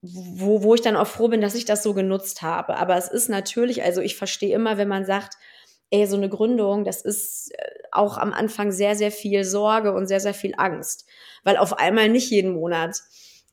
wo, 0.00 0.62
wo 0.62 0.74
ich 0.74 0.80
dann 0.80 0.96
auch 0.96 1.08
froh 1.08 1.28
bin, 1.28 1.40
dass 1.40 1.54
ich 1.54 1.64
das 1.64 1.82
so 1.82 1.92
genutzt 1.92 2.42
habe. 2.42 2.76
Aber 2.76 2.96
es 2.96 3.08
ist 3.08 3.28
natürlich, 3.28 3.82
also 3.82 4.00
ich 4.00 4.16
verstehe 4.16 4.54
immer, 4.54 4.78
wenn 4.78 4.88
man 4.88 5.04
sagt, 5.04 5.34
ey, 5.90 6.06
so 6.06 6.16
eine 6.16 6.28
Gründung, 6.28 6.84
das 6.84 7.02
ist 7.02 7.52
äh, 7.58 7.64
auch 7.92 8.18
am 8.18 8.32
Anfang 8.32 8.70
sehr, 8.70 8.94
sehr 8.94 9.10
viel 9.10 9.44
Sorge 9.44 9.92
und 9.92 10.06
sehr, 10.06 10.20
sehr 10.20 10.34
viel 10.34 10.54
Angst, 10.56 11.06
weil 11.44 11.56
auf 11.56 11.78
einmal 11.78 12.08
nicht 12.08 12.30
jeden 12.30 12.52
Monat 12.52 13.00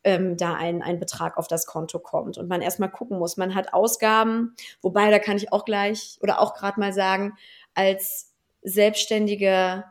ähm, 0.04 0.38
da 0.38 0.54
ein, 0.54 0.84
ein 0.84 1.00
Betrag 1.00 1.38
auf 1.38 1.48
das 1.48 1.66
Konto 1.66 2.00
kommt 2.00 2.38
und 2.38 2.48
man 2.48 2.62
erstmal 2.62 2.92
gucken 2.92 3.18
muss. 3.18 3.38
Man 3.38 3.56
hat 3.56 3.74
Ausgaben, 3.74 4.56
wobei 4.82 5.10
da 5.10 5.20
kann 5.20 5.38
ich 5.38 5.52
auch 5.52 5.66
gleich 5.66 6.20
oder 6.22 6.40
auch 6.42 6.54
gerade 6.54 6.80
mal 6.80 6.94
sagen, 6.94 7.34
als 7.74 8.35
selbstständige 8.66 9.86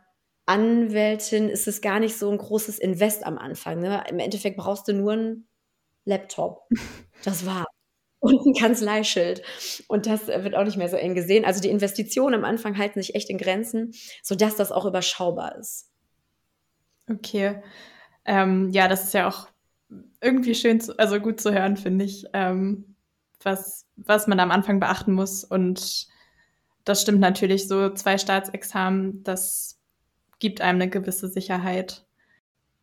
Anwältin 0.46 1.48
ist 1.48 1.66
es 1.66 1.80
gar 1.80 2.00
nicht 2.00 2.18
so 2.18 2.30
ein 2.30 2.38
großes 2.38 2.78
Invest 2.78 3.24
am 3.24 3.38
Anfang. 3.38 3.80
Ne? 3.80 4.04
Im 4.08 4.18
Endeffekt 4.18 4.58
brauchst 4.58 4.86
du 4.88 4.92
nur 4.92 5.12
einen 5.12 5.48
Laptop. 6.04 6.68
Das 7.22 7.46
war 7.46 7.64
und 8.24 8.44
ein 8.46 8.54
Kanzleischild. 8.54 9.42
Und 9.86 10.06
das 10.06 10.28
wird 10.28 10.54
auch 10.54 10.64
nicht 10.64 10.78
mehr 10.78 10.88
so 10.88 10.96
eng 10.96 11.14
gesehen. 11.14 11.44
Also 11.44 11.60
die 11.60 11.68
Investitionen 11.68 12.34
am 12.34 12.44
Anfang 12.44 12.78
halten 12.78 13.00
sich 13.00 13.14
echt 13.14 13.28
in 13.28 13.36
Grenzen, 13.36 13.92
sodass 14.22 14.56
das 14.56 14.72
auch 14.72 14.86
überschaubar 14.86 15.56
ist. 15.56 15.90
Okay. 17.08 17.62
Ähm, 18.24 18.70
ja, 18.72 18.88
das 18.88 19.04
ist 19.04 19.14
ja 19.14 19.28
auch 19.28 19.48
irgendwie 20.22 20.54
schön, 20.54 20.80
zu, 20.80 20.98
also 20.98 21.20
gut 21.20 21.38
zu 21.38 21.52
hören, 21.52 21.76
finde 21.76 22.06
ich, 22.06 22.24
ähm, 22.32 22.96
was, 23.42 23.86
was 23.96 24.26
man 24.26 24.40
am 24.40 24.50
Anfang 24.50 24.80
beachten 24.80 25.12
muss. 25.12 25.44
Und 25.44 26.08
das 26.84 27.02
stimmt 27.02 27.20
natürlich, 27.20 27.68
so 27.68 27.90
zwei 27.90 28.18
Staatsexamen, 28.18 29.22
das 29.22 29.80
gibt 30.38 30.60
einem 30.60 30.80
eine 30.80 30.90
gewisse 30.90 31.28
Sicherheit. 31.28 32.04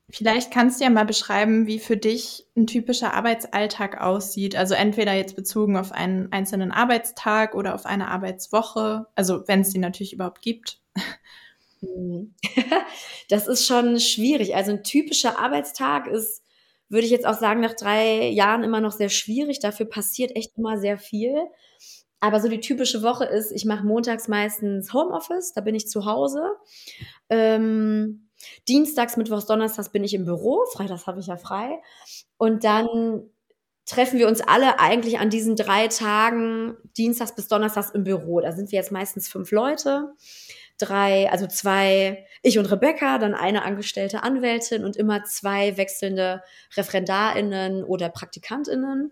Vielleicht 0.10 0.52
kannst 0.52 0.80
du 0.80 0.84
ja 0.84 0.90
mal 0.90 1.06
beschreiben, 1.06 1.68
wie 1.68 1.80
für 1.80 1.96
dich 1.96 2.46
ein 2.58 2.68
typischer 2.68 3.14
Arbeitsalltag 3.14 4.02
aussieht. 4.02 4.58
Also 4.58 4.74
entweder 4.74 5.14
jetzt 5.14 5.38
bezogen 5.38 5.78
auf 5.78 5.94
einen 5.94 6.32
einzelnen 6.34 6.72
Arbeitstag 6.72 7.56
oder 7.56 7.74
auf 7.76 7.86
eine 7.86 8.10
Arbeitswoche. 8.10 9.08
Also 9.16 9.48
wenn 9.48 9.62
es 9.62 9.70
die 9.70 9.80
natürlich 9.80 10.14
überhaupt 10.14 10.42
gibt. 10.42 10.80
Das 13.30 13.48
ist 13.48 13.66
schon 13.66 14.00
schwierig. 14.00 14.56
Also 14.56 14.72
ein 14.72 14.84
typischer 14.84 15.40
Arbeitstag 15.40 16.06
ist, 16.06 16.44
würde 16.90 17.06
ich 17.06 17.12
jetzt 17.12 17.26
auch 17.26 17.40
sagen, 17.40 17.62
nach 17.62 17.74
drei 17.74 18.28
Jahren 18.28 18.64
immer 18.64 18.82
noch 18.82 18.92
sehr 18.92 19.10
schwierig. 19.10 19.60
Dafür 19.60 19.88
passiert 19.88 20.36
echt 20.36 20.58
immer 20.58 20.78
sehr 20.78 21.00
viel. 21.00 21.34
Aber 22.22 22.40
so 22.40 22.48
die 22.48 22.60
typische 22.60 23.02
Woche 23.02 23.26
ist, 23.26 23.52
ich 23.52 23.66
mache 23.66 23.84
montags 23.84 24.28
meistens 24.28 24.94
Homeoffice, 24.94 25.54
da 25.54 25.62
bin 25.62 25.74
ich 25.74 25.90
zu 25.90 26.06
Hause. 26.06 26.52
Ähm, 27.30 28.30
Dienstags, 28.68 29.18
Mittwochs, 29.18 29.48
Donnerstags 29.48 29.92
bin 29.92 30.04
ich 30.04 30.14
im 30.14 30.26
Büro, 30.26 30.64
freitags 30.72 31.08
habe 31.08 31.20
ich 31.20 31.28
ja 31.28 31.38
frei. 31.38 31.82
Und 32.38 32.64
dann 32.64 33.24
treffen 33.88 34.20
wir 34.20 34.28
uns 34.28 34.40
alle 34.42 34.80
eigentlich 34.80 35.20
an 35.20 35.32
diesen 35.32 35.56
drei 35.56 35.88
Tagen, 35.88 36.78
Dienstags 36.96 37.34
bis 37.34 37.48
Donnerstags 37.48 37.90
im 37.90 38.04
Büro. 38.04 38.40
Da 38.40 38.52
sind 38.52 38.72
wir 38.72 38.78
jetzt 38.78 38.92
meistens 38.92 39.28
fünf 39.28 39.52
Leute. 39.52 40.14
Drei, 40.78 41.30
also 41.32 41.48
zwei, 41.48 42.26
ich 42.44 42.60
und 42.60 42.72
Rebecca, 42.72 43.18
dann 43.18 43.34
eine 43.34 43.64
angestellte 43.64 44.22
Anwältin 44.22 44.86
und 44.86 44.96
immer 44.96 45.24
zwei 45.24 45.76
wechselnde 45.78 46.44
ReferendarInnen 46.78 47.84
oder 47.84 48.10
PraktikantInnen. 48.10 49.12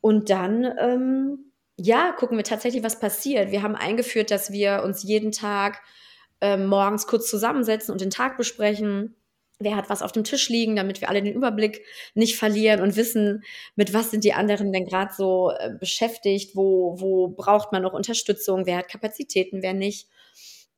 Und 0.00 0.30
dann, 0.30 0.64
ähm, 0.78 1.49
ja, 1.82 2.12
gucken 2.12 2.36
wir 2.36 2.44
tatsächlich, 2.44 2.82
was 2.82 3.00
passiert. 3.00 3.50
Wir 3.50 3.62
haben 3.62 3.74
eingeführt, 3.74 4.30
dass 4.30 4.52
wir 4.52 4.82
uns 4.84 5.02
jeden 5.02 5.32
Tag 5.32 5.80
ähm, 6.42 6.66
morgens 6.66 7.06
kurz 7.06 7.30
zusammensetzen 7.30 7.90
und 7.90 8.02
den 8.02 8.10
Tag 8.10 8.36
besprechen. 8.36 9.16
Wer 9.58 9.76
hat 9.76 9.88
was 9.88 10.02
auf 10.02 10.12
dem 10.12 10.24
Tisch 10.24 10.50
liegen, 10.50 10.76
damit 10.76 11.00
wir 11.00 11.08
alle 11.08 11.22
den 11.22 11.34
Überblick 11.34 11.82
nicht 12.14 12.36
verlieren 12.36 12.80
und 12.80 12.96
wissen, 12.96 13.44
mit 13.76 13.94
was 13.94 14.10
sind 14.10 14.24
die 14.24 14.34
anderen 14.34 14.72
denn 14.72 14.84
gerade 14.84 15.12
so 15.16 15.52
äh, 15.58 15.70
beschäftigt, 15.78 16.54
wo, 16.54 16.96
wo 16.98 17.28
braucht 17.28 17.72
man 17.72 17.82
noch 17.82 17.94
Unterstützung, 17.94 18.66
wer 18.66 18.76
hat 18.76 18.88
Kapazitäten, 18.88 19.62
wer 19.62 19.74
nicht. 19.74 20.06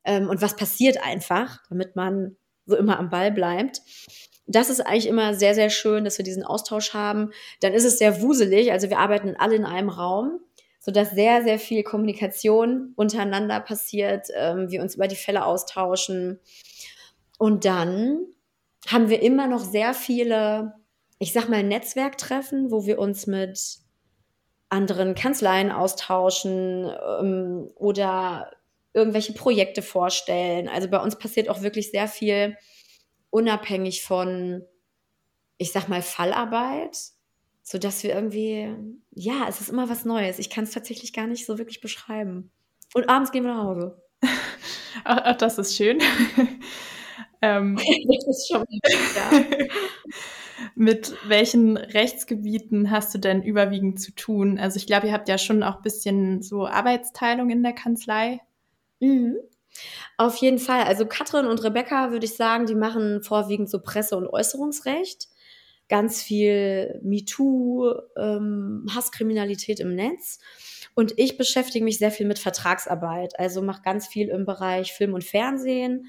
Ähm, 0.05 0.29
und 0.29 0.41
was 0.41 0.55
passiert 0.55 1.03
einfach, 1.03 1.59
damit 1.69 1.97
man 1.97 2.37
so 2.65 2.77
immer 2.77 2.97
am 2.97 3.09
Ball 3.09 3.31
bleibt. 3.31 3.81
Das 4.45 4.69
ist 4.69 4.79
eigentlich 4.79 5.07
immer 5.07 5.33
sehr, 5.33 5.53
sehr 5.53 5.69
schön, 5.69 6.05
dass 6.05 6.17
wir 6.17 6.25
diesen 6.25 6.43
Austausch 6.43 6.93
haben. 6.93 7.31
Dann 7.59 7.73
ist 7.73 7.85
es 7.85 7.97
sehr 7.97 8.21
wuselig, 8.21 8.71
also 8.71 8.89
wir 8.89 8.99
arbeiten 8.99 9.35
alle 9.37 9.55
in 9.55 9.65
einem 9.65 9.89
Raum 9.89 10.39
sodass 10.85 11.11
sehr, 11.11 11.43
sehr 11.43 11.59
viel 11.59 11.81
Kommunikation 11.81 12.91
untereinander 12.97 13.61
passiert, 13.61 14.27
ähm, 14.35 14.69
wir 14.69 14.81
uns 14.81 14.95
über 14.95 15.07
die 15.07 15.15
Fälle 15.15 15.45
austauschen. 15.45 16.39
Und 17.37 17.63
dann 17.63 18.19
haben 18.87 19.07
wir 19.07 19.21
immer 19.21 19.47
noch 19.47 19.63
sehr 19.63 19.93
viele, 19.93 20.73
ich 21.19 21.31
sag 21.31 21.47
mal, 21.47 21.63
Netzwerktreffen, 21.63 22.69
wo 22.69 22.85
wir 22.85 22.99
uns 22.99 23.27
mit 23.27 23.77
anderen 24.67 25.15
Kanzleien 25.15 25.71
austauschen 25.71 26.91
ähm, 27.21 27.71
oder 27.75 28.51
irgendwelche 28.91 29.33
Projekte 29.33 29.81
vorstellen. 29.81 30.67
Also 30.67 30.89
bei 30.89 30.99
uns 30.99 31.17
passiert 31.17 31.47
auch 31.47 31.61
wirklich 31.61 31.91
sehr 31.91 32.09
viel 32.09 32.57
unabhängig 33.29 34.03
von, 34.03 34.65
ich 35.57 35.71
sag 35.71 35.87
mal, 35.87 36.01
Fallarbeit 36.01 37.12
so 37.73 37.79
dass 37.79 38.03
wir 38.03 38.13
irgendwie, 38.13 38.71
ja, 39.15 39.47
es 39.49 39.59
ist 39.59 39.69
immer 39.69 39.89
was 39.89 40.05
Neues. 40.05 40.37
Ich 40.37 40.51
kann 40.51 40.65
es 40.65 40.69
tatsächlich 40.69 41.11
gar 41.11 41.25
nicht 41.25 41.47
so 41.47 41.57
wirklich 41.57 41.81
beschreiben. 41.81 42.51
Und 42.93 43.09
abends 43.09 43.31
gehen 43.31 43.43
wir 43.43 43.55
nach 43.55 43.63
Hause. 43.63 43.99
ach, 45.03 45.21
ach, 45.23 45.37
das 45.37 45.57
ist 45.57 45.75
schön. 45.75 45.97
ähm, 47.41 47.75
das 48.07 48.27
ist 48.27 48.47
schon 48.47 48.63
ja. 48.69 49.43
Mit 50.75 51.15
welchen 51.27 51.77
Rechtsgebieten 51.77 52.91
hast 52.91 53.11
du 53.15 53.17
denn 53.17 53.41
überwiegend 53.41 53.99
zu 53.99 54.11
tun? 54.11 54.59
Also 54.59 54.77
ich 54.77 54.85
glaube, 54.85 55.07
ihr 55.07 55.13
habt 55.13 55.27
ja 55.27 55.39
schon 55.39 55.63
auch 55.63 55.77
ein 55.77 55.81
bisschen 55.81 56.43
so 56.43 56.67
Arbeitsteilung 56.67 57.49
in 57.49 57.63
der 57.63 57.73
Kanzlei. 57.73 58.39
Mhm. 58.99 59.37
Auf 60.17 60.35
jeden 60.35 60.59
Fall. 60.59 60.83
Also 60.83 61.07
Katrin 61.07 61.47
und 61.47 61.63
Rebecca, 61.63 62.11
würde 62.11 62.25
ich 62.25 62.35
sagen, 62.35 62.67
die 62.67 62.75
machen 62.75 63.23
vorwiegend 63.23 63.67
so 63.67 63.79
Presse- 63.81 64.15
und 64.15 64.27
Äußerungsrecht 64.27 65.32
ganz 65.89 66.23
viel 66.23 66.99
MeToo, 67.03 67.93
ähm, 68.17 68.87
Hasskriminalität 68.93 69.79
im 69.79 69.95
Netz. 69.95 70.39
Und 70.95 71.13
ich 71.17 71.37
beschäftige 71.37 71.83
mich 71.83 71.97
sehr 71.97 72.11
viel 72.11 72.27
mit 72.27 72.39
Vertragsarbeit, 72.39 73.39
also 73.39 73.61
mache 73.61 73.81
ganz 73.81 74.07
viel 74.07 74.29
im 74.29 74.45
Bereich 74.45 74.93
Film 74.93 75.13
und 75.13 75.23
Fernsehen, 75.23 76.07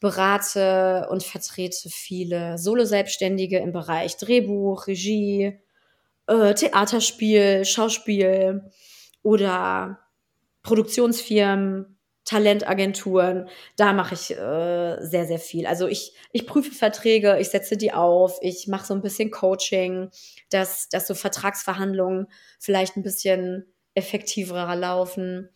berate 0.00 1.08
und 1.10 1.22
vertrete 1.22 1.88
viele 1.90 2.58
Solo-Selbstständige 2.58 3.58
im 3.58 3.72
Bereich 3.72 4.16
Drehbuch, 4.16 4.86
Regie, 4.86 5.58
äh, 6.26 6.54
Theaterspiel, 6.54 7.64
Schauspiel 7.64 8.70
oder 9.22 10.00
Produktionsfirmen, 10.62 11.91
Talentagenturen, 12.24 13.48
da 13.76 13.92
mache 13.92 14.14
ich 14.14 14.30
äh, 14.30 14.96
sehr, 15.00 15.26
sehr 15.26 15.38
viel. 15.38 15.66
Also 15.66 15.88
ich, 15.88 16.14
ich 16.30 16.46
prüfe 16.46 16.70
Verträge, 16.70 17.38
ich 17.40 17.50
setze 17.50 17.76
die 17.76 17.92
auf, 17.92 18.38
ich 18.42 18.68
mache 18.68 18.86
so 18.86 18.94
ein 18.94 19.02
bisschen 19.02 19.30
Coaching, 19.30 20.10
dass, 20.50 20.88
dass 20.88 21.06
so 21.06 21.14
Vertragsverhandlungen 21.14 22.28
vielleicht 22.60 22.96
ein 22.96 23.02
bisschen 23.02 23.66
effektiver 23.94 24.74
laufen. 24.76 25.50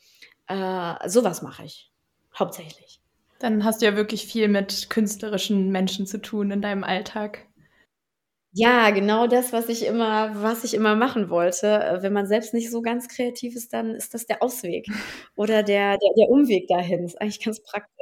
Äh, 0.49 1.09
sowas 1.09 1.43
mache 1.43 1.65
ich 1.65 1.93
hauptsächlich. 2.37 3.01
Dann 3.39 3.65
hast 3.65 3.83
du 3.83 3.87
ja 3.87 3.97
wirklich 3.97 4.27
viel 4.27 4.49
mit 4.49 4.91
künstlerischen 4.91 5.71
Menschen 5.71 6.07
zu 6.07 6.21
tun 6.21 6.51
in 6.51 6.63
deinem 6.63 6.85
Alltag. 6.85 7.47
Ja, 8.59 8.88
genau 8.90 9.27
das, 9.27 9.53
was 9.53 9.69
ich 9.69 9.85
immer, 9.85 10.31
was 10.42 10.64
ich 10.64 10.73
immer 10.75 10.97
machen 10.97 11.29
wollte. 11.31 11.66
Äh, 11.66 12.03
wenn 12.03 12.12
man 12.14 12.27
selbst 12.27 12.55
nicht 12.55 12.71
so 12.71 12.81
ganz 12.81 13.07
kreativ 13.09 13.55
ist, 13.55 13.73
dann 13.75 13.95
ist 13.95 14.14
das 14.14 14.25
der 14.27 14.42
Ausweg 14.42 14.87
oder 15.37 15.62
der, 15.62 15.99
der, 15.99 16.11
der 16.16 16.29
Umweg 16.31 16.66
dahin. 16.69 17.05
Ist 17.05 17.21
eigentlich 17.21 17.45
ganz 17.45 17.62
praktisch. 17.62 17.92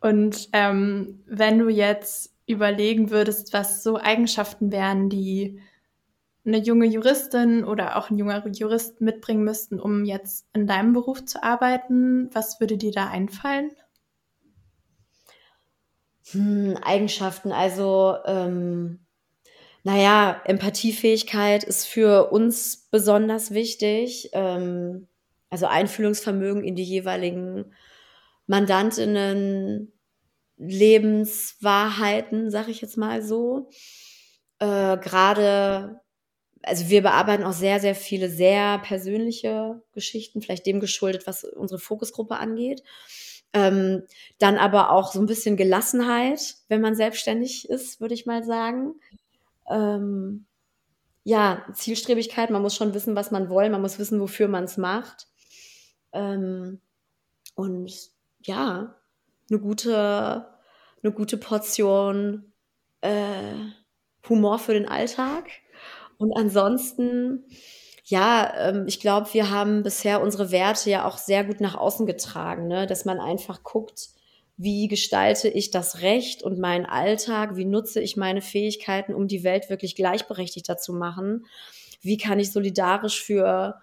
Und 0.00 0.48
ähm, 0.52 1.22
wenn 1.26 1.58
du 1.58 1.68
jetzt 1.68 2.34
überlegen 2.46 3.10
würdest, 3.10 3.52
was 3.52 3.82
so 3.82 3.98
Eigenschaften 3.98 4.70
wären, 4.70 5.08
die 5.08 5.60
eine 6.46 6.58
junge 6.58 6.86
Juristin 6.86 7.64
oder 7.64 7.96
auch 7.96 8.10
ein 8.10 8.18
junger 8.18 8.46
Jurist 8.48 9.00
mitbringen 9.00 9.44
müssten, 9.44 9.80
um 9.80 10.04
jetzt 10.04 10.46
in 10.54 10.66
deinem 10.66 10.92
Beruf 10.94 11.24
zu 11.26 11.42
arbeiten, 11.42 12.30
was 12.34 12.60
würde 12.60 12.78
dir 12.78 12.92
da 12.92 13.08
einfallen? 13.08 13.72
Hm, 16.32 16.76
Eigenschaften, 16.82 17.52
also 17.52 18.16
ähm, 18.26 19.05
naja, 19.86 20.42
Empathiefähigkeit 20.46 21.62
ist 21.62 21.86
für 21.86 22.32
uns 22.32 22.88
besonders 22.90 23.52
wichtig. 23.52 24.30
Ähm, 24.32 25.06
also 25.48 25.66
Einfühlungsvermögen 25.66 26.64
in 26.64 26.74
die 26.74 26.82
jeweiligen 26.82 27.72
Mandantinnen, 28.48 29.92
Lebenswahrheiten, 30.56 32.50
sag 32.50 32.66
ich 32.66 32.80
jetzt 32.80 32.96
mal 32.96 33.22
so. 33.22 33.70
Äh, 34.58 34.96
Gerade, 34.96 36.00
also 36.62 36.88
wir 36.88 37.02
bearbeiten 37.02 37.44
auch 37.44 37.52
sehr, 37.52 37.78
sehr 37.78 37.94
viele 37.94 38.28
sehr 38.28 38.78
persönliche 38.78 39.84
Geschichten, 39.92 40.42
vielleicht 40.42 40.66
dem 40.66 40.80
geschuldet, 40.80 41.28
was 41.28 41.44
unsere 41.44 41.78
Fokusgruppe 41.78 42.38
angeht. 42.38 42.82
Ähm, 43.52 44.02
dann 44.40 44.56
aber 44.56 44.90
auch 44.90 45.12
so 45.12 45.20
ein 45.20 45.26
bisschen 45.26 45.56
Gelassenheit, 45.56 46.56
wenn 46.66 46.80
man 46.80 46.96
selbstständig 46.96 47.68
ist, 47.68 48.00
würde 48.00 48.14
ich 48.14 48.26
mal 48.26 48.42
sagen 48.42 48.96
ähm, 49.70 50.46
ja, 51.24 51.64
Zielstrebigkeit, 51.72 52.50
man 52.50 52.62
muss 52.62 52.76
schon 52.76 52.94
wissen, 52.94 53.16
was 53.16 53.30
man 53.30 53.50
will, 53.50 53.68
man 53.68 53.82
muss 53.82 53.98
wissen, 53.98 54.20
wofür 54.20 54.48
man 54.48 54.64
es 54.64 54.76
macht. 54.76 55.26
Ähm, 56.12 56.80
und 57.56 57.92
ja, 58.42 58.94
eine 59.50 59.58
gute, 59.58 60.46
eine 61.02 61.12
gute 61.12 61.36
Portion 61.36 62.52
äh, 63.00 63.54
Humor 64.28 64.58
für 64.58 64.74
den 64.74 64.88
Alltag. 64.88 65.48
Und 66.18 66.32
ansonsten, 66.36 67.44
ja, 68.04 68.52
ähm, 68.56 68.84
ich 68.86 69.00
glaube, 69.00 69.32
wir 69.32 69.50
haben 69.50 69.82
bisher 69.82 70.22
unsere 70.22 70.50
Werte 70.50 70.90
ja 70.90 71.06
auch 71.06 71.18
sehr 71.18 71.44
gut 71.44 71.60
nach 71.60 71.74
außen 71.74 72.06
getragen, 72.06 72.68
ne? 72.68 72.86
dass 72.86 73.04
man 73.04 73.20
einfach 73.20 73.62
guckt, 73.62 74.10
wie 74.56 74.88
gestalte 74.88 75.48
ich 75.48 75.70
das 75.70 76.00
Recht 76.00 76.42
und 76.42 76.58
meinen 76.58 76.86
Alltag, 76.86 77.56
wie 77.56 77.66
nutze 77.66 78.00
ich 78.00 78.16
meine 78.16 78.40
Fähigkeiten, 78.40 79.14
um 79.14 79.28
die 79.28 79.44
Welt 79.44 79.68
wirklich 79.68 79.94
gleichberechtigter 79.96 80.78
zu 80.78 80.94
machen, 80.94 81.46
wie 82.00 82.16
kann 82.16 82.38
ich 82.38 82.52
solidarisch 82.52 83.22
für, 83.22 83.82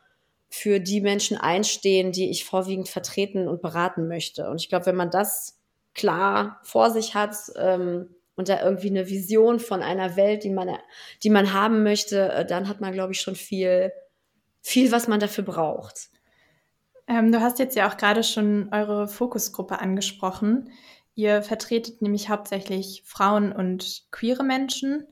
für 0.49 0.79
die 0.79 1.01
Menschen 1.01 1.37
einstehen, 1.37 2.11
die 2.11 2.29
ich 2.29 2.45
vorwiegend 2.45 2.89
vertreten 2.89 3.47
und 3.47 3.61
beraten 3.61 4.07
möchte. 4.07 4.49
Und 4.49 4.61
ich 4.61 4.69
glaube, 4.69 4.87
wenn 4.87 4.95
man 4.95 5.11
das 5.11 5.59
klar 5.93 6.59
vor 6.63 6.89
sich 6.89 7.13
hat 7.13 7.35
ähm, 7.55 8.09
und 8.35 8.49
da 8.49 8.63
irgendwie 8.63 8.89
eine 8.89 9.09
Vision 9.09 9.59
von 9.59 9.83
einer 9.83 10.15
Welt, 10.15 10.43
die 10.43 10.49
man, 10.49 10.75
die 11.21 11.29
man 11.29 11.53
haben 11.53 11.83
möchte, 11.83 12.31
äh, 12.31 12.45
dann 12.45 12.67
hat 12.67 12.81
man, 12.81 12.93
glaube 12.93 13.13
ich, 13.13 13.21
schon 13.21 13.35
viel, 13.35 13.91
viel, 14.61 14.91
was 14.91 15.07
man 15.07 15.19
dafür 15.19 15.43
braucht. 15.43 16.09
Ähm, 17.07 17.31
du 17.31 17.41
hast 17.41 17.59
jetzt 17.59 17.75
ja 17.75 17.89
auch 17.89 17.97
gerade 17.97 18.23
schon 18.23 18.69
eure 18.71 19.07
Fokusgruppe 19.07 19.79
angesprochen. 19.79 20.69
Ihr 21.15 21.43
vertretet 21.43 22.01
nämlich 22.01 22.29
hauptsächlich 22.29 23.03
Frauen 23.05 23.51
und 23.51 24.03
queere 24.11 24.43
Menschen. 24.43 25.07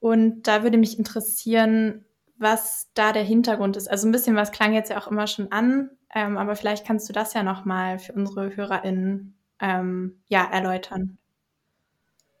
Und 0.00 0.42
da 0.46 0.62
würde 0.62 0.78
mich 0.78 0.98
interessieren, 0.98 2.04
was 2.38 2.88
da 2.94 3.12
der 3.12 3.24
Hintergrund 3.24 3.76
ist. 3.76 3.90
Also 3.90 4.06
ein 4.08 4.12
bisschen 4.12 4.36
was 4.36 4.52
klang 4.52 4.72
jetzt 4.72 4.90
ja 4.90 4.98
auch 4.98 5.08
immer 5.08 5.26
schon 5.26 5.50
an, 5.50 5.90
ähm, 6.14 6.38
aber 6.38 6.56
vielleicht 6.56 6.86
kannst 6.86 7.08
du 7.08 7.12
das 7.12 7.34
ja 7.34 7.42
nochmal 7.42 7.98
für 7.98 8.12
unsere 8.12 8.54
HörerInnen 8.56 9.36
ähm, 9.60 10.22
ja, 10.28 10.48
erläutern. 10.50 11.18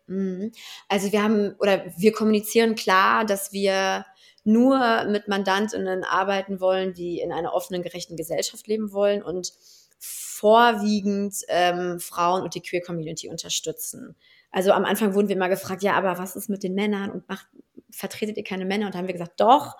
Mhm. 0.06 0.52
Also 0.88 1.12
wir 1.12 1.22
haben 1.22 1.54
oder 1.58 1.84
wir 1.96 2.12
kommunizieren 2.12 2.76
klar, 2.76 3.24
dass 3.24 3.52
wir 3.52 4.06
nur 4.48 5.04
mit 5.04 5.28
Mandantinnen 5.28 6.04
arbeiten 6.04 6.58
wollen, 6.58 6.94
die 6.94 7.20
in 7.20 7.32
einer 7.32 7.52
offenen, 7.52 7.82
gerechten 7.82 8.16
Gesellschaft 8.16 8.66
leben 8.66 8.92
wollen 8.92 9.22
und 9.22 9.52
vorwiegend 9.98 11.34
ähm, 11.48 12.00
Frauen 12.00 12.42
und 12.42 12.54
die 12.54 12.62
Queer 12.62 12.80
Community 12.80 13.28
unterstützen. 13.28 14.16
Also 14.50 14.72
am 14.72 14.86
Anfang 14.86 15.14
wurden 15.14 15.28
wir 15.28 15.36
immer 15.36 15.50
gefragt, 15.50 15.82
ja, 15.82 15.94
aber 15.94 16.18
was 16.18 16.34
ist 16.34 16.48
mit 16.48 16.62
den 16.62 16.74
Männern 16.74 17.10
und 17.10 17.28
macht, 17.28 17.46
vertretet 17.90 18.38
ihr 18.38 18.44
keine 18.44 18.64
Männer? 18.64 18.86
Und 18.86 18.94
da 18.94 18.98
haben 18.98 19.06
wir 19.06 19.12
gesagt, 19.12 19.38
doch, 19.38 19.76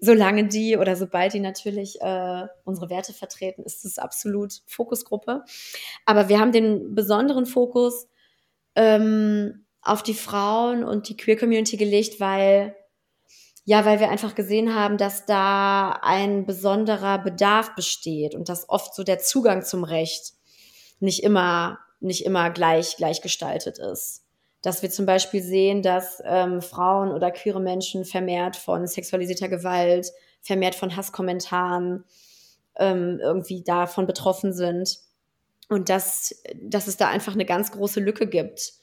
solange 0.00 0.48
die 0.48 0.76
oder 0.76 0.96
sobald 0.96 1.32
die 1.32 1.40
natürlich 1.40 2.00
äh, 2.00 2.46
unsere 2.64 2.90
Werte 2.90 3.12
vertreten, 3.12 3.62
ist 3.62 3.84
es 3.84 3.98
absolut 3.98 4.62
Fokusgruppe. 4.66 5.44
Aber 6.06 6.28
wir 6.28 6.40
haben 6.40 6.50
den 6.50 6.96
besonderen 6.96 7.46
Fokus 7.46 8.08
ähm, 8.74 9.64
auf 9.80 10.02
die 10.02 10.14
Frauen 10.14 10.82
und 10.82 11.08
die 11.08 11.16
Queer 11.16 11.36
Community 11.36 11.76
gelegt, 11.76 12.18
weil 12.18 12.74
ja, 13.64 13.84
weil 13.84 14.00
wir 14.00 14.10
einfach 14.10 14.34
gesehen 14.34 14.74
haben, 14.74 14.98
dass 14.98 15.24
da 15.24 16.00
ein 16.02 16.46
besonderer 16.46 17.18
Bedarf 17.18 17.74
besteht 17.76 18.34
und 18.34 18.48
dass 18.48 18.68
oft 18.68 18.94
so 18.94 19.04
der 19.04 19.20
Zugang 19.20 19.62
zum 19.62 19.84
Recht 19.84 20.32
nicht 20.98 21.22
immer, 21.22 21.78
nicht 22.00 22.24
immer 22.24 22.50
gleich, 22.50 22.96
gleich 22.96 23.22
gestaltet 23.22 23.78
ist. 23.78 24.24
Dass 24.62 24.82
wir 24.82 24.90
zum 24.90 25.06
Beispiel 25.06 25.42
sehen, 25.42 25.82
dass 25.82 26.20
ähm, 26.24 26.60
Frauen 26.60 27.12
oder 27.12 27.30
queere 27.30 27.60
Menschen 27.60 28.04
vermehrt 28.04 28.56
von 28.56 28.86
sexualisierter 28.86 29.48
Gewalt, 29.48 30.12
vermehrt 30.40 30.74
von 30.74 30.96
Hasskommentaren 30.96 32.04
ähm, 32.76 33.20
irgendwie 33.20 33.62
davon 33.62 34.06
betroffen 34.06 34.52
sind. 34.52 34.98
Und 35.68 35.88
dass, 35.88 36.42
dass 36.60 36.88
es 36.88 36.96
da 36.96 37.08
einfach 37.08 37.34
eine 37.34 37.46
ganz 37.46 37.70
große 37.70 38.00
Lücke 38.00 38.26
gibt. 38.26 38.74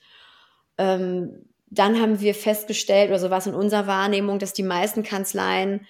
Ähm, 0.77 1.48
dann 1.71 2.01
haben 2.01 2.19
wir 2.19 2.33
festgestellt, 2.33 3.09
oder 3.09 3.19
so 3.19 3.29
war 3.29 3.37
es 3.37 3.47
in 3.47 3.53
unserer 3.53 3.87
Wahrnehmung, 3.87 4.39
dass 4.39 4.53
die 4.53 4.63
meisten 4.63 5.03
Kanzleien 5.03 5.85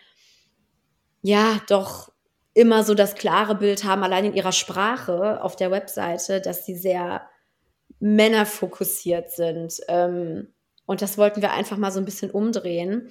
ja 1.21 1.61
doch 1.67 2.11
immer 2.53 2.83
so 2.83 2.93
das 2.93 3.15
klare 3.15 3.55
Bild 3.55 3.83
haben, 3.83 4.03
allein 4.03 4.25
in 4.25 4.33
ihrer 4.33 4.51
Sprache 4.51 5.41
auf 5.41 5.55
der 5.55 5.71
Webseite, 5.71 6.41
dass 6.41 6.65
sie 6.65 6.75
sehr 6.75 7.27
männerfokussiert 7.99 9.31
sind. 9.31 9.79
Ähm, 9.87 10.53
und 10.85 11.01
das 11.01 11.17
wollten 11.17 11.41
wir 11.41 11.53
einfach 11.53 11.77
mal 11.77 11.91
so 11.91 11.99
ein 11.99 12.05
bisschen 12.05 12.31
umdrehen 12.31 13.09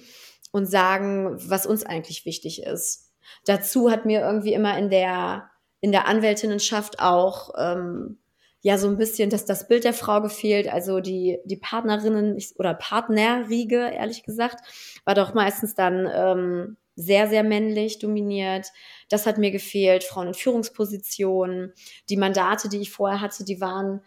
und 0.51 0.65
sagen, 0.65 1.37
was 1.49 1.65
uns 1.65 1.85
eigentlich 1.85 2.25
wichtig 2.25 2.63
ist. 2.63 3.11
Dazu 3.45 3.89
hat 3.89 4.05
mir 4.05 4.21
irgendwie 4.21 4.53
immer 4.53 4.77
in 4.77 4.89
der, 4.89 5.49
in 5.79 5.91
der 5.91 6.07
Anwältinnenschaft 6.07 6.99
auch 6.99 7.51
ähm, 7.57 8.19
ja 8.61 8.77
so 8.77 8.87
ein 8.87 8.97
bisschen 8.97 9.29
dass 9.29 9.45
das 9.45 9.67
Bild 9.67 9.83
der 9.83 9.93
Frau 9.93 10.21
gefehlt. 10.21 10.71
Also 10.71 10.99
die, 10.99 11.39
die 11.45 11.57
Partnerinnen 11.57 12.37
oder 12.57 12.73
Partnerriege, 12.73 13.89
ehrlich 13.89 14.23
gesagt, 14.23 14.63
war 15.05 15.15
doch 15.15 15.33
meistens 15.33 15.75
dann 15.75 16.09
ähm, 16.13 16.77
sehr, 16.95 17.29
sehr 17.29 17.43
männlich 17.43 17.99
dominiert. 17.99 18.67
Das 19.07 19.25
hat 19.25 19.37
mir 19.37 19.51
gefehlt. 19.51 20.03
Frauen 20.03 20.27
in 20.27 20.33
Führungspositionen. 20.33 21.73
Die 22.09 22.17
Mandate, 22.17 22.67
die 22.67 22.81
ich 22.81 22.91
vorher 22.91 23.21
hatte, 23.21 23.45
die 23.45 23.61
waren 23.61 24.01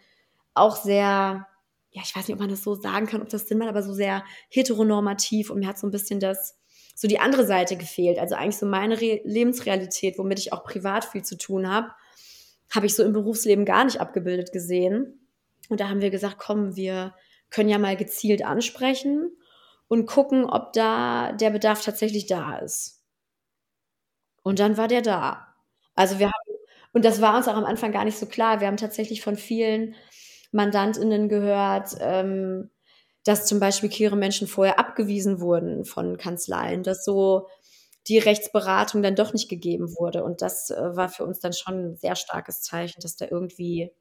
auch 0.53 0.75
sehr, 0.75 1.47
ja, 1.91 2.01
ich 2.03 2.15
weiß 2.15 2.27
nicht, 2.27 2.35
ob 2.35 2.39
man 2.39 2.49
das 2.49 2.63
so 2.63 2.75
sagen 2.75 3.07
kann, 3.07 3.23
ob 3.23 3.29
das 3.29 3.47
Sinn 3.47 3.57
macht, 3.57 3.69
aber 3.69 3.81
so 3.81 3.93
sehr 3.93 4.23
heteronormativ 4.49 5.49
und 5.49 5.59
mir 5.59 5.67
hat 5.67 5.79
so 5.79 5.87
ein 5.87 5.91
bisschen 5.91 6.19
das, 6.19 6.59
so 6.93 7.07
die 7.07 7.19
andere 7.19 7.47
Seite 7.47 7.75
gefehlt. 7.75 8.19
Also 8.19 8.35
eigentlich 8.35 8.57
so 8.57 8.67
meine 8.67 9.01
Re 9.01 9.21
Lebensrealität, 9.23 10.19
womit 10.19 10.37
ich 10.37 10.53
auch 10.53 10.63
privat 10.63 11.05
viel 11.05 11.23
zu 11.23 11.35
tun 11.39 11.67
habe 11.67 11.89
habe 12.73 12.85
ich 12.85 12.95
so 12.95 13.03
im 13.03 13.13
Berufsleben 13.13 13.65
gar 13.65 13.85
nicht 13.85 14.01
abgebildet 14.01 14.51
gesehen. 14.51 15.27
Und 15.69 15.79
da 15.79 15.89
haben 15.89 16.01
wir 16.01 16.09
gesagt, 16.09 16.37
komm, 16.39 16.75
wir 16.75 17.13
können 17.49 17.69
ja 17.69 17.77
mal 17.77 17.95
gezielt 17.95 18.43
ansprechen 18.43 19.31
und 19.87 20.07
gucken, 20.07 20.45
ob 20.45 20.73
da 20.73 21.31
der 21.33 21.51
Bedarf 21.51 21.83
tatsächlich 21.83 22.25
da 22.25 22.57
ist. 22.57 23.03
Und 24.41 24.59
dann 24.59 24.77
war 24.77 24.87
der 24.87 25.01
da. 25.01 25.55
Also 25.95 26.19
wir 26.19 26.27
haben, 26.27 26.57
und 26.93 27.05
das 27.05 27.21
war 27.21 27.37
uns 27.37 27.47
auch 27.47 27.55
am 27.55 27.65
Anfang 27.65 27.91
gar 27.91 28.05
nicht 28.05 28.17
so 28.17 28.25
klar. 28.25 28.59
Wir 28.59 28.67
haben 28.67 28.77
tatsächlich 28.77 29.21
von 29.21 29.35
vielen 29.35 29.95
MandantInnen 30.51 31.29
gehört, 31.29 31.95
ähm, 31.99 32.71
dass 33.23 33.45
zum 33.45 33.59
Beispiel 33.59 33.89
queere 33.89 34.17
Menschen 34.17 34.47
vorher 34.47 34.79
abgewiesen 34.79 35.39
wurden 35.39 35.85
von 35.85 36.17
Kanzleien, 36.17 36.83
dass 36.83 37.05
so 37.05 37.47
die 38.07 38.19
Rechtsberatung 38.19 39.01
dann 39.01 39.15
doch 39.15 39.33
nicht 39.33 39.49
gegeben 39.49 39.95
wurde. 39.95 40.23
Und 40.23 40.41
das 40.41 40.69
äh, 40.69 40.95
war 40.95 41.09
für 41.09 41.25
uns 41.25 41.39
dann 41.39 41.53
schon 41.53 41.91
ein 41.91 41.95
sehr 41.95 42.15
starkes 42.15 42.61
Zeichen, 42.61 43.01
dass 43.01 43.15
da 43.15 43.25
irgendwie 43.29 43.91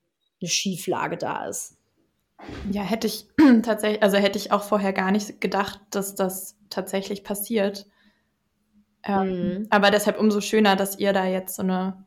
eine 0.40 0.48
Schieflage 0.48 1.16
da 1.16 1.46
ist. 1.46 1.76
Ja, 2.70 2.82
hätte 2.82 3.06
ich 3.06 3.28
tatsächlich, 3.62 4.02
also 4.02 4.16
hätte 4.16 4.38
ich 4.38 4.50
auch 4.50 4.64
vorher 4.64 4.92
gar 4.92 5.12
nicht 5.12 5.40
gedacht, 5.40 5.80
dass 5.90 6.14
das 6.14 6.56
tatsächlich 6.70 7.22
passiert. 7.22 7.86
Ähm, 9.04 9.28
mhm. 9.28 9.66
Aber 9.70 9.90
deshalb 9.90 10.18
umso 10.18 10.40
schöner, 10.40 10.76
dass 10.76 10.98
ihr 10.98 11.12
da 11.12 11.26
jetzt 11.26 11.56
so 11.56 11.62
eine, 11.62 12.06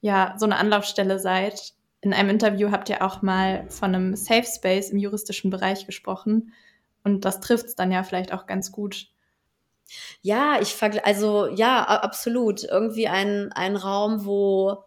ja, 0.00 0.34
so 0.38 0.46
eine 0.46 0.56
Anlaufstelle 0.56 1.18
seid. 1.18 1.74
In 2.00 2.12
einem 2.12 2.30
Interview 2.30 2.70
habt 2.70 2.88
ihr 2.88 3.02
auch 3.02 3.22
mal 3.22 3.68
von 3.70 3.94
einem 3.94 4.16
Safe 4.16 4.46
Space 4.46 4.90
im 4.90 4.98
juristischen 4.98 5.50
Bereich 5.50 5.86
gesprochen. 5.86 6.52
Und 7.04 7.24
das 7.24 7.40
trifft 7.40 7.66
es 7.66 7.74
dann 7.76 7.92
ja 7.92 8.02
vielleicht 8.02 8.32
auch 8.32 8.46
ganz 8.46 8.72
gut. 8.72 9.08
Ja, 10.22 10.58
ich 10.60 10.74
vergleiche, 10.74 11.06
also 11.06 11.46
ja, 11.46 11.82
absolut. 11.84 12.64
Irgendwie 12.64 13.08
ein, 13.08 13.52
ein 13.52 13.76
Raum, 13.76 14.24
wo 14.24 14.84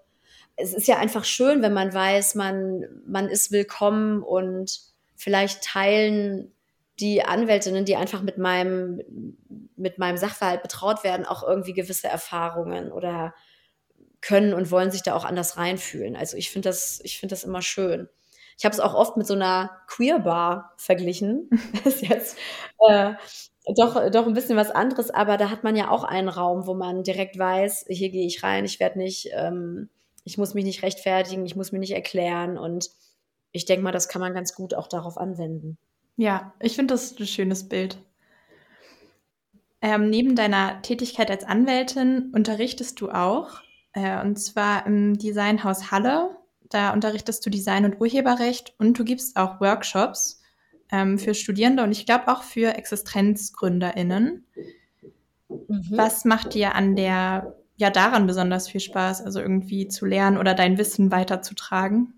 es 0.56 0.74
ist 0.74 0.88
ja 0.88 0.98
einfach 0.98 1.24
schön, 1.24 1.62
wenn 1.62 1.74
man 1.74 1.94
weiß, 1.94 2.36
man, 2.36 2.86
man 3.06 3.30
ist 3.30 3.52
willkommen 3.52 4.24
und 4.24 4.82
vielleicht 5.16 5.64
teilen 5.64 6.52
die 7.00 7.24
Anwältinnen, 7.24 7.86
die 7.86 7.96
einfach 7.96 8.22
mit 8.22 8.38
meinem, 8.38 9.02
mit 9.78 9.98
meinem 10.00 10.18
Sachverhalt 10.18 10.62
betraut 10.62 11.04
werden, 11.04 11.26
auch 11.26 11.44
irgendwie 11.44 11.74
gewisse 11.74 12.08
Erfahrungen 12.08 12.92
oder 12.92 13.34
können 14.22 14.54
und 14.54 14.70
wollen 14.70 14.92
sich 14.92 15.02
da 15.02 15.16
auch 15.16 15.24
anders 15.24 15.56
reinfühlen. 15.56 16.18
Also 16.18 16.36
ich 16.36 16.52
finde 16.52 16.70
das, 16.70 17.00
ich 17.04 17.22
das 17.22 17.46
immer 17.46 17.62
schön. 17.62 18.10
Ich 18.58 18.66
habe 18.66 18.74
es 18.74 18.82
auch 18.82 18.94
oft 18.94 19.16
mit 19.16 19.26
so 19.26 19.34
einer 19.36 19.72
Queer 19.88 20.20
Bar 20.20 20.74
verglichen. 20.76 21.50
das 21.84 21.96
ist 21.96 22.02
jetzt 22.02 22.38
äh, 22.90 23.14
doch, 23.78 24.10
doch 24.12 24.28
ein 24.28 24.34
bisschen 24.34 24.58
was 24.58 24.72
anderes, 24.72 25.10
aber 25.10 25.38
da 25.38 25.50
hat 25.50 25.64
man 25.64 25.76
ja 25.76 25.90
auch 25.90 26.04
einen 26.04 26.30
Raum, 26.30 26.68
wo 26.68 26.74
man 26.74 27.04
direkt 27.04 27.38
weiß, 27.38 27.86
hier 27.90 28.10
gehe 28.10 28.26
ich 28.26 28.44
rein, 28.44 28.66
ich 28.66 28.80
werde 28.80 29.00
nicht, 29.00 29.30
ähm, 29.34 29.90
ich 30.24 30.38
muss 30.38 30.54
mich 30.54 30.66
nicht 30.66 30.84
rechtfertigen, 30.84 31.46
ich 31.46 31.56
muss 31.56 31.72
mich 31.72 31.80
nicht 31.80 31.94
erklären 31.94 32.58
und 32.58 32.90
ich 33.52 33.66
denke 33.66 33.84
mal, 33.84 33.92
das 33.92 34.08
kann 34.08 34.22
man 34.22 34.34
ganz 34.34 34.54
gut 34.54 34.74
auch 34.74 34.88
darauf 34.88 35.18
anwenden. 35.18 35.78
Ja, 36.16 36.54
ich 36.60 36.76
finde 36.76 36.94
das 36.94 37.18
ein 37.20 37.26
schönes 37.26 37.68
Bild. 37.68 37.98
Ähm, 39.82 40.10
neben 40.10 40.36
deiner 40.36 40.82
Tätigkeit 40.82 41.32
als 41.32 41.46
Anwältin 41.46 42.32
unterrichtest 42.34 43.00
du 43.00 43.10
auch, 43.10 43.62
äh, 43.94 44.22
und 44.22 44.36
zwar 44.38 44.86
im 44.86 45.18
Designhaus 45.18 45.92
Halle. 45.92 46.36
Da 46.70 46.94
unterrichtest 46.94 47.46
du 47.46 47.50
Design- 47.50 47.86
und 47.86 48.00
Urheberrecht 48.00 48.76
und 48.78 49.00
du 49.00 49.04
gibst 49.04 49.38
auch 49.38 49.60
Workshops 49.62 50.39
ähm, 50.92 51.20
für 51.20 51.34
Studierende 51.34 51.84
und 51.84 51.92
ich 51.92 52.06
glaube 52.06 52.28
auch 52.28 52.44
für 52.44 52.76
ExistenzgründerInnen. 52.76 54.46
Mhm. 55.50 55.86
Was 55.92 56.26
macht 56.26 56.54
dir 56.54 56.76
an 56.76 56.96
der, 56.96 57.56
ja, 57.78 57.90
daran 57.90 58.28
besonders 58.28 58.70
viel 58.70 58.82
Spaß, 58.82 59.22
also 59.22 59.40
irgendwie 59.40 59.88
zu 59.88 60.06
lernen 60.06 60.38
oder 60.38 60.54
dein 60.54 60.78
Wissen 60.78 61.12
weiterzutragen? 61.12 62.14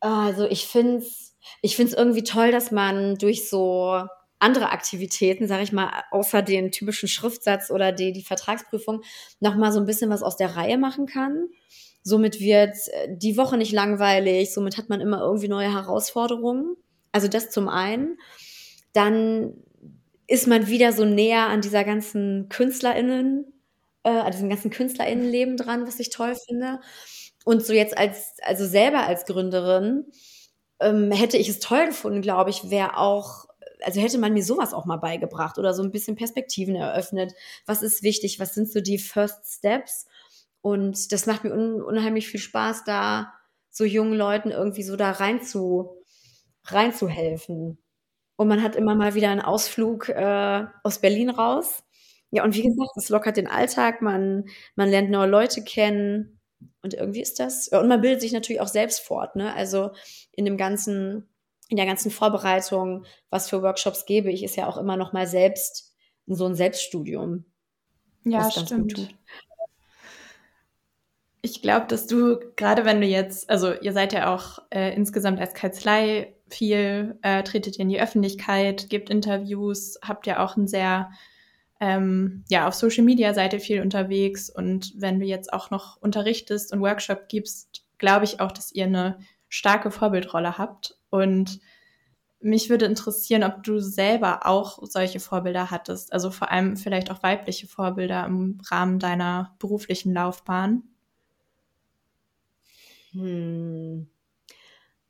Also 0.00 0.46
ich 0.46 0.66
finde 0.66 0.98
es 0.98 1.24
ich 1.62 1.76
find's 1.76 1.94
irgendwie 1.94 2.24
toll, 2.24 2.50
dass 2.52 2.70
man 2.70 3.16
durch 3.16 3.48
so 3.48 4.06
andere 4.38 4.70
Aktivitäten, 4.70 5.46
sage 5.46 5.62
ich 5.62 5.72
mal, 5.72 6.04
außer 6.10 6.42
den 6.42 6.70
typischen 6.70 7.08
Schriftsatz 7.08 7.70
oder 7.70 7.92
die, 7.92 8.12
die 8.12 8.22
Vertragsprüfung, 8.22 9.02
nochmal 9.40 9.72
so 9.72 9.80
ein 9.80 9.86
bisschen 9.86 10.10
was 10.10 10.22
aus 10.22 10.36
der 10.36 10.56
Reihe 10.56 10.78
machen 10.78 11.06
kann. 11.06 11.48
Somit 12.04 12.38
wird 12.38 12.76
die 13.08 13.36
Woche 13.36 13.56
nicht 13.56 13.72
langweilig, 13.72 14.52
somit 14.52 14.76
hat 14.76 14.90
man 14.90 15.00
immer 15.00 15.20
irgendwie 15.22 15.48
neue 15.48 15.72
Herausforderungen. 15.72 16.76
Also 17.12 17.28
das 17.28 17.50
zum 17.50 17.68
einen. 17.68 18.18
Dann 18.92 19.54
ist 20.26 20.46
man 20.46 20.68
wieder 20.68 20.92
so 20.92 21.04
näher 21.04 21.46
an 21.48 21.60
dieser 21.60 21.84
ganzen 21.84 22.48
KünstlerInnen, 22.48 23.46
äh, 24.04 24.10
an 24.10 24.32
diesem 24.32 24.48
ganzen 24.50 24.70
KünstlerInnenleben 24.70 25.56
dran, 25.56 25.86
was 25.86 26.00
ich 26.00 26.10
toll 26.10 26.34
finde. 26.46 26.80
Und 27.44 27.64
so 27.64 27.72
jetzt 27.72 27.96
als, 27.98 28.34
also 28.42 28.66
selber 28.66 29.06
als 29.06 29.24
Gründerin, 29.26 30.06
ähm, 30.80 31.10
hätte 31.12 31.36
ich 31.38 31.48
es 31.48 31.60
toll 31.60 31.86
gefunden, 31.86 32.22
glaube 32.22 32.50
ich, 32.50 32.70
wäre 32.70 32.98
auch, 32.98 33.46
also 33.82 34.00
hätte 34.00 34.18
man 34.18 34.32
mir 34.32 34.42
sowas 34.44 34.72
auch 34.74 34.86
mal 34.86 34.96
beigebracht 34.96 35.58
oder 35.58 35.74
so 35.74 35.82
ein 35.82 35.90
bisschen 35.90 36.16
Perspektiven 36.16 36.74
eröffnet. 36.74 37.34
Was 37.66 37.82
ist 37.82 38.02
wichtig? 38.02 38.40
Was 38.40 38.54
sind 38.54 38.70
so 38.70 38.80
die 38.80 38.98
First 38.98 39.46
Steps? 39.46 40.06
Und 40.64 41.12
das 41.12 41.26
macht 41.26 41.44
mir 41.44 41.52
un 41.52 41.82
unheimlich 41.82 42.26
viel 42.26 42.40
Spaß, 42.40 42.84
da 42.84 43.34
so 43.68 43.84
jungen 43.84 44.14
Leuten 44.14 44.50
irgendwie 44.50 44.82
so 44.82 44.96
da 44.96 45.10
rein 45.10 45.42
zu, 45.42 46.02
reinzuhelfen. 46.64 47.76
Und 48.36 48.48
man 48.48 48.62
hat 48.62 48.74
immer 48.74 48.94
mal 48.94 49.14
wieder 49.14 49.28
einen 49.28 49.42
Ausflug 49.42 50.08
äh, 50.08 50.64
aus 50.82 51.00
Berlin 51.02 51.28
raus. 51.28 51.84
Ja, 52.30 52.44
und 52.44 52.54
wie 52.54 52.62
gesagt, 52.62 52.96
es 52.96 53.10
lockert 53.10 53.36
den 53.36 53.46
Alltag, 53.46 54.00
man, 54.00 54.46
man 54.74 54.88
lernt 54.88 55.10
neue 55.10 55.28
Leute 55.28 55.62
kennen, 55.62 56.40
und 56.80 56.94
irgendwie 56.94 57.20
ist 57.20 57.40
das, 57.40 57.68
und 57.68 57.88
man 57.88 58.00
bildet 58.00 58.22
sich 58.22 58.32
natürlich 58.32 58.62
auch 58.62 58.68
selbst 58.68 59.00
fort, 59.00 59.36
ne? 59.36 59.54
Also 59.54 59.90
in 60.32 60.46
dem 60.46 60.56
ganzen, 60.56 61.28
in 61.68 61.76
der 61.76 61.84
ganzen 61.84 62.10
Vorbereitung, 62.10 63.04
was 63.28 63.50
für 63.50 63.60
Workshops 63.60 64.06
gebe 64.06 64.32
ich, 64.32 64.42
ist 64.42 64.56
ja 64.56 64.66
auch 64.66 64.78
immer 64.78 64.96
noch 64.96 65.12
mal 65.12 65.26
selbst 65.26 65.94
so 66.26 66.46
ein 66.46 66.54
Selbststudium. 66.54 67.44
Ja, 68.24 68.50
stimmt. 68.50 69.14
Ich 71.44 71.60
glaube, 71.60 71.84
dass 71.88 72.06
du, 72.06 72.40
gerade 72.56 72.86
wenn 72.86 73.02
du 73.02 73.06
jetzt, 73.06 73.50
also 73.50 73.74
ihr 73.74 73.92
seid 73.92 74.14
ja 74.14 74.34
auch 74.34 74.60
äh, 74.70 74.96
insgesamt 74.96 75.38
als 75.38 75.52
Kanzlei 75.52 76.34
viel, 76.48 77.18
äh, 77.20 77.42
tretet 77.42 77.76
in 77.76 77.90
die 77.90 78.00
Öffentlichkeit, 78.00 78.88
gebt 78.88 79.10
Interviews, 79.10 79.98
habt 80.00 80.26
ja 80.26 80.42
auch 80.42 80.56
ein 80.56 80.66
sehr 80.66 81.10
ähm, 81.80 82.44
ja, 82.48 82.66
auf 82.66 82.72
Social 82.72 83.04
Media 83.04 83.34
ihr 83.34 83.60
viel 83.60 83.82
unterwegs 83.82 84.48
und 84.48 84.94
wenn 84.96 85.20
du 85.20 85.26
jetzt 85.26 85.52
auch 85.52 85.70
noch 85.70 85.98
unterrichtest 86.00 86.72
und 86.72 86.80
Workshop 86.80 87.28
gibst, 87.28 87.84
glaube 87.98 88.24
ich 88.24 88.40
auch, 88.40 88.50
dass 88.50 88.72
ihr 88.72 88.86
eine 88.86 89.18
starke 89.50 89.90
Vorbildrolle 89.90 90.56
habt. 90.56 90.98
Und 91.10 91.60
mich 92.40 92.70
würde 92.70 92.86
interessieren, 92.86 93.44
ob 93.44 93.62
du 93.62 93.80
selber 93.80 94.46
auch 94.46 94.78
solche 94.80 95.20
Vorbilder 95.20 95.70
hattest, 95.70 96.10
also 96.10 96.30
vor 96.30 96.50
allem 96.50 96.78
vielleicht 96.78 97.10
auch 97.10 97.22
weibliche 97.22 97.66
Vorbilder 97.66 98.24
im 98.24 98.62
Rahmen 98.70 98.98
deiner 98.98 99.54
beruflichen 99.58 100.14
Laufbahn. 100.14 100.84
Hm. 103.14 104.08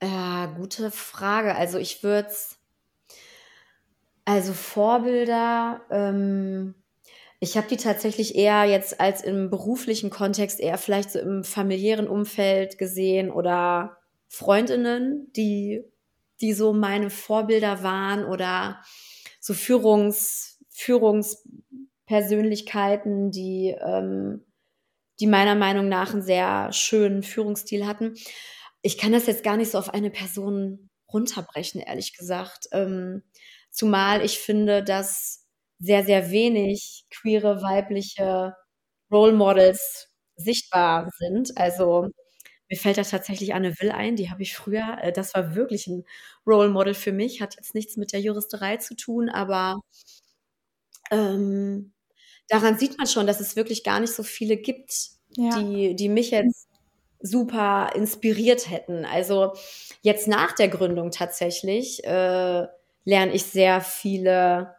Äh, 0.01 0.49
gute 0.57 0.91
Frage. 0.91 1.55
Also 1.57 1.79
ich 1.79 2.03
würde 2.03 2.29
es 2.29 2.59
also 4.27 4.55
Vorbilder, 4.55 5.83
ähm, 5.91 6.75
ich 7.41 7.59
habe 7.59 7.69
die 7.69 7.77
tatsächlich 7.77 8.37
eher 8.37 8.65
jetzt 8.65 8.99
als 9.01 9.23
im 9.23 9.51
beruflichen 9.51 10.09
Kontext 10.09 10.61
eher 10.61 10.79
vielleicht 10.79 11.11
so 11.11 11.19
im 11.19 11.45
familiären 11.45 12.09
Umfeld 12.09 12.79
gesehen 12.79 13.31
oder 13.31 13.99
Freundinnen, 14.29 15.31
die, 15.37 15.85
die 16.41 16.55
so 16.55 16.73
meine 16.73 17.11
Vorbilder 17.11 17.83
waren 17.83 18.25
oder 18.25 18.81
so 19.41 19.53
Führungs, 19.53 20.59
Führungspersönlichkeiten, 20.71 23.31
die, 23.31 23.77
ähm, 23.79 24.43
die 25.21 25.27
meiner 25.27 25.55
Meinung 25.55 25.89
nach 25.89 26.13
einen 26.13 26.23
sehr 26.23 26.73
schönen 26.73 27.23
Führungsstil 27.23 27.87
hatten. 27.87 28.15
Ich 28.83 28.99
kann 28.99 29.13
das 29.13 29.27
jetzt 29.27 29.45
gar 29.45 29.57
nicht 29.57 29.71
so 29.71 29.79
auf 29.79 29.91
eine 29.95 30.11
Person 30.11 30.91
runterbrechen, 31.13 31.81
ehrlich 31.81 32.17
gesagt. 32.17 32.67
Ähm, 32.73 33.23
Zumal 33.71 34.25
ich 34.25 34.39
finde, 34.39 34.85
dass 34.85 35.45
sehr, 35.81 36.05
sehr 36.05 36.31
wenig 36.31 37.07
queere 37.11 37.61
weibliche 37.63 38.55
Role 39.13 39.33
Models 39.33 40.09
sichtbar 40.37 41.11
sind. 41.19 41.57
Also 41.59 42.09
mir 42.71 42.77
fällt 42.79 42.99
da 42.99 43.03
tatsächlich 43.05 43.55
Anne 43.55 43.75
Will 43.81 43.91
ein, 43.93 44.17
die 44.17 44.31
habe 44.31 44.43
ich 44.43 44.57
früher, 44.57 44.99
äh, 45.03 45.13
das 45.13 45.35
war 45.35 45.55
wirklich 45.57 45.87
ein 45.89 46.05
Role 46.47 46.71
Model 46.71 46.95
für 46.95 47.13
mich, 47.13 47.41
hat 47.43 47.57
jetzt 47.57 47.75
nichts 47.75 47.97
mit 47.97 48.13
der 48.13 48.21
Juristerei 48.21 48.77
zu 48.79 48.97
tun, 48.97 49.29
aber 49.31 49.81
ähm, 51.11 51.94
daran 52.49 52.79
sieht 52.79 52.99
man 52.99 53.07
schon, 53.07 53.27
dass 53.27 53.41
es 53.41 53.57
wirklich 53.57 53.85
gar 53.85 54.01
nicht 54.01 54.13
so 54.13 54.23
viele 54.23 54.57
gibt, 54.57 55.11
ja. 55.37 55.59
die, 55.59 55.97
die 55.97 56.09
mich 56.09 56.31
jetzt 56.31 56.69
super 57.21 57.91
inspiriert 57.95 58.71
hätten. 58.71 59.05
Also 59.05 59.55
jetzt 60.03 60.29
nach 60.29 60.53
der 60.53 60.69
Gründung 60.69 61.11
tatsächlich 61.11 62.05
äh, 62.05 62.67
lerne 63.05 63.33
ich 63.33 63.45
sehr 63.45 63.81
viele 63.81 64.75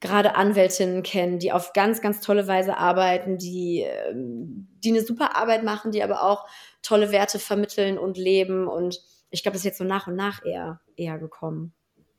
gerade 0.00 0.34
Anwältinnen 0.34 1.02
kennen, 1.04 1.38
die 1.38 1.52
auf 1.52 1.72
ganz, 1.72 2.00
ganz 2.00 2.20
tolle 2.20 2.48
Weise 2.48 2.76
arbeiten, 2.76 3.38
die, 3.38 3.86
ähm, 3.86 4.68
die 4.82 4.90
eine 4.90 5.02
super 5.02 5.36
Arbeit 5.36 5.62
machen, 5.62 5.92
die 5.92 6.02
aber 6.02 6.24
auch 6.24 6.46
tolle 6.82 7.12
Werte 7.12 7.38
vermitteln 7.38 7.98
und 7.98 8.18
leben. 8.18 8.66
Und 8.66 9.00
ich 9.30 9.42
glaube, 9.42 9.54
das 9.54 9.60
ist 9.60 9.66
jetzt 9.66 9.78
so 9.78 9.84
nach 9.84 10.08
und 10.08 10.16
nach 10.16 10.44
eher, 10.44 10.80
eher 10.96 11.18
gekommen, 11.18 11.72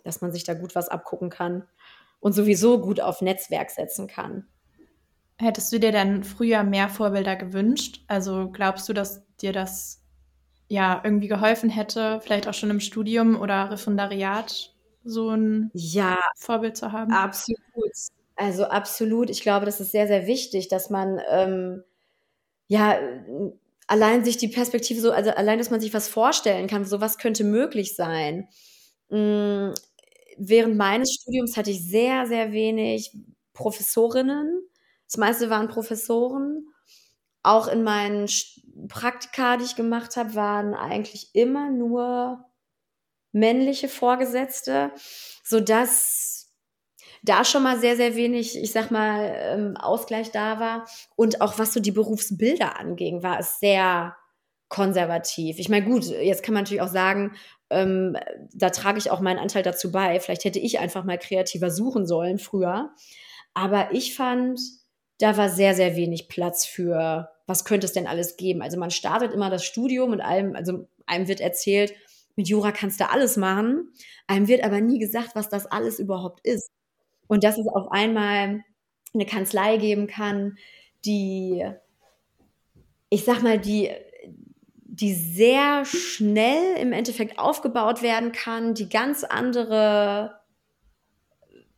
dass 0.04 0.22
man 0.22 0.32
sich 0.32 0.46
da 0.46 0.54
gut 0.54 0.76
was 0.76 0.88
abgucken 0.88 1.30
kann 1.30 1.68
und 2.22 2.32
sowieso 2.32 2.80
gut 2.80 3.02
auf 3.02 3.22
Netzwerk 3.22 3.70
setzen 3.70 4.08
kann. 4.08 4.48
Hättest 5.40 5.72
du 5.74 5.80
dir 5.80 5.92
dann 5.92 6.24
früher 6.24 6.64
mehr 6.64 6.90
Vorbilder 6.90 7.36
gewünscht? 7.36 8.04
Also 8.08 8.50
glaubst 8.52 8.88
du, 8.88 8.94
dass 8.94 9.24
dir 9.38 9.52
das 9.54 10.02
ja 10.68 11.02
irgendwie 11.04 11.28
geholfen 11.28 11.70
hätte, 11.70 12.20
vielleicht 12.22 12.48
auch 12.48 12.54
schon 12.54 12.70
im 12.70 12.80
Studium 12.80 13.40
oder 13.40 13.72
Referendariat? 13.72 14.74
so 15.04 15.30
ein 15.30 15.70
ja, 15.74 16.20
Vorbild 16.38 16.78
zu 16.78 16.92
haben. 16.92 17.12
Absolut. 17.12 17.60
Also 18.36 18.66
absolut. 18.66 19.30
Ich 19.30 19.42
glaube, 19.42 19.66
das 19.66 19.80
ist 19.80 19.92
sehr, 19.92 20.08
sehr 20.08 20.28
wichtig, 20.28 20.70
dass 20.70 20.90
man 20.90 21.20
ähm, 21.30 21.84
ja 22.68 22.98
allein 23.88 24.24
sich 24.24 24.38
die 24.38 24.48
Perspektive 24.48 25.02
so, 25.02 25.12
also 25.12 25.32
allein, 25.32 25.60
dass 25.60 25.70
man 25.70 25.82
sich 25.82 25.94
was 25.94 26.08
vorstellen 26.08 26.68
kann, 26.68 26.86
so 26.86 27.02
was 27.02 27.18
könnte 27.18 27.44
möglich 27.44 27.96
sein. 27.96 28.48
Mhm. 29.10 29.74
Während 30.38 30.78
meines 30.78 31.14
Studiums 31.14 31.58
hatte 31.58 31.70
ich 31.72 31.84
sehr, 31.88 32.26
sehr 32.26 32.52
wenig 32.52 33.12
Professorinnen. 33.54 34.64
Das 35.14 35.20
meiste 35.20 35.51
waren 35.51 35.68
Professoren. 35.68 36.70
Auch 37.43 37.68
in 37.68 37.84
meinen 37.84 38.28
Praktika, 38.88 39.57
die 39.57 39.66
ich 39.66 39.76
gemacht 39.76 40.18
habe, 40.18 40.34
waren 40.34 40.74
eigentlich 40.74 41.36
immer 41.36 41.70
nur 41.70 42.43
männliche 43.32 43.89
Vorgesetzte, 43.89 44.91
sodass 45.43 46.51
da 47.22 47.45
schon 47.45 47.61
mal 47.61 47.78
sehr, 47.78 47.95
sehr 47.95 48.16
wenig, 48.16 48.57
ich 48.57 48.72
sag 48.72 48.89
mal, 48.89 49.36
ähm, 49.36 49.78
Ausgleich 49.78 50.32
da 50.32 50.59
war. 50.59 50.88
Und 51.16 51.41
auch 51.41 51.59
was 51.59 51.74
so 51.74 51.80
die 51.80 51.91
Berufsbilder 51.91 52.80
anging, 52.80 53.22
war 53.22 53.39
es 53.39 53.59
sehr 53.59 54.16
konservativ. 54.68 55.59
Ich 55.59 55.70
meine, 55.70 55.86
gut, 55.86 56.05
jetzt 56.05 56.41
kann 56.41 56.55
man 56.55 56.64
natürlich 56.64 56.82
auch 56.82 56.88
sagen, 56.88 57.36
ähm, 57.70 58.18
da 58.51 58.72
trage 58.72 58.97
ich 58.97 59.11
auch 59.11 59.20
meinen 59.20 59.38
Anteil 59.38 59.61
dazu 59.61 59.91
bei. 59.91 60.20
Vielleicht 60.20 60.43
hätte 60.43 60.57
ich 60.57 60.80
einfach 60.80 61.03
mal 61.03 61.20
kreativer 61.20 61.70
suchen 61.70 62.07
sollen 62.07 62.39
früher. 62.39 62.95
Aber 63.53 63.91
ich 63.91 64.16
fand, 64.16 64.59
da 65.20 65.38
war 65.38 65.49
sehr, 65.49 65.74
sehr 65.76 65.95
wenig 65.95 66.28
Platz 66.28 66.66
für, 66.66 67.30
was 67.45 67.66
könnte 67.66 67.86
es 67.86 67.93
denn 67.93 68.07
alles 68.07 68.38
geben. 68.38 68.61
Also 68.61 68.78
man 68.78 68.91
startet 68.91 69.34
immer 69.34 69.49
das 69.49 69.64
Studium 69.66 70.11
und 70.11 70.22
allem, 70.22 70.55
also 70.55 70.88
einem 71.05 71.28
wird 71.28 71.39
erzählt, 71.39 71.93
mit 72.36 72.47
Jura 72.47 72.72
kannst 72.72 72.99
du 72.99 73.09
alles 73.09 73.38
machen. 73.38 73.91
Einem 74.28 74.47
wird 74.47 74.64
aber 74.64 74.82
nie 74.82 74.99
gesagt, 74.99 75.36
was 75.36 75.49
das 75.49 75.66
alles 75.66 75.99
überhaupt 75.99 76.45
ist. 76.45 76.72
Und 77.28 77.43
dass 77.43 77.57
es 77.57 77.68
auf 77.68 77.91
einmal 77.91 78.64
eine 79.14 79.26
Kanzlei 79.26 79.78
geben 79.78 80.07
kann, 80.07 80.57
die, 81.05 81.64
ich 83.09 83.24
sag 83.24 83.43
mal, 83.43 83.59
die, 83.59 83.91
die 84.86 85.14
sehr 85.14 85.86
schnell 85.86 86.78
im 86.78 86.91
Endeffekt 86.91 87.38
aufgebaut 87.39 88.01
werden 88.01 88.32
kann, 88.32 88.74
die 88.74 88.89
ganz 88.89 89.24
andere 89.24 90.39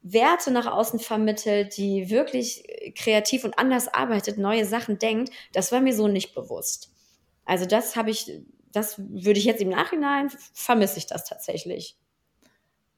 Werte 0.07 0.51
nach 0.51 0.67
außen 0.67 0.99
vermittelt, 0.99 1.77
die 1.77 2.11
wirklich 2.11 2.63
kreativ 2.95 3.43
und 3.43 3.57
anders 3.57 3.87
arbeitet, 3.87 4.37
neue 4.37 4.63
Sachen 4.63 4.99
denkt, 4.99 5.33
das 5.51 5.71
war 5.71 5.81
mir 5.81 5.95
so 5.95 6.07
nicht 6.07 6.35
bewusst. 6.35 6.93
Also 7.43 7.65
das 7.65 7.95
habe 7.95 8.11
ich, 8.11 8.31
das 8.71 8.99
würde 8.99 9.39
ich 9.39 9.45
jetzt 9.45 9.63
im 9.63 9.69
Nachhinein, 9.69 10.29
vermisse 10.53 10.99
ich 10.99 11.07
das 11.07 11.25
tatsächlich. 11.25 11.97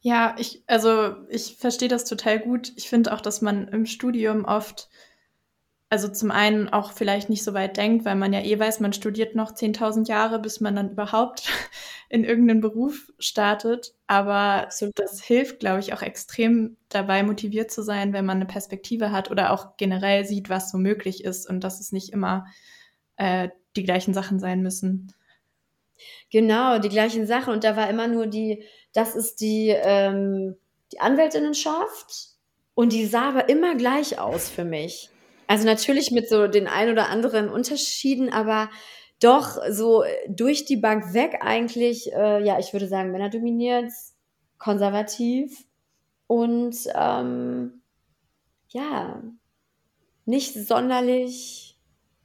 Ja, 0.01 0.35
ich, 0.37 0.63
also 0.67 1.15
ich 1.29 1.55
verstehe 1.57 1.87
das 1.87 2.03
total 2.03 2.39
gut. 2.39 2.73
Ich 2.75 2.89
finde 2.89 3.13
auch, 3.13 3.21
dass 3.21 3.41
man 3.41 3.69
im 3.69 3.85
Studium 3.85 4.43
oft, 4.43 4.89
also 5.89 6.09
zum 6.09 6.31
einen 6.31 6.67
auch 6.67 6.91
vielleicht 6.91 7.29
nicht 7.29 7.43
so 7.43 7.53
weit 7.53 7.77
denkt, 7.77 8.03
weil 8.03 8.15
man 8.15 8.33
ja 8.33 8.41
eh 8.41 8.59
weiß, 8.59 8.81
man 8.81 8.91
studiert 8.91 9.35
noch 9.35 9.53
10.000 9.53 10.09
Jahre, 10.09 10.39
bis 10.39 10.59
man 10.59 10.75
dann 10.75 10.91
überhaupt 10.91 11.49
in 12.09 12.25
irgendeinen 12.25 12.59
Beruf 12.59 13.11
startet. 13.19 13.93
Aber 14.05 14.67
so, 14.69 14.89
das 14.93 15.23
hilft, 15.23 15.59
glaube 15.59 15.79
ich, 15.79 15.93
auch 15.93 16.01
extrem 16.01 16.75
dabei, 16.89 17.23
motiviert 17.23 17.71
zu 17.71 17.83
sein, 17.83 18.11
wenn 18.11 18.25
man 18.25 18.37
eine 18.37 18.45
Perspektive 18.45 19.11
hat 19.11 19.31
oder 19.31 19.51
auch 19.51 19.77
generell 19.77 20.25
sieht, 20.25 20.49
was 20.49 20.71
so 20.71 20.77
möglich 20.77 21.23
ist 21.23 21.49
und 21.49 21.63
dass 21.63 21.79
es 21.79 21.93
nicht 21.93 22.11
immer 22.11 22.45
äh, 23.15 23.49
die 23.77 23.83
gleichen 23.83 24.13
Sachen 24.13 24.39
sein 24.39 24.61
müssen. 24.61 25.13
Genau, 26.31 26.79
die 26.79 26.89
gleichen 26.89 27.25
Sachen. 27.27 27.53
Und 27.53 27.63
da 27.63 27.77
war 27.77 27.89
immer 27.89 28.09
nur 28.09 28.27
die, 28.27 28.63
das 28.93 29.15
ist 29.15 29.39
die, 29.39 29.69
ähm, 29.69 30.57
die 30.91 30.99
Anwältinnenschaft. 30.99 32.35
Und 32.73 32.91
die 32.91 33.05
sah 33.05 33.29
aber 33.29 33.47
immer 33.47 33.75
gleich 33.75 34.19
aus 34.19 34.49
für 34.49 34.65
mich. 34.65 35.09
Also 35.47 35.65
natürlich 35.65 36.11
mit 36.11 36.29
so 36.29 36.47
den 36.47 36.67
ein 36.67 36.89
oder 36.89 37.09
anderen 37.09 37.49
Unterschieden, 37.49 38.31
aber 38.31 38.69
doch 39.19 39.57
so 39.69 40.03
durch 40.27 40.65
die 40.65 40.77
Bank 40.77 41.13
weg 41.13 41.39
eigentlich, 41.41 42.11
äh, 42.13 42.43
ja, 42.43 42.59
ich 42.59 42.73
würde 42.73 42.87
sagen, 42.87 43.11
Männer 43.11 43.29
dominiert, 43.29 43.91
konservativ 44.59 45.65
und 46.27 46.75
ähm, 46.93 47.81
ja, 48.69 49.23
nicht 50.25 50.53
sonderlich 50.53 51.77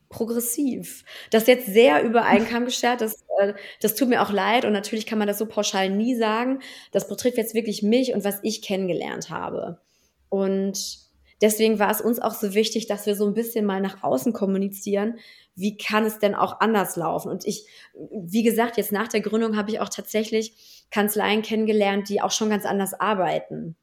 progressiv. 0.09 1.05
Das 1.31 1.47
jetzt 1.47 1.67
sehr 1.67 2.03
über 2.05 2.25
einen 2.25 2.47
Kamm 2.47 2.67
geschert, 2.67 3.01
das, 3.01 3.25
äh, 3.39 3.55
das 3.81 3.95
tut 3.95 4.09
mir 4.09 4.23
auch 4.23 4.31
leid 4.31 4.65
und 4.65 4.73
natürlich 4.73 5.07
kann 5.07 5.19
man 5.19 5.29
das 5.29 5.39
so 5.39 5.47
pauschal 5.47 5.89
nie 5.89 6.15
sagen. 6.15 6.61
Das 6.91 7.09
betrifft 7.09 7.39
jetzt 7.39 7.55
wirklich 7.55 7.83
mich 7.83 8.13
und 8.15 8.25
was 8.25 8.41
ich 8.43 8.61
kennengelernt 8.61 9.31
habe. 9.31 9.81
Und 10.29 10.99
deswegen 11.43 11.79
war 11.79 11.91
es 11.91 12.01
uns 12.01 12.21
auch 12.21 12.35
so 12.35 12.55
wichtig, 12.55 12.87
dass 12.87 13.05
wir 13.05 13.17
so 13.17 13.27
ein 13.27 13.35
bisschen 13.35 13.67
mal 13.67 13.81
nach 13.81 14.03
außen 14.03 14.33
kommunizieren. 14.33 15.19
Wie 15.55 15.77
kann 15.77 16.05
es 16.05 16.19
denn 16.19 16.35
auch 16.35 16.61
anders 16.61 16.97
laufen? 16.97 17.31
Und 17.31 17.45
ich, 17.47 17.67
wie 17.95 18.43
gesagt, 18.43 18.79
jetzt 18.79 18.93
nach 18.93 19.09
der 19.09 19.21
Gründung 19.21 19.57
habe 19.57 19.71
ich 19.71 19.81
auch 19.81 19.91
tatsächlich 19.91 20.87
Kanzleien 20.91 21.43
kennengelernt, 21.43 22.09
die 22.09 22.23
auch 22.23 22.31
schon 22.31 22.49
ganz 22.49 22.65
anders 22.65 22.95
arbeiten. 22.95 23.77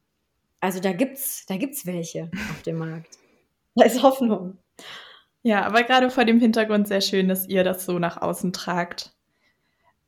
Also 0.60 0.80
da 0.80 0.92
gibt's, 0.92 1.46
da 1.46 1.56
gibt's 1.56 1.86
welche 1.86 2.30
auf 2.50 2.62
dem 2.62 2.78
Markt. 2.78 3.18
Da 3.76 3.84
ist 3.84 4.02
Hoffnung. 4.02 4.58
Ja, 5.42 5.62
aber 5.64 5.84
gerade 5.84 6.10
vor 6.10 6.24
dem 6.24 6.40
Hintergrund 6.40 6.88
sehr 6.88 7.00
schön, 7.00 7.28
dass 7.28 7.48
ihr 7.48 7.62
das 7.62 7.86
so 7.86 8.00
nach 8.00 8.20
außen 8.20 8.52
tragt. 8.52 9.14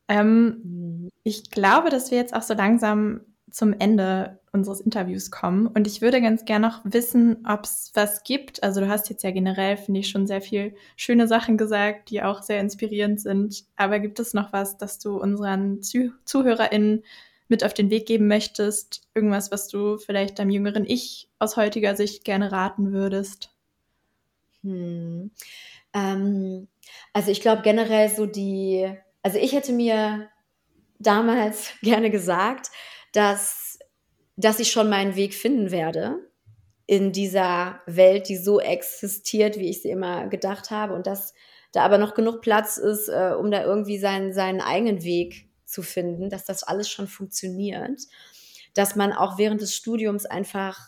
Ähm, 0.09 0.61
mhm. 0.65 1.09
ich 1.23 1.49
glaube, 1.51 1.89
dass 1.89 2.11
wir 2.11 2.19
jetzt 2.19 2.35
auch 2.35 2.43
so 2.43 2.55
langsam 2.55 3.21
zum 3.49 3.73
Ende 3.73 4.41
unseres 4.53 4.81
Interviews 4.81 5.31
kommen. 5.31 5.67
Und 5.67 5.87
ich 5.87 6.03
würde 6.03 6.21
ganz 6.21 6.45
gerne 6.45 6.67
noch 6.69 6.81
wissen, 6.85 7.45
ob 7.47 7.65
es 7.65 7.91
was 7.95 8.23
gibt. 8.23 8.63
Also 8.63 8.81
du 8.81 8.89
hast 8.89 9.09
jetzt 9.09 9.25
ja 9.25 9.31
generell, 9.31 9.77
finde 9.77 10.01
ich, 10.01 10.11
schon 10.11 10.27
sehr 10.27 10.43
viel 10.43 10.75
schöne 10.97 11.27
Sachen 11.27 11.57
gesagt, 11.57 12.11
die 12.11 12.23
auch 12.23 12.43
sehr 12.43 12.61
inspirierend 12.61 13.21
sind. 13.21 13.65
Aber 13.77 13.99
gibt 13.99 14.21
es 14.21 14.35
noch 14.35 14.53
was, 14.53 14.77
das 14.77 14.99
du 14.99 15.17
unseren 15.17 15.83
Zuh 15.83 16.11
ZuhörerInnen 16.25 17.03
mit 17.49 17.65
auf 17.65 17.73
den 17.73 17.91
Weg 17.91 18.07
geben 18.07 18.29
möchtest? 18.29 19.09
Irgendwas, 19.15 19.51
was 19.51 19.69
du 19.69 19.97
vielleicht 19.97 20.39
deinem 20.39 20.51
jüngeren 20.51 20.85
Ich 20.85 21.29
aus 21.39 21.57
heutiger 21.57 21.97
Sicht 21.97 22.25
gerne 22.25 22.53
raten 22.53 22.93
würdest? 22.93 23.51
Hm. 24.63 25.31
Ähm, 25.95 26.69
also 27.13 27.31
ich 27.31 27.41
glaube 27.41 27.63
generell 27.63 28.09
so 28.09 28.27
die, 28.27 28.93
also 29.23 29.39
ich 29.39 29.53
hätte 29.53 29.73
mir 29.73 30.29
damals 30.99 31.73
gerne 31.83 32.11
gesagt, 32.11 32.71
dass, 33.13 33.62
dass 34.37 34.61
ich 34.61 34.71
schon 34.71 34.89
meinen 34.89 35.17
Weg 35.17 35.35
finden 35.35 35.71
werde 35.71 36.19
in 36.87 37.13
dieser 37.13 37.81
Welt, 37.87 38.29
die 38.29 38.37
so 38.37 38.61
existiert, 38.61 39.59
wie 39.59 39.71
ich 39.71 39.83
sie 39.83 39.91
immer 39.91 40.27
gedacht 40.29 40.71
habe. 40.71 40.95
Und 40.95 41.07
dass 41.07 41.35
da 41.73 41.85
aber 41.85 41.99
noch 41.99 42.15
genug 42.15 42.43
Platz 42.43 42.77
ist, 42.77 43.09
äh, 43.09 43.35
um 43.39 43.51
da 43.51 43.65
irgendwie 43.65 43.99
seinen, 43.99 44.33
seinen 44.33 44.61
eigenen 44.61 45.03
Weg 45.03 45.49
zu 45.65 45.83
finden, 45.83 46.29
dass 46.29 46.45
das 46.45 46.63
alles 46.63 46.91
schon 46.91 47.09
funktioniert, 47.09 48.01
dass 48.75 48.97
man 48.97 49.13
auch 49.13 49.39
während 49.39 49.61
des 49.61 49.75
Studiums 49.75 50.27
einfach 50.27 50.79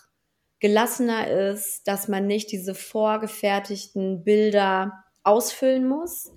gelassener 0.59 1.27
ist, 1.27 1.87
dass 1.87 2.07
man 2.07 2.27
nicht 2.27 2.51
diese 2.51 2.75
vorgefertigten 2.75 4.23
Bilder 4.23 5.03
ausfüllen 5.23 5.87
muss, 5.87 6.31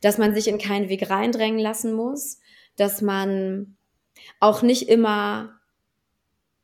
dass 0.00 0.18
man 0.18 0.34
sich 0.34 0.48
in 0.48 0.58
keinen 0.58 0.88
Weg 0.88 1.08
reindrängen 1.08 1.60
lassen 1.60 1.92
muss, 1.92 2.38
dass 2.76 3.02
man 3.02 3.76
auch 4.40 4.62
nicht 4.62 4.88
immer, 4.88 5.60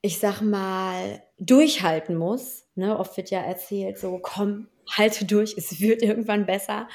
ich 0.00 0.18
sag 0.18 0.40
mal, 0.40 1.22
durchhalten 1.38 2.16
muss. 2.16 2.66
Ne? 2.74 2.98
Oft 2.98 3.16
wird 3.16 3.30
ja 3.30 3.40
erzählt, 3.40 3.98
so 3.98 4.18
komm, 4.22 4.68
halte 4.90 5.24
durch, 5.24 5.54
es 5.56 5.80
wird 5.80 6.02
irgendwann 6.02 6.46
besser. 6.46 6.88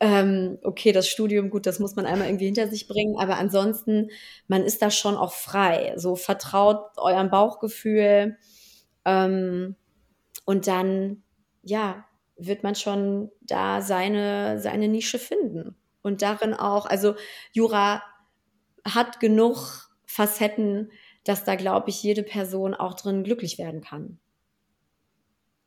Ähm, 0.00 0.58
okay, 0.62 0.92
das 0.92 1.08
Studium, 1.08 1.50
gut, 1.50 1.66
das 1.66 1.78
muss 1.78 1.96
man 1.96 2.06
einmal 2.06 2.28
irgendwie 2.28 2.46
hinter 2.46 2.68
sich 2.68 2.88
bringen, 2.88 3.16
aber 3.18 3.36
ansonsten, 3.36 4.10
man 4.48 4.64
ist 4.64 4.80
da 4.80 4.90
schon 4.90 5.16
auch 5.16 5.32
frei. 5.32 5.92
So 5.96 6.16
vertraut 6.16 6.96
eurem 6.96 7.30
Bauchgefühl, 7.30 8.38
ähm, 9.04 9.76
und 10.44 10.66
dann, 10.66 11.22
ja, 11.62 12.04
wird 12.36 12.62
man 12.62 12.74
schon 12.74 13.30
da 13.40 13.82
seine, 13.82 14.60
seine 14.60 14.88
Nische 14.88 15.18
finden. 15.18 15.76
Und 16.02 16.22
darin 16.22 16.54
auch, 16.54 16.86
also 16.86 17.14
Jura 17.52 18.02
hat 18.84 19.20
genug 19.20 19.90
Facetten, 20.06 20.90
dass 21.24 21.44
da, 21.44 21.54
glaube 21.54 21.90
ich, 21.90 22.02
jede 22.02 22.22
Person 22.22 22.74
auch 22.74 22.94
drin 22.94 23.24
glücklich 23.24 23.58
werden 23.58 23.80
kann. 23.80 24.18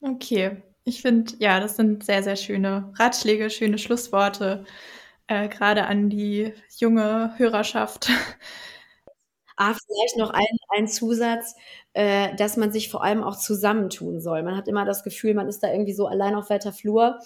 Okay, 0.01 0.61
ich 0.83 1.01
finde, 1.01 1.33
ja, 1.39 1.59
das 1.59 1.77
sind 1.77 2.03
sehr, 2.03 2.23
sehr 2.23 2.35
schöne 2.35 2.93
Ratschläge, 2.97 3.49
schöne 3.49 3.77
Schlussworte, 3.77 4.65
äh, 5.27 5.47
gerade 5.47 5.85
an 5.85 6.09
die 6.09 6.53
junge 6.77 7.33
Hörerschaft. 7.37 8.09
Ah, 9.55 9.75
vielleicht 9.75 10.17
noch 10.17 10.31
ein, 10.31 10.57
ein 10.75 10.87
Zusatz, 10.87 11.55
äh, 11.93 12.35
dass 12.35 12.57
man 12.57 12.71
sich 12.71 12.89
vor 12.89 13.03
allem 13.03 13.23
auch 13.23 13.37
zusammentun 13.37 14.19
soll. 14.19 14.41
Man 14.41 14.57
hat 14.57 14.67
immer 14.67 14.83
das 14.83 15.03
Gefühl, 15.03 15.35
man 15.35 15.47
ist 15.47 15.61
da 15.61 15.71
irgendwie 15.71 15.93
so 15.93 16.07
allein 16.07 16.33
auf 16.35 16.49
weiter 16.49 16.73
Flur, 16.73 17.19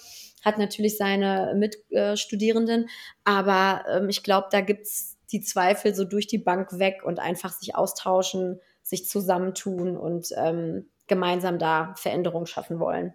hat 0.44 0.58
natürlich 0.58 0.98
seine 0.98 1.54
Mitstudierenden, 1.56 2.88
aber 3.24 3.84
ähm, 3.90 4.08
ich 4.10 4.22
glaube, 4.22 4.48
da 4.50 4.60
gibt's 4.60 5.17
die 5.32 5.40
Zweifel 5.40 5.94
so 5.94 6.04
durch 6.04 6.26
die 6.26 6.38
Bank 6.38 6.78
weg 6.78 7.02
und 7.04 7.18
einfach 7.18 7.52
sich 7.52 7.74
austauschen, 7.74 8.60
sich 8.82 9.06
zusammentun 9.06 9.96
und 9.96 10.28
ähm, 10.36 10.88
gemeinsam 11.06 11.58
da 11.58 11.94
Veränderung 11.96 12.46
schaffen 12.46 12.80
wollen. 12.80 13.14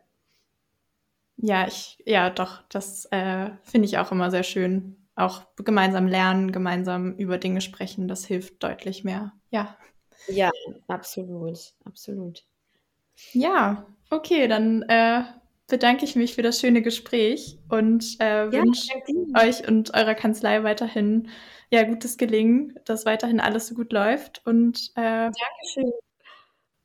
Ja, 1.37 1.67
ich, 1.67 2.01
ja, 2.05 2.29
doch, 2.29 2.63
das 2.69 3.05
äh, 3.05 3.49
finde 3.63 3.87
ich 3.87 3.97
auch 3.97 4.11
immer 4.11 4.31
sehr 4.31 4.43
schön. 4.43 4.97
Auch 5.15 5.43
gemeinsam 5.57 6.07
lernen, 6.07 6.51
gemeinsam 6.51 7.13
über 7.17 7.37
Dinge 7.37 7.61
sprechen, 7.61 8.07
das 8.07 8.25
hilft 8.25 8.63
deutlich 8.63 9.03
mehr. 9.03 9.33
Ja. 9.49 9.77
Ja, 10.27 10.51
absolut, 10.87 11.59
absolut. 11.85 12.45
Ja, 13.33 13.85
okay, 14.09 14.47
dann 14.47 14.83
äh, 14.83 15.23
bedanke 15.67 16.05
ich 16.05 16.15
mich 16.15 16.35
für 16.35 16.41
das 16.41 16.59
schöne 16.59 16.81
Gespräch 16.81 17.57
und 17.69 18.17
äh, 18.19 18.45
ja, 18.45 18.51
wünsche 18.51 18.91
euch 19.37 19.67
und 19.67 19.93
eurer 19.93 20.15
Kanzlei 20.15 20.63
weiterhin 20.63 21.29
ja, 21.71 21.83
gutes 21.83 22.17
Gelingen, 22.17 22.77
dass 22.85 23.05
weiterhin 23.05 23.39
alles 23.39 23.67
so 23.67 23.75
gut 23.75 23.91
läuft. 23.91 24.45
Und 24.45 24.91
äh, 24.95 25.31
Dankeschön. 25.31 25.91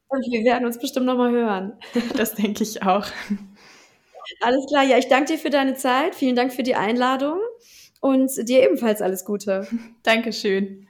Und 0.09 0.25
wir 0.33 0.45
werden 0.45 0.65
uns 0.65 0.79
bestimmt 0.79 1.07
nochmal 1.07 1.31
hören. 1.31 1.79
das 2.17 2.35
denke 2.35 2.63
ich 2.63 2.83
auch. 2.83 3.07
Alles 4.41 4.67
klar, 4.67 4.85
ja, 4.85 4.97
ich 4.97 5.09
danke 5.09 5.33
dir 5.33 5.39
für 5.39 5.51
deine 5.51 5.75
Zeit. 5.75 6.15
Vielen 6.15 6.37
Dank 6.37 6.53
für 6.53 6.63
die 6.63 6.75
Einladung 6.75 7.39
und 8.01 8.31
dir 8.49 8.63
ebenfalls 8.63 9.03
alles 9.03 9.25
Gute. 9.25 9.69
Dankeschön. 10.03 10.88